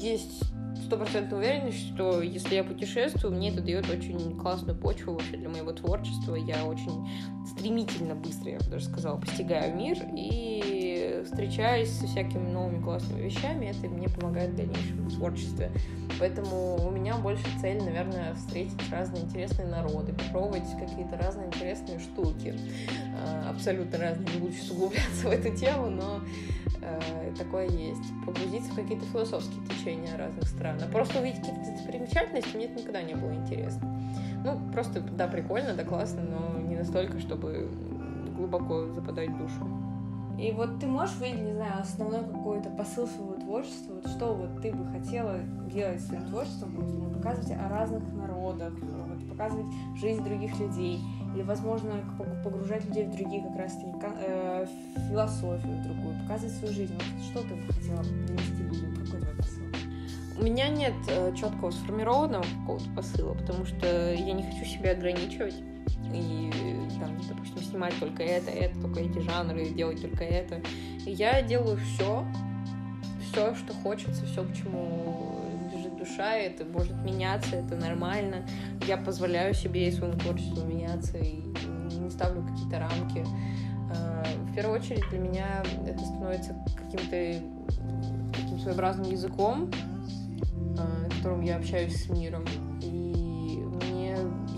есть 0.00 0.42
стопроцентная 0.86 1.38
уверенность, 1.38 1.94
что 1.94 2.22
если 2.22 2.54
я 2.54 2.64
путешествую, 2.64 3.34
мне 3.34 3.50
это 3.50 3.60
дает 3.60 3.88
очень 3.90 4.38
классную 4.38 4.78
почву 4.78 5.12
вообще 5.12 5.36
для 5.36 5.50
моего 5.50 5.72
творчества. 5.72 6.36
Я 6.36 6.64
очень 6.64 7.06
стремительно, 7.46 8.14
быстро, 8.14 8.52
я 8.52 8.58
бы 8.58 8.64
даже 8.64 8.86
сказала, 8.86 9.20
постигаю 9.20 9.76
мир 9.76 9.98
и 10.16 10.83
встречаюсь 11.24 11.90
со 11.90 12.06
всякими 12.06 12.48
новыми 12.50 12.82
классными 12.82 13.22
вещами, 13.22 13.66
это 13.66 13.88
мне 13.88 14.08
помогает 14.08 14.50
в 14.50 14.56
дальнейшем 14.56 15.10
творчестве. 15.10 15.70
Поэтому 16.18 16.76
у 16.86 16.90
меня 16.90 17.16
больше 17.16 17.44
цель, 17.60 17.82
наверное, 17.82 18.34
встретить 18.34 18.78
разные 18.90 19.24
интересные 19.24 19.68
народы, 19.68 20.12
попробовать 20.12 20.64
какие-то 20.78 21.16
разные 21.16 21.46
интересные 21.48 21.98
штуки. 21.98 22.54
Э, 23.24 23.50
абсолютно 23.50 23.98
разные, 23.98 24.28
не 24.40 24.52
сейчас 24.52 24.70
углубляться 24.70 25.28
в 25.28 25.30
эту 25.30 25.56
тему, 25.56 25.90
но 25.90 26.20
э, 26.80 27.32
такое 27.38 27.68
есть. 27.68 28.02
Погрузиться 28.24 28.72
в 28.72 28.76
какие-то 28.76 29.04
философские 29.06 29.64
течения 29.66 30.16
разных 30.16 30.46
стран. 30.46 30.78
А 30.82 30.90
просто 30.90 31.20
увидеть 31.20 31.40
какие-то 31.40 31.72
достопримечательности 31.72 32.56
мне 32.56 32.66
это 32.66 32.80
никогда 32.80 33.02
не 33.02 33.14
было 33.14 33.34
интересно. 33.34 33.90
Ну, 34.44 34.60
просто, 34.72 35.00
да, 35.00 35.26
прикольно, 35.26 35.74
да, 35.74 35.84
классно, 35.84 36.22
но 36.22 36.60
не 36.60 36.76
настолько, 36.76 37.18
чтобы 37.18 37.70
глубоко 38.36 38.86
западать 38.92 39.36
душу. 39.38 39.83
И 40.38 40.50
вот 40.50 40.80
ты 40.80 40.86
можешь 40.86 41.16
видеть, 41.20 41.42
не 41.42 41.52
знаю, 41.52 41.80
основной 41.80 42.24
какой-то 42.24 42.68
посыл 42.70 43.06
своего 43.06 43.34
творчества, 43.34 43.94
вот 43.94 44.08
что 44.08 44.34
вот 44.34 44.60
ты 44.60 44.72
бы 44.72 44.84
хотела 44.86 45.38
делать 45.72 46.00
своим 46.00 46.26
творчеством, 46.26 47.14
показывать 47.14 47.52
о 47.52 47.68
разных 47.68 48.02
народах, 48.12 48.72
вот, 48.80 49.28
показывать 49.30 49.66
жизнь 49.96 50.24
других 50.24 50.58
людей, 50.58 51.00
или, 51.34 51.42
возможно, 51.42 51.92
погружать 52.42 52.84
людей 52.86 53.06
в 53.06 53.16
другие 53.16 53.42
как 53.42 53.56
раз-таки 53.56 53.92
э, 54.02 54.66
философию 55.08 55.82
другую, 55.84 56.20
показывать 56.22 56.54
свою 56.54 56.74
жизнь. 56.74 56.94
Вот 56.94 57.24
что 57.24 57.48
ты 57.48 57.54
бы 57.54 57.72
хотела 57.72 58.02
донести 58.02 58.62
людям? 58.62 58.94
Какой 59.04 59.20
твой 59.20 59.36
посыл? 59.36 59.64
У 60.36 60.42
меня 60.42 60.68
нет 60.68 60.94
э, 61.08 61.32
четкого 61.36 61.70
сформированного 61.70 62.44
какого-то 62.60 62.90
посыла, 62.96 63.34
потому 63.34 63.64
что 63.64 64.12
я 64.12 64.32
не 64.32 64.42
хочу 64.42 64.64
себя 64.64 64.90
ограничивать 64.90 65.54
и, 66.12 66.50
там, 67.00 67.16
снимать 67.74 67.98
только 67.98 68.22
это, 68.22 68.52
это, 68.52 68.80
только 68.80 69.00
эти 69.00 69.18
жанры, 69.18 69.68
делать 69.70 70.00
только 70.00 70.22
это. 70.22 70.62
И 71.04 71.10
я 71.10 71.42
делаю 71.42 71.76
все, 71.78 72.24
все, 73.20 73.54
что 73.56 73.74
хочется, 73.74 74.24
все, 74.24 74.44
к 74.44 74.54
чему 74.54 75.40
лежит 75.74 75.96
душа, 75.96 76.36
это 76.36 76.64
может 76.64 76.94
меняться, 77.02 77.56
это 77.56 77.74
нормально. 77.74 78.46
Я 78.86 78.96
позволяю 78.96 79.54
себе 79.54 79.88
и 79.88 79.90
своему 79.90 80.16
творчеству 80.18 80.64
меняться, 80.64 81.18
и 81.18 81.40
не 81.98 82.10
ставлю 82.10 82.46
какие-то 82.46 82.78
рамки. 82.78 83.26
А, 83.90 84.24
в 84.48 84.54
первую 84.54 84.80
очередь 84.80 85.08
для 85.10 85.18
меня 85.18 85.64
это 85.84 85.98
становится 85.98 86.56
каким-то 86.76 87.44
таким 88.34 88.60
своеобразным 88.60 89.10
языком, 89.10 89.68
а, 90.78 91.08
которым 91.16 91.40
я 91.40 91.56
общаюсь 91.56 92.04
с 92.04 92.08
миром. 92.08 92.44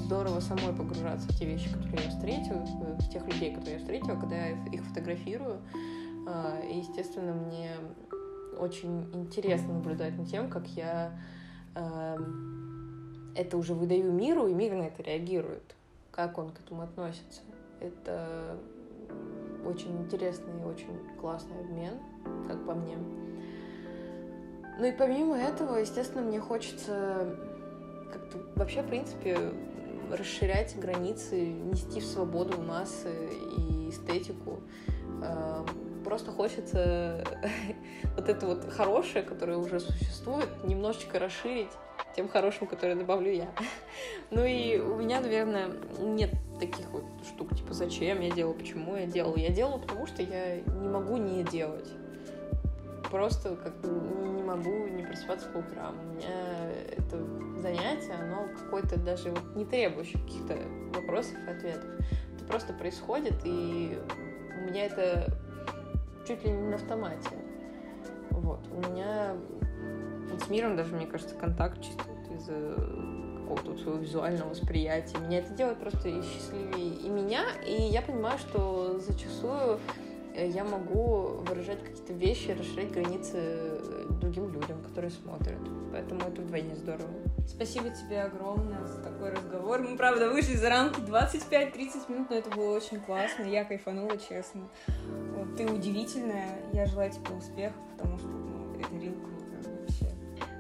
Здорово 0.07 0.39
самой 0.39 0.73
погружаться 0.73 1.27
в 1.27 1.37
те 1.37 1.47
вещи, 1.47 1.69
которые 1.69 2.05
я 2.05 2.11
встретила, 2.11 2.61
в 2.61 3.09
тех 3.11 3.27
людей, 3.27 3.53
которые 3.53 3.73
я 3.73 3.81
встретила, 3.81 4.15
когда 4.15 4.37
я 4.37 4.51
их 4.67 4.85
фотографирую. 4.85 5.59
А, 6.29 6.61
и, 6.61 6.79
естественно, 6.79 7.33
мне 7.33 7.73
очень 8.57 9.13
интересно 9.13 9.75
наблюдать 9.75 10.17
над 10.17 10.29
тем, 10.29 10.49
как 10.49 10.69
я 10.69 11.11
это 13.35 13.57
уже 13.57 13.75
выдаю 13.75 14.13
миру, 14.13 14.47
и 14.47 14.55
мир 14.55 14.75
на 14.75 14.83
это 14.83 15.03
реагирует, 15.03 15.75
как 16.13 16.39
он 16.39 16.51
к 16.51 16.61
этому 16.61 16.83
относится. 16.83 17.41
Это 17.81 18.57
очень 19.67 20.01
интересный 20.05 20.63
и 20.63 20.65
очень 20.65 21.01
классный 21.21 21.59
обмен, 21.59 21.95
как 22.47 22.65
по 22.65 22.75
мне. 22.75 22.97
Ну 24.79 24.85
и 24.85 24.93
помимо 24.93 25.37
этого, 25.37 25.79
естественно, 25.79 26.23
мне 26.23 26.39
хочется 26.39 27.37
как-то 28.13 28.39
вообще, 28.55 28.83
в 28.83 28.87
принципе, 28.87 29.37
расширять 30.11 30.79
границы, 30.79 31.47
нести 31.47 32.01
в 32.01 32.05
свободу 32.05 32.61
массы 32.61 33.11
и 33.57 33.91
эстетику. 33.91 34.61
Эм, 35.23 35.67
просто 36.05 36.31
хочется 36.31 37.25
вот 38.17 38.29
это 38.29 38.47
вот 38.47 38.71
хорошее, 38.71 39.25
которое 39.25 39.59
уже 39.59 39.81
существует, 39.81 40.49
немножечко 40.65 41.19
расширить 41.19 41.71
тем 42.15 42.29
хорошим, 42.29 42.67
которое 42.67 42.97
добавлю 42.97 43.33
я. 43.33 43.49
Ну 44.31 44.45
и 44.45 44.79
у 44.79 44.97
меня, 44.97 45.21
наверное, 45.21 45.71
нет 46.01 46.31
таких 46.59 46.91
вот 46.91 47.05
штук, 47.25 47.55
типа, 47.55 47.75
зачем 47.75 48.21
я 48.21 48.31
делаю, 48.31 48.55
почему 48.55 48.97
я 48.97 49.07
делаю. 49.07 49.39
Я 49.39 49.51
делаю, 49.51 49.81
потому 49.81 50.07
что 50.07 50.23
я 50.23 50.57
не 50.57 50.89
могу 50.89 51.17
не 51.17 51.45
делать 51.45 51.89
просто 53.11 53.57
как 53.57 53.73
не 53.85 54.43
могу 54.43 54.87
не 54.89 55.03
просыпаться 55.03 55.49
по 55.49 55.59
утрам. 55.59 55.95
У 55.99 56.15
меня 56.15 56.71
это 56.97 57.19
занятие, 57.61 58.15
оно 58.15 58.49
какое-то 58.59 58.99
даже 58.99 59.31
вот 59.31 59.57
не 59.57 59.65
требующее 59.65 60.23
каких-то 60.23 60.59
вопросов 60.95 61.37
и 61.47 61.51
ответов. 61.51 61.91
Это 62.37 62.45
просто 62.47 62.73
происходит, 62.73 63.35
и 63.45 63.99
у 64.59 64.71
меня 64.71 64.87
это 64.87 65.33
чуть 66.27 66.45
ли 66.45 66.51
не 66.51 66.69
на 66.69 66.77
автомате. 66.77 67.31
Вот. 68.31 68.61
У 68.71 68.81
меня 68.91 69.35
с 70.45 70.49
миром 70.49 70.77
даже, 70.77 70.95
мне 70.95 71.07
кажется, 71.07 71.35
контакт 71.35 71.81
чисто 71.81 72.05
из-за 72.35 72.75
какого-то 73.41 73.77
своего 73.81 73.99
визуального 74.01 74.51
восприятия. 74.51 75.19
Меня 75.19 75.39
это 75.39 75.55
делает 75.55 75.79
просто 75.79 76.09
и 76.09 76.21
счастливее 76.23 76.95
и 76.95 77.09
меня, 77.09 77.45
и 77.65 77.83
я 77.83 78.03
понимаю, 78.03 78.39
что 78.39 78.99
зачастую 78.99 79.79
я 80.45 80.64
могу 80.64 81.43
выражать 81.47 81.82
какие-то 81.82 82.12
вещи, 82.12 82.51
расширять 82.51 82.93
границы 82.93 83.37
э, 83.37 84.07
другим 84.20 84.53
людям, 84.53 84.82
которые 84.82 85.11
смотрят. 85.11 85.59
Поэтому 85.93 86.20
это 86.20 86.43
вдвойне 86.43 86.76
здорово. 86.76 87.09
Спасибо 87.47 87.91
тебе 87.91 88.22
огромное 88.22 88.84
за 88.87 89.03
такой 89.03 89.30
разговор. 89.30 89.80
Мы, 89.80 89.97
правда, 89.97 90.30
вышли 90.30 90.55
за 90.55 90.68
рамки 90.68 91.01
25-30 91.01 92.12
минут, 92.12 92.30
но 92.30 92.37
это 92.37 92.51
было 92.51 92.76
очень 92.76 93.01
классно. 93.01 93.45
Я 93.45 93.64
кайфанула, 93.64 94.18
честно. 94.18 94.68
Вот, 95.34 95.57
ты 95.57 95.66
удивительная. 95.66 96.59
Я 96.72 96.87
желаю 96.87 97.11
тебе 97.11 97.34
успехов, 97.34 97.80
потому 97.97 98.18
что 98.18 98.28
ну, 98.28 98.78
это 98.78 98.95
рил 98.95 99.14
круто 99.14 99.70
вообще. 99.80 100.11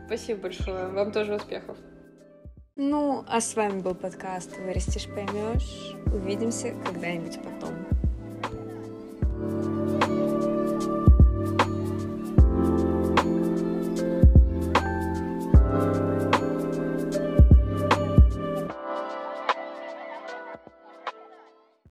Спасибо 0.06 0.42
большое. 0.42 0.86
Вам 0.88 1.12
тоже 1.12 1.34
успехов. 1.34 1.76
Ну, 2.76 3.24
а 3.26 3.40
с 3.40 3.56
вами 3.56 3.80
был 3.80 3.94
подкаст 3.94 4.56
«Вырастешь, 4.58 5.06
поймешь». 5.06 5.96
Увидимся 6.12 6.74
когда-нибудь 6.84 7.38
потом. 7.42 8.05